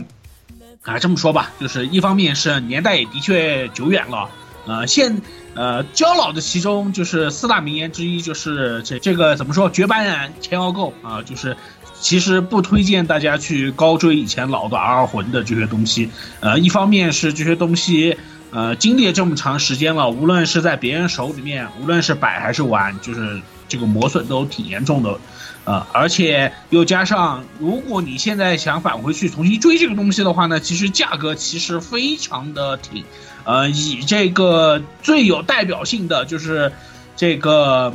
[0.84, 4.30] 啊这么说吧，就是一方面是年代也的确久远了，
[4.66, 5.22] 呃现。
[5.56, 9.70] 呃，焦老的其中就是四大名言之一，就是这这个怎么说？
[9.70, 11.58] 绝版人钱要够啊，就是
[12.00, 16.10] 其实不推荐大家去高追以前老的 R 魂的这些东西。
[16.40, 18.16] 呃，一方面是这些东西，
[18.52, 25.20] 呃，经历了这么长时间了，无论是在别人手里面，无论是摆还是玩，就是这个磨损都挺严重的。
[25.66, 33.04] 呃，而且又加上，如果你现在想返回去重新追这个东西的话呢，其实价格其实非常的挺。
[33.44, 36.72] 呃，以这个最有代表性的就是
[37.16, 37.94] 这个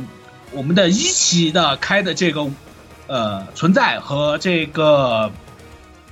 [0.51, 2.47] 我们的一期的开的这个
[3.07, 5.31] 呃存在和这个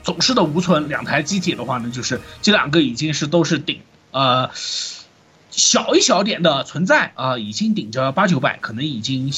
[0.03, 3.81] 总是的无存两台机体的话呢，就是这两个已经是都是顶
[4.11, 4.49] 呃
[5.51, 9.31] 小一小点的存在啊，已经顶着八九百，可能已经。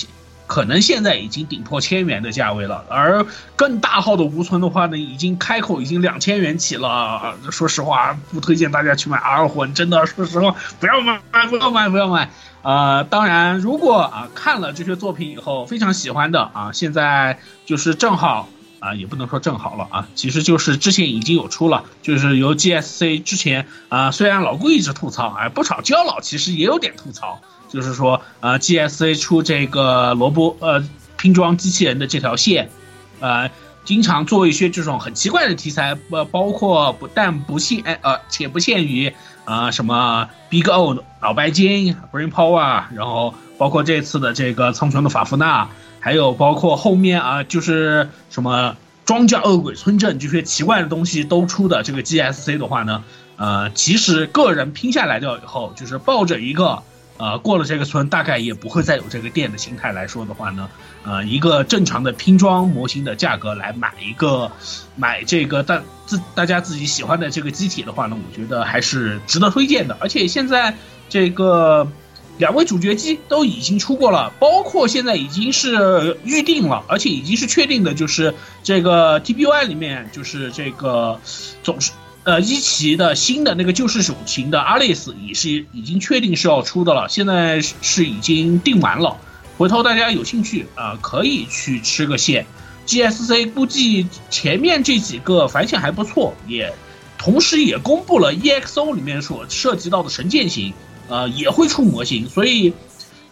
[0.48, 7.36] 可能现在已经顶破千元的价位了，而更大号的无存的话呢，已经开口已经两千元起了。
[7.52, 11.20] 说实话，不推荐大家去买 R 魂，真的，说实话，不要买，
[11.50, 12.30] 不要买，不要买。
[12.62, 18.50] 呃，当然，如果啊看了这些作品以后非常喜欢的啊，现在就是正好
[18.80, 27.40] 啊，也不能说正好了啊，其实就是之前已经有出了，就是由 GSC 之前啊，虽然老顾一直吐槽，哎，不少焦老其实也有点吐槽。
[27.68, 30.84] 就是说，呃，GSC 出这个萝卜呃
[31.18, 32.70] 拼装机器人的这条线，
[33.20, 33.50] 呃，
[33.84, 39.14] 经常做一些这种很奇怪的题材，不包括不但不限呃且不限于
[39.44, 45.68] 啊什么 Big O 脑白金 Brain Power，然后包括这次的这个苍穹的法夫纳，
[46.00, 53.04] 还有包括后面啊就是什么庄稼恶鬼村镇这些奇怪的东西都出的这个 GSC 的话呢，
[53.38, 56.84] 呃，其实个人拼下来掉以后，就是抱着一个。
[57.18, 60.70] 呃，过了这个村，大概也不会再有这个店的心态来说的话呢，
[61.04, 64.52] 呃，一个正常的拼装模型的价格来买一个，
[64.98, 69.98] 买这个大自大家自己喜欢的这个机体的话呢，我觉得还是值得推荐的。
[70.02, 70.76] 而且现在
[71.08, 71.88] 这个
[72.38, 81.20] 两位主角机都已经出过了，包括现在已经是预定了，而且已经是确定的，就是这个 TBY 里面就是这个
[81.64, 81.92] 总是。
[82.26, 89.16] 呃，一期的新的那个救世主型的阿丽丝也是已经确定是要出的了，现在是已经定完了。
[89.60, 92.48] 回头大家有兴趣啊，可以去吃个线。
[92.88, 96.74] GSC 估计前面这几个反响还不错，也
[97.20, 100.74] 同时也公布了 EXO 里面所涉及到的神剑型，
[101.08, 102.74] 呃，也会出模型，所以。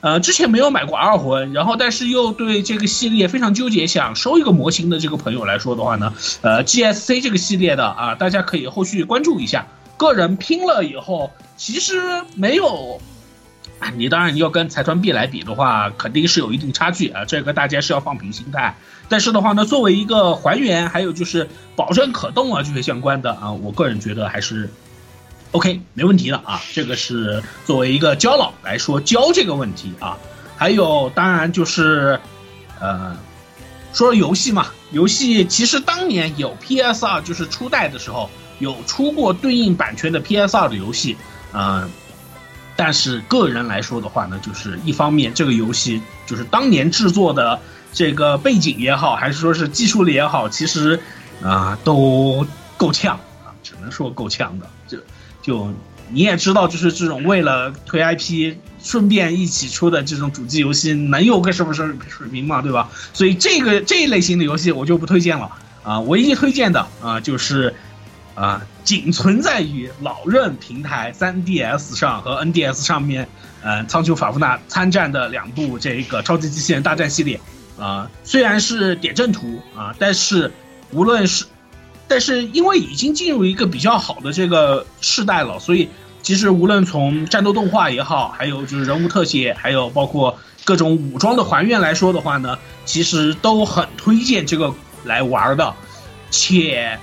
[0.04, 9.66] 呃，之前没有买过二魂，然后但是又对这个系列非常纠结，想收一个模型的这个朋友来说的话呢，呃，GSC 这个系列的啊，大家可以后续关注一下。
[9.96, 12.02] 个人拼了以后，其实
[12.36, 13.00] 没有，
[13.96, 18.76] 你当然你要跟财团币来比的话，肯定是有一定差距啊，这个大家是要放平心态。
[19.08, 21.48] 但是的话呢，作为一个还原，还有就是
[21.78, 24.70] 保证可动啊这些相关的啊，我个人觉得还是。
[25.54, 30.18] OK，没问题的啊，这个是作为一个教老来说教这个问题啊，
[30.58, 32.20] 还有当然就是，
[32.80, 33.16] 呃，
[33.94, 41.16] 说游戏嘛，游戏其实当年有 PS2，就是初代的时候有出过对应版权的 PS2 的游戏，
[41.54, 41.88] 嗯，
[42.76, 47.60] 但是个人来说的话呢，就是一方面这个游戏就是当年制作的
[47.94, 51.00] 这个背景也好，还是说是技术力也好，其实
[51.44, 52.44] 啊都
[52.76, 54.98] 够呛啊，只能说够呛的这。
[55.44, 55.72] 就
[56.10, 62.90] 你也知道，就是这种为了推 IP，顺便一起出的这种主机游戏，能有个什么水水平嘛，对吧？
[63.14, 65.52] 所以这个这一类型的游戏我就不推荐了
[65.84, 66.00] 啊。
[66.00, 67.74] 唯一推荐的啊，就是
[68.36, 73.28] 啊，仅存在于老任平台 3DS 上和 NDS 上面，
[73.62, 77.40] 呃，苍穹法夫纳参战的两部这个超级机器人大战系列
[77.78, 80.52] 啊，虽然是点阵图啊，但是
[80.92, 81.46] 无论是
[82.08, 85.90] 但是因为已经进入一个比较好的这个世代了，所以
[86.22, 94.74] 其实无论从战斗动画也好，还有就是人物特写，还有包括各种武装的还原来说的话呢，其实都很推荐这个
[95.04, 95.74] 来玩的。
[96.30, 97.00] 且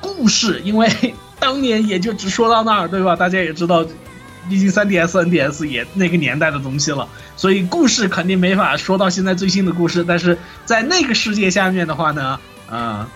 [0.00, 0.90] 故事，因为
[1.38, 3.14] 当年也就只说到那儿，对吧？
[3.14, 3.84] 大家也知道，
[4.48, 10.02] 毕竟 3DS、NDS 也那个年代的东西了，所以故事肯定没法说到现在最新的故事。
[10.02, 13.08] 但是在那个世界下面的话呢，啊、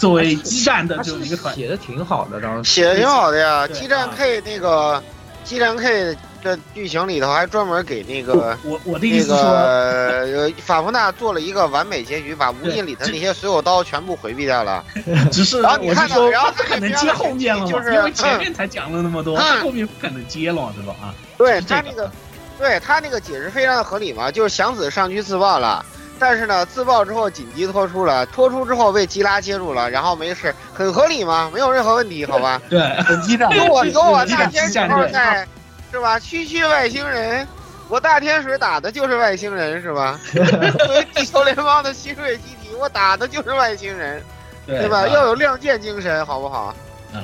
[0.00, 3.66] 作为激战的这种一个团，写的挺好的，当时写的挺好的呀。
[3.66, 5.02] 对激战 K 那个
[5.44, 14.82] 激战 K 的剧情里头还专门给那个我我的意那思说，个呃法夫纳做了一个完美结局，把无尽里的那些所有刀全部回避掉了。
[15.30, 20.94] 只是然后你看到然后他不可能接后面了嘛，就是因为前面才讲了那么多，嗯他后面不可能接了，对吧？
[21.02, 22.10] 啊，对他那个，
[22.58, 25.84] 对他那个解释非常的合理嘛，就是祥子上去自爆了。
[26.20, 32.60] 但是呢，自爆之后紧急脱出了，脱出之后被吉拉接住了，然后没事，很合理嘛，没有任何问题，好吧？
[32.68, 35.48] 对，很激战有我有我大天时激战对候在，
[35.90, 36.18] 是吧？
[36.18, 37.48] 区区外星人，
[37.88, 40.20] 我大天使打的就是外星人，是吧？
[40.78, 44.22] 作为地球联邦的新锐机体，我打的就是外星人，
[44.66, 44.98] 对吧？
[44.98, 46.74] 啊要有亮剑精神，好不好？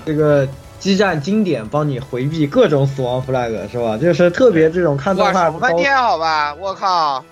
[0.05, 0.49] 这个
[0.81, 3.97] 激战经典帮你回避各种死亡 flag 是吧？
[3.97, 6.55] 就是特别这种看动画爽翻天，好吧？
[6.55, 7.23] 我靠！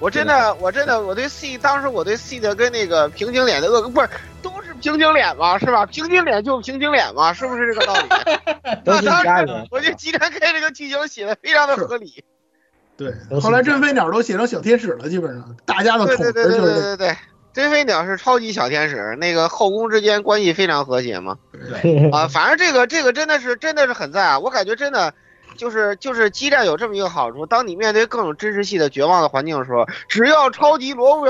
[0.00, 4.08] 我真的，我真的，我对 C 当时我对 C 的跟那个平行脸的恶不是
[4.42, 5.58] 都是平行脸吗？
[5.58, 5.86] 是吧？
[5.86, 8.08] 平行脸就平行脸嘛，是不是这个道理？
[8.84, 9.66] 都是当时家人。
[9.70, 12.24] 我觉得激战 K 这个剧情写的非常的合理。
[12.96, 17.16] 对后来真飞鸟都写成小天使了，基本上大家的对统对对对对对对，
[17.54, 21.38] 真飞鸟是超级小天使，那个后宫之间关系非常和谐嘛。
[21.52, 24.38] 对，啊，反正这个这个真的是真的是很赞啊！
[24.38, 25.14] 我感觉真的
[25.60, 31.26] 就是就是激战有这么一个好处，当你面对各种真实系的绝望的环境的时候，只要超级萝卜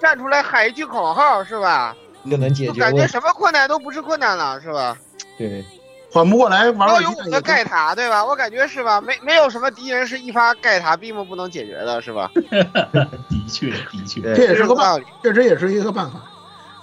[0.00, 1.96] 站出来喊一句口号，是吧？
[2.30, 2.80] 就能解决。
[2.80, 4.96] 感觉什么困难都不是困难了，是吧？
[5.36, 5.64] 对，
[6.12, 8.24] 缓不过来，玩要有我的玩激战也盖塔，对吧？
[8.24, 9.00] 我感觉是吧？
[9.00, 12.30] 没没有什么敌人是一发盖塔闭目不能解决的，是吧？
[12.38, 15.04] 的确的确，这也是个办道理。
[15.24, 16.20] 确实也是一个办法。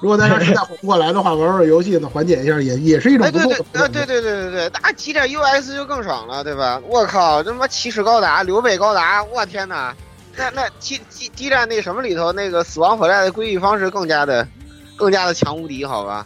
[0.01, 3.87] 如果大家实在缓不过来的话，玩玩游戏呢，缓解一下也也是一种哎，不对对，呃。
[3.89, 6.81] 对对对对对，那激战 US 就更爽了，对吧？
[6.87, 9.93] 我靠，这他妈骑士高达、刘备高达，我天哪！
[10.37, 14.47] 那那激激激战那什么里头那个死亡火带的规避方式更加的
[14.95, 16.25] 更加的强无敌，好吧？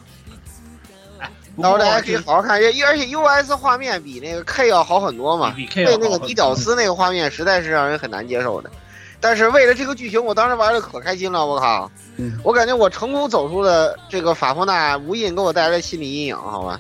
[1.62, 5.52] 到时候大家可以好好看，而且而且 US 画面比那个 K 要好很多嘛。
[5.56, 8.70] 比 K 那个迪屌丝那个画面实在是让人很难接受的。
[9.24, 11.90] 但是为了这个剧情，我当时玩的可开心了，我靠！
[12.18, 16.78] 嗯我感觉我成功走出了这个法夫纳无印给我带来的心理阴影，好吧？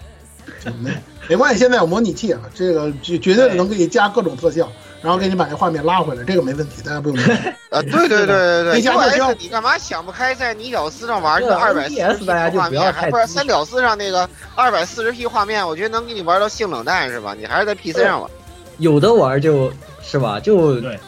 [0.81, 0.91] 没
[1.29, 4.69] 没关系，现在有模拟器啊，这个绝绝对能给你加各种特效，
[5.01, 7.53] 然后给你把这画面拉回来，这个没问题，大家不用担心。
[7.69, 17.33] 啊， 对对对对对没加特效，US 你干嘛想不开在你屌丝上玩这对个二百四十 P 大家就画面，不要太还不是三屌丝上那个二百四十 P 画面，我觉得能给你玩到性冷淡是吧？
[17.39, 18.29] 你还是在 PC 上玩。
[18.79, 19.71] 有的玩就
[20.01, 20.99] 是吧，就对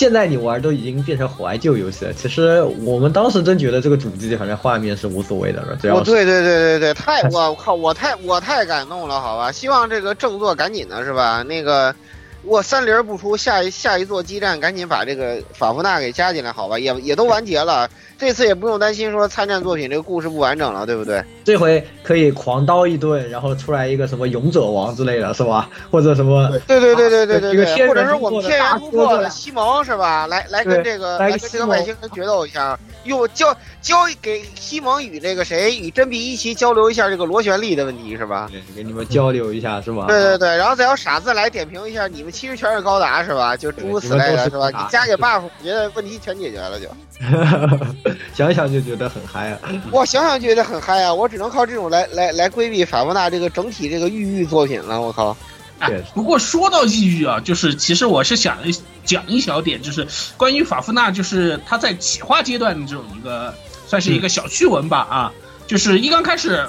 [0.00, 2.12] 现在你玩都已经变成怀旧游戏了。
[2.14, 9.52] 其实我们当时真觉得这个主机反正画面是无所谓的了，只要对对对对对，太我靠，我太我太感动了，好吧？
[9.52, 11.42] 希望这个正作赶紧的是吧？
[11.42, 11.94] 那个
[12.42, 16.78] 我三零不出，下一下一座激战赶紧把这个法夫纳给加进来，好吧？
[16.78, 17.88] 也也都完结了，
[18.18, 21.22] 这次也不用担心说参战作品这个故事不完整了，对不对？
[21.44, 25.68] 这回可以狂刀一顿，然后出来一个什么勇者王之类的，是吧？
[25.90, 30.26] 或者什么对对对对对对对，或者是我们天元突破的西蒙是吧？
[30.26, 38.48] 来来跟这个来跟这个外星人决斗一下，用交交给西蒙与这个谁与真比一起交流一下这个螺旋力的问题是吧？
[38.50, 40.06] 对给你们交流一下，是吧？
[40.08, 43.56] 对对对，然后再有傻子来点评一下，你们其实全是高达是吧？
[43.56, 44.68] 就诸如此类的是吧？
[44.70, 46.88] 你加给 buff，我觉得问题全解决了就。
[48.34, 49.58] 想想就觉得很嗨啊！
[49.90, 51.12] 我想想就觉得很嗨啊！
[51.12, 55.00] 我只能靠这种来来来规避法夫纳这个整体这个抑郁作品了。
[55.00, 55.36] 我靠！
[55.80, 58.58] 哎，不过说到抑郁啊，就是其实我是想
[59.04, 63.54] 讲一小点，就是关于法夫纳，就是他在企划阶段的这种一个
[63.86, 65.32] 算是一个小趣闻吧啊，
[65.66, 66.66] 就是一刚开始，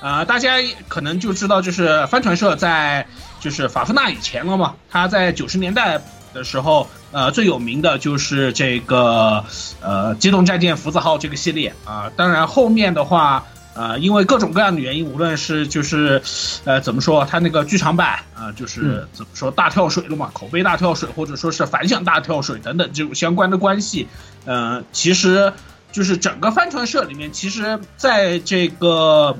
[0.00, 0.56] 呃，大家
[0.88, 3.06] 可能就知道，就是帆船社在
[3.40, 6.00] 就是法夫纳以前了嘛，他在九十年代
[6.32, 9.44] 的时候，呃，最有名的就是这个
[9.80, 13.44] 呃机动战舰福字号这个系列啊，当然后面的话。
[13.74, 16.20] 呃，因为各种各样的原因，无论是就是，
[16.64, 24.08] 呃，怎么说，他那个剧场版啊、呃就是嗯怎么说大跳水了嘛，口碑大跳水，或者说是反响大跳水等等这种相关的关系，
[24.46, 25.52] 呃，其实
[25.92, 29.36] 就是整个帆船社里面，其实在这个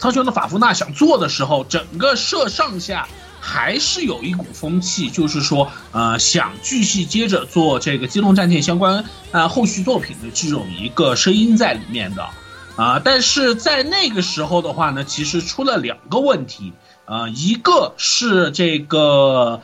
[0.00, 3.06] 苍穹的法夫纳想做的时候，整个社上下
[3.38, 12.26] 还是有一股风气，就是说，呃，想继续接着做这个机动战舰相关呃后续作品的这种一个声音在里面的。
[12.76, 16.72] 啊、但是在那个时候的话呢，其实出了两个问题，
[17.04, 19.60] 啊、一个是这个，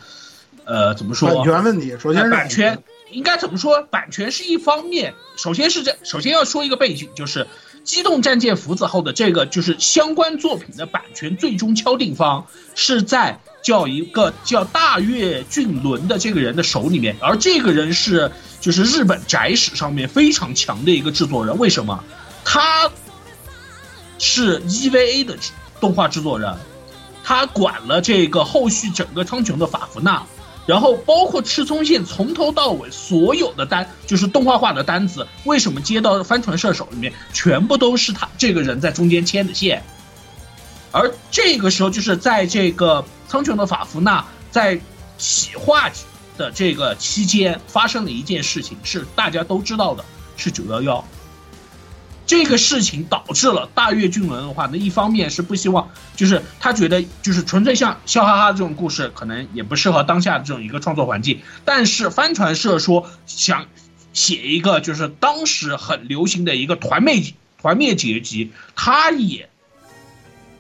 [0.64, 1.30] 呃，怎么说？
[1.30, 3.80] 版权问题，首先是呃版权应该怎么说？
[3.84, 7.46] 版权是一方面，首先是这，首先要说一个背景，就是
[7.86, 18.30] 机动战舰福子号的这个就是相关作品的版权最终敲定方是在叫一个叫大月俊伦的这个人的手里面，而这个人是
[18.60, 21.56] 就是日本宅史上面非常强的一个制作人。
[21.58, 22.04] 为什么？
[22.44, 22.90] 他
[24.18, 25.36] 是 EVA 的
[25.80, 26.56] 动画制作人，
[27.22, 30.24] 他管了这个后续整个苍穹的法芙娜。
[30.66, 39.82] 然后包括赤松线从头到尾所有的单，就是动画化的单子，为什么接到帆船射手里面，全部都是他这个人在中间牵的线。
[40.90, 44.80] 而这个时候，就是在这个苍穹的法芙娜在
[45.18, 45.90] 企划
[46.36, 50.04] 的这个期间，发生了一件事情，是大家都知道的，
[50.36, 51.04] 是九幺幺。
[52.26, 61.40] 这个事情导致了大岳俊文的话，那一方面是不希望，就是他觉得就是纯粹像笑哈哈这种故事，可能也不适合当下的这种一个创作环境。
[61.64, 63.66] 但是帆船社说想
[64.12, 67.22] 写一个就是当时很流行的一个团灭
[67.62, 69.48] 团灭结局，他也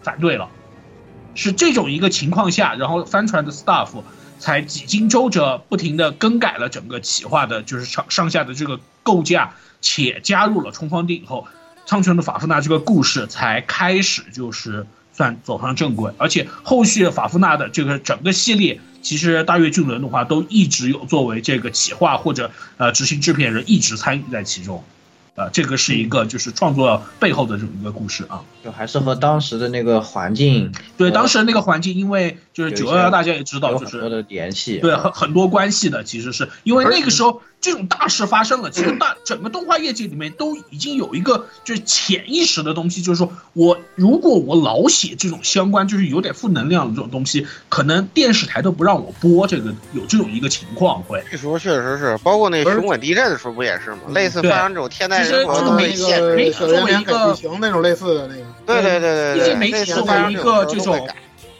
[0.02, 0.48] 反对了。
[1.34, 3.90] 是这种一个情况下，然后帆船的 staff
[4.38, 9.54] 才几经周折，不停的更改了整个企划的，就是上上下的这个构架，
[9.86, 11.46] 且加入了冲锋队以后。
[11.88, 24.82] 苍穹的法夫纳这个故事才开始，就是算走上正轨，而且后续法夫纳的这个整个系列，其实大月俊伦的话都一直有作为这个企划或者呃执行制片人一直参与在其中。
[25.36, 51.24] 呃，这个是一个就是创作背后的这么一个故事啊，就还是和当时的那个环境，对当时的那个环境，因为就是九幺幺大家也知道，就是多的联系，对很很多关系的，其实是因为那个时候这种大事发生了，其实大整个动画业界里面都已经有一个就是潜意识的东西，就是说我如果我老写这种相关就是有点负能量的这种东西，可能电视台都不让我播这个，有这种一个情况会。
[51.30, 54.02] 这时候确实是，包括那个熊本地震的时候不也是吗？
[54.10, 55.24] 类似发生这种天灾。
[55.24, 56.04] 人祸都媒体
[56.36, 61.08] 媒体作为一个行那种类似的那个，对对对对，毕竟媒体作为一个这种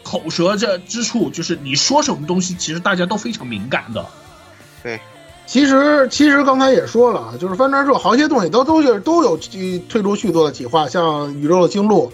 [0.03, 4.05] 口舌这之处，就是你说什么东西，其实大家都非常敏感的。
[4.83, 5.01] 对，
[5.47, 9.35] 其实其实刚才也说了，就是帆船社好些东西都都是都有
[9.89, 12.11] 推出续作的企划，像宇宙的星路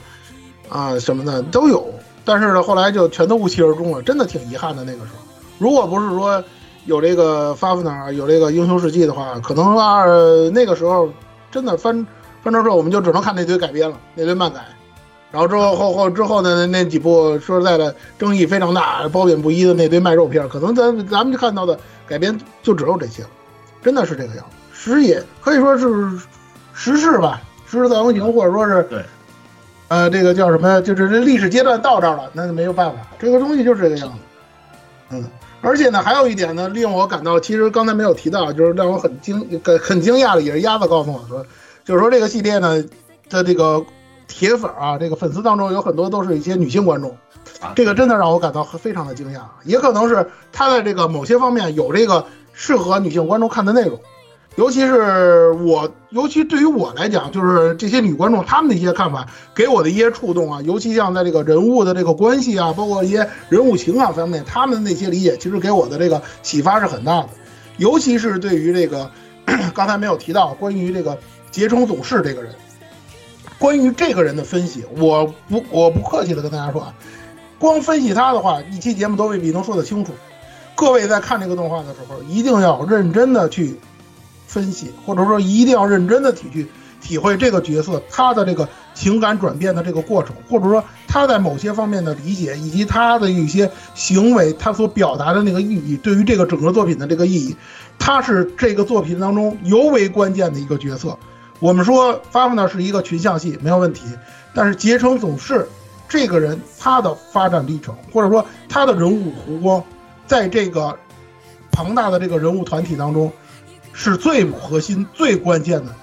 [0.70, 1.86] 啊什么的都有，
[2.24, 4.86] 但是呢后来就全都无疾而终了，真的挺遗憾的。
[4.86, 5.18] 那个时候，
[5.58, 6.42] 如果不是说
[6.86, 10.08] 有这个发福纳有这个英雄事迹的话，可能二
[10.52, 11.10] 那个时候。
[11.54, 12.08] 真的翻
[12.42, 14.60] 翻转社，我们就只能看那堆改编了，那堆漫改。
[15.30, 21.78] 然后之后后后之后的那几部，说实在的，争议非常大、褒贬不一的那堆卖肉片，可能咱咱们就看到的
[22.08, 23.30] 改编就只有这些了。
[23.82, 25.88] 真的是这个样子，时也可以说是
[26.74, 29.04] 时势吧，时势造英雄，或者说是对，
[29.90, 30.82] 呃，这个叫什么？
[30.82, 34.16] 就是这历史阶段到这儿了，那就没有办法，这个东西就是这个样子。
[35.10, 35.24] 嗯。
[35.62, 41.46] 而且呢，还有一点呢，令我感到其实刚才没有提到，就是让我很惊、很惊讶的，也是鸭子告诉我说，
[41.86, 42.84] 就是说这个系列呢
[43.30, 43.82] 的这个
[44.36, 47.16] 铁粉啊，这个粉丝当中有很多都是一些女性观众，
[47.76, 54.00] 这个真的让我感到非常的惊讶，也可能是他在这个某些方面有这个适合女性观众看的内容。
[54.56, 60.62] 尤其是我，尤其对于我来讲，就是这些女观众她们的一些看法，给我的一些触动啊。
[60.64, 67.30] 尤其像在这个人物的这个关系啊，包括一些人物情感方面，她们的那些理解，其实给我的这个启发是很大的。
[67.78, 69.10] 尤其是对于这个
[69.74, 71.18] 刚才没有提到关于这个
[71.50, 72.54] 杰冲总是这个人，
[73.64, 76.94] 关于这个人的分析，我不我不客气的跟大家说啊，
[77.58, 80.12] 光分析他的话，一期节目都未必能说得清楚。
[80.76, 83.80] 各位在看这个动画的时候，一定要认真的去。
[84.48, 86.68] 分析，或者说一定要认真的体去
[87.02, 97.56] 体会这个角色他的这个情感转变的这个过程，或者说他在某些方面的理解，以及他的一些行为，他所表达的那个意义，对于这个整个作品的这个意义，
[97.98, 101.18] 他是这个作品当中尤为关键的一个角色。
[101.64, 104.02] 我们说发福呢是一个群像戏没有问题，
[104.54, 105.66] 但是结成总是
[106.10, 109.82] 这个人他的发展历程，或者说他的人物弧光，
[110.28, 111.00] 在这个
[111.72, 113.32] 庞大的这个人物团体当中。
[113.96, 115.96] 是最核心、最关键的，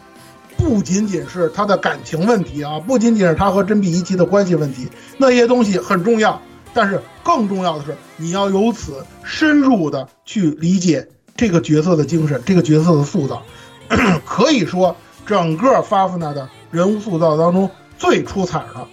[0.57, 4.89] 不仅仅是他的感情问题啊，不仅仅是他和真币一期的关系问题，
[5.19, 6.41] 那些东西很重要，
[6.73, 13.43] 但是更重要的是，你要由此深入的去理解这个角色的精神，这个角色的塑造。
[14.25, 14.95] 可以说，
[15.31, 18.85] 整个发福纳的人物塑造当中最出彩的、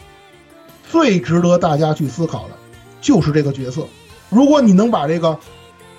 [0.87, 2.53] 最值得大家去思考的，
[3.01, 3.87] 就是这个角色。
[4.29, 5.35] 如果你能把这个。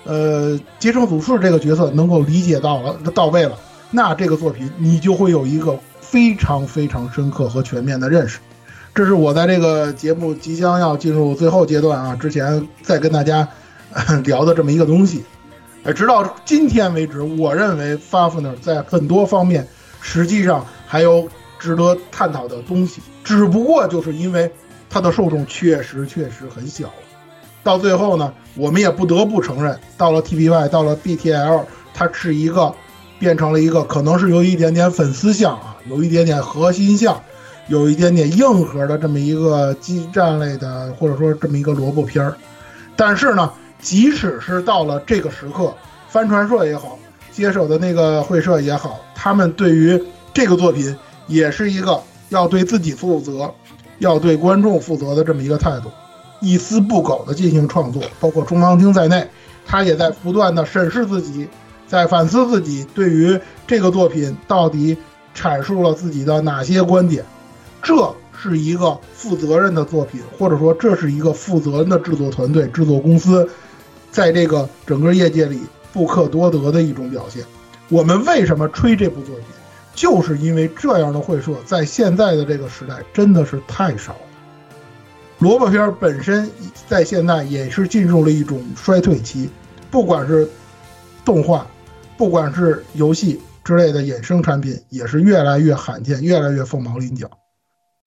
[0.05, 3.55] 呃，结成祖师这个角色能够理解到了到位了，
[3.91, 8.39] 那这个作品你就会有一个非常非常深刻和全面的认识。
[8.95, 13.47] 这是我在这个节目即将要进入最后阶段啊之前再跟大家
[14.23, 15.25] 聊的这么一个东西。
[15.83, 19.67] 哎，直到今天为止，我认为 Fafner 在很多方面
[20.01, 21.27] 实际上还有
[21.57, 23.01] 值得探讨的东西。
[23.23, 24.51] 只不过就是因为
[24.89, 26.93] 它的受众确实确实很小了，
[27.63, 31.63] 到最后呢，我们也不得不承认，到了 TPY，到了 BTL，
[31.93, 32.73] 它是一个
[33.19, 37.21] 变成了一个可能是有一点点粉丝向啊，有一点点核心向，
[37.67, 42.35] 有一点点硬核的这么一个激战类的，或者说这么一个萝卜片儿。
[42.95, 45.71] 但是呢，即使是到了这个时刻，
[46.09, 46.97] 帆船社也好，
[47.39, 49.99] 接手的那个会社也好，他们对于
[50.33, 50.95] 这个作品
[51.25, 53.51] 也是一个要对自己负责，
[53.97, 55.89] 要对观众负责的这么一个态度，
[56.41, 59.25] 一丝不苟的进行创作，包括中央厅在内，
[59.65, 61.47] 他也在不断的审视自己，
[61.87, 64.97] 在反思自己对于这个作品到底
[65.33, 67.23] 阐述了自己的哪些观点，
[67.81, 73.49] 这是一个负责任的作品，或者说这是一个负责任的制作团队、制作公司，
[74.11, 75.59] 在这个整个业界里
[75.93, 77.43] 不可多得的一种表现。
[77.89, 79.45] 我们为什么吹这部作品，
[79.93, 84.19] 就是因为这样的会社在现在的这个时代真的是太少了。
[85.39, 86.51] 萝卜片本身
[86.87, 89.49] 在现在也是进入了一种衰退期，
[89.89, 90.47] 不管是
[91.23, 91.65] 动画，
[92.17, 97.29] 不管是游戏之类的衍生产品，也是越来越罕见，越来越凤毛麟角。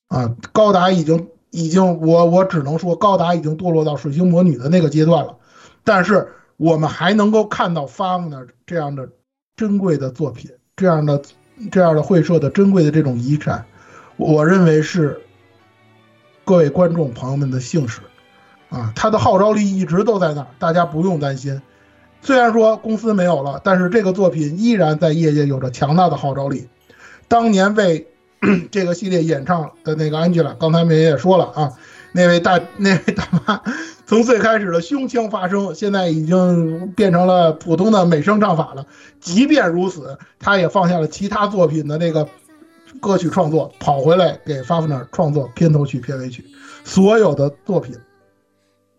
[0.09, 5.37] 啊，高达已经已经，我我只能说，高达已经堕落到水星魔女的那个阶段了。
[5.85, 6.29] 但是
[6.63, 9.09] 我们还能够看到 Fafner 这样的
[9.57, 11.21] 珍贵的作品，这样的
[11.73, 13.67] 这样的会社的珍贵的这种遗产，
[14.17, 15.21] 我认为是
[16.45, 18.01] 各位观众朋友们的幸事。
[18.69, 21.61] 啊，它的号召力一直都在那儿，大家不用担心。
[22.21, 26.69] 虽然说公司没有了，但是这个作品依然在业界有着强大的号召力。
[27.27, 28.07] 当年为
[28.71, 31.73] 这个系列演唱的那个 Angela，刚才美也说了啊，
[32.13, 33.61] 那位大那位大妈，
[34.13, 38.85] 从最开始的胸腔发声，现在已经变成了普通的美声唱法了。
[39.23, 42.29] 即便如此，他也放下了其他作品的那个
[43.01, 46.45] 歌曲创作，跑回来给 Fafner 创作片头曲、片尾曲，
[46.85, 47.97] 所有的作品。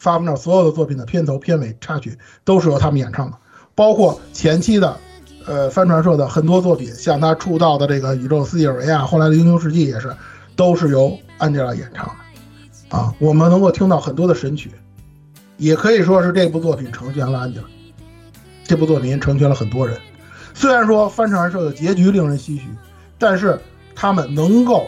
[0.02, 3.38] Fafner 所有的作品的片头、片尾、插曲都是由他们演唱的，
[3.76, 4.98] 包括前期的，
[5.46, 10.12] 呃，帆船社的很多作品，像他出道的这个《宇宙四季尔维亚》，后来的《英雄世纪》也是，
[10.56, 12.98] 都是由安吉拉演唱的。
[12.98, 14.72] 啊，我们能够听到很多的神曲，
[15.64, 17.64] 也可以说是这部作品成全了安吉拉。
[18.66, 19.98] 这部作品成全了很多人。
[20.54, 22.64] 虽然说帆船社的结局令人唏嘘，
[23.18, 23.58] 但是
[23.96, 24.88] 他们能够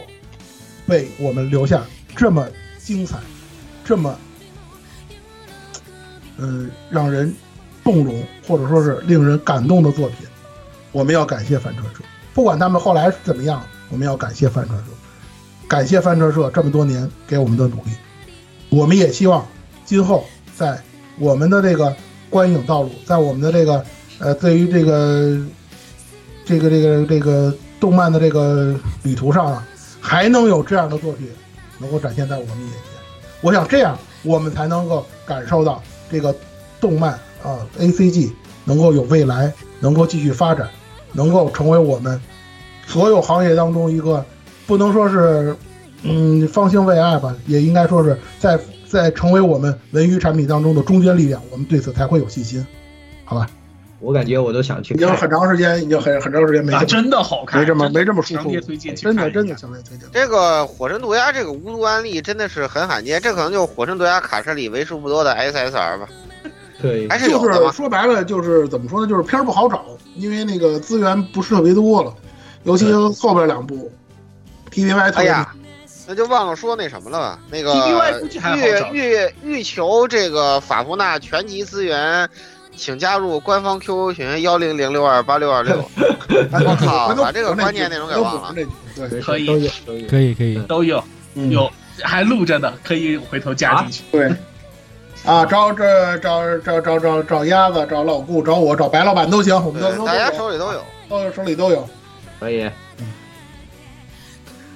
[0.86, 1.82] 为我们留下
[2.14, 2.46] 这么
[2.78, 3.16] 精彩、
[3.84, 4.14] 这么。
[6.36, 7.34] 呃，让人
[7.82, 10.18] 动容或者说是令人感动的作品，
[10.92, 12.00] 我们要感谢翻船社。
[12.34, 14.90] 不管他们后来怎么样，我们要感谢翻船社，
[15.66, 17.92] 感谢翻船社这么多年给我们的努力。
[18.68, 19.46] 我们也希望
[19.86, 20.80] 今后在
[21.18, 21.94] 我们的这个
[22.30, 23.84] 观影道路，在我们的这个
[24.18, 25.38] 呃，对于这个
[26.44, 29.66] 这个这个这个动漫的这个旅途上啊，
[30.00, 31.28] 还能有这样的作品
[31.78, 32.80] 能够展现在我们眼前。
[33.42, 35.82] 我想这样，我们才能够感受到。
[36.08, 36.32] 这个
[36.80, 38.32] 动漫啊，A C G
[38.64, 40.68] 能够有未来，能够继续发展，
[41.12, 42.22] 能够成为我们
[42.86, 44.24] 所有行业当中一个
[44.68, 45.56] 不能说是
[46.04, 48.56] 嗯方兴未艾吧，也应该说是在
[48.96, 52.66] 在成为我们文娱产品当中的中坚力量，我们对此才会有信心，
[53.26, 53.46] 好吧？
[54.00, 58.50] 我感觉我都想去，已经很长时间，已经很很长时间没真的好看，没这么没这么舒服，
[58.96, 60.08] 真的真的强烈推荐。
[60.12, 66.08] 这个火神毒鸦这个无毒案例真的是很罕见，这可能就是火神毒鸦卡车里为数不多的 SSR 吧。
[66.80, 69.06] 对，还是就是说白了就是怎么说呢？
[69.06, 72.14] 就是片儿不好找，因为那个资源不是特别多了，
[72.64, 73.90] 尤其后边两部
[74.70, 75.54] TVY 哎呀，
[76.06, 77.38] 那就忘了说那什么了吧？
[77.50, 77.74] 那个
[78.92, 82.28] 欲欲欲求这个法芙娜全集资源。
[82.78, 85.76] 请加入官方 QQ 群幺零零六二八六二六。
[86.28, 88.52] 我靠，把这个关键内容给忘了。
[88.52, 88.66] 对，
[89.22, 89.46] 可以，
[90.06, 91.02] 可以，可以，都有，
[91.48, 91.72] 有
[92.02, 94.02] 还录着呢，可以回头加进去。
[94.12, 94.30] 对，
[95.24, 101.88] 啊，找这找找找找找鸭子，找老顾，找我，找白老板都行，我们都大家手里都有，都手里都有，
[102.38, 102.70] 可以。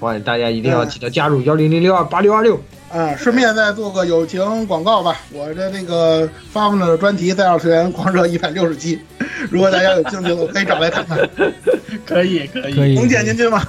[0.01, 2.59] 欢迎大家一定要记得加入幺零零六二八六二六。
[2.91, 5.21] 啊，顺便再做个友情广告吧。
[5.31, 8.97] 我的那个发布的专题《在二次元狂热一百六十期》，
[9.49, 11.19] 如果大家有兴趣，我可以找来看看。
[12.05, 13.63] 可以，可以，能点进去吗？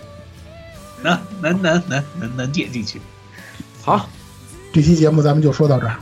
[1.02, 2.98] 能，能，能，能，能，能点进去。
[3.82, 4.08] 好，
[4.72, 5.96] 这期节目咱们就说到这儿。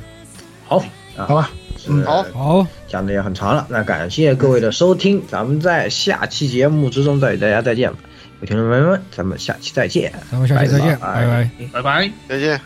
[0.66, 0.84] 好，
[1.16, 1.50] 好吧。
[1.88, 3.66] 嗯，好，好，讲的也很长了。
[3.68, 7.98] 那感谢各位的收听，咱们在下期节目之中再与大家再见吧。
[8.46, 10.12] 听众朋友们，咱们下期再见。
[10.30, 12.60] 咱们下期再见，拜拜，拜拜，再见。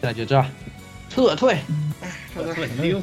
[0.00, 0.44] 那就这，
[1.10, 1.58] 撤退，
[2.32, 3.02] 撤退，溜。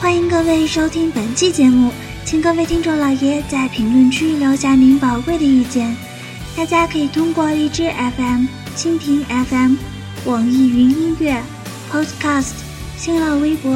[0.00, 1.92] 欢迎各位收听本期节目，
[2.24, 5.96] 请各位听众老爷在评论区留下您宝贵的意见。
[6.56, 8.46] 大家可以通过荔枝 FM、
[8.76, 9.76] 蜻蜓 FM、
[10.24, 11.40] 网易云音乐、
[11.90, 12.52] Podcast、
[12.96, 13.72] 新浪微博、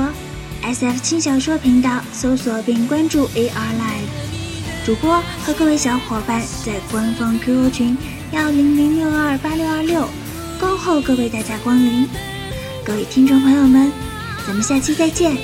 [0.62, 7.96] S F 轻小说频道搜索并关注 A R Live 主播和各位小伙伴，在官方 Q Q 群
[8.32, 10.08] 幺零零六二八六二六，
[10.58, 12.08] 恭候各位大驾光临。
[12.84, 13.92] 各位听众朋友们，
[14.46, 15.36] 咱们下期再见。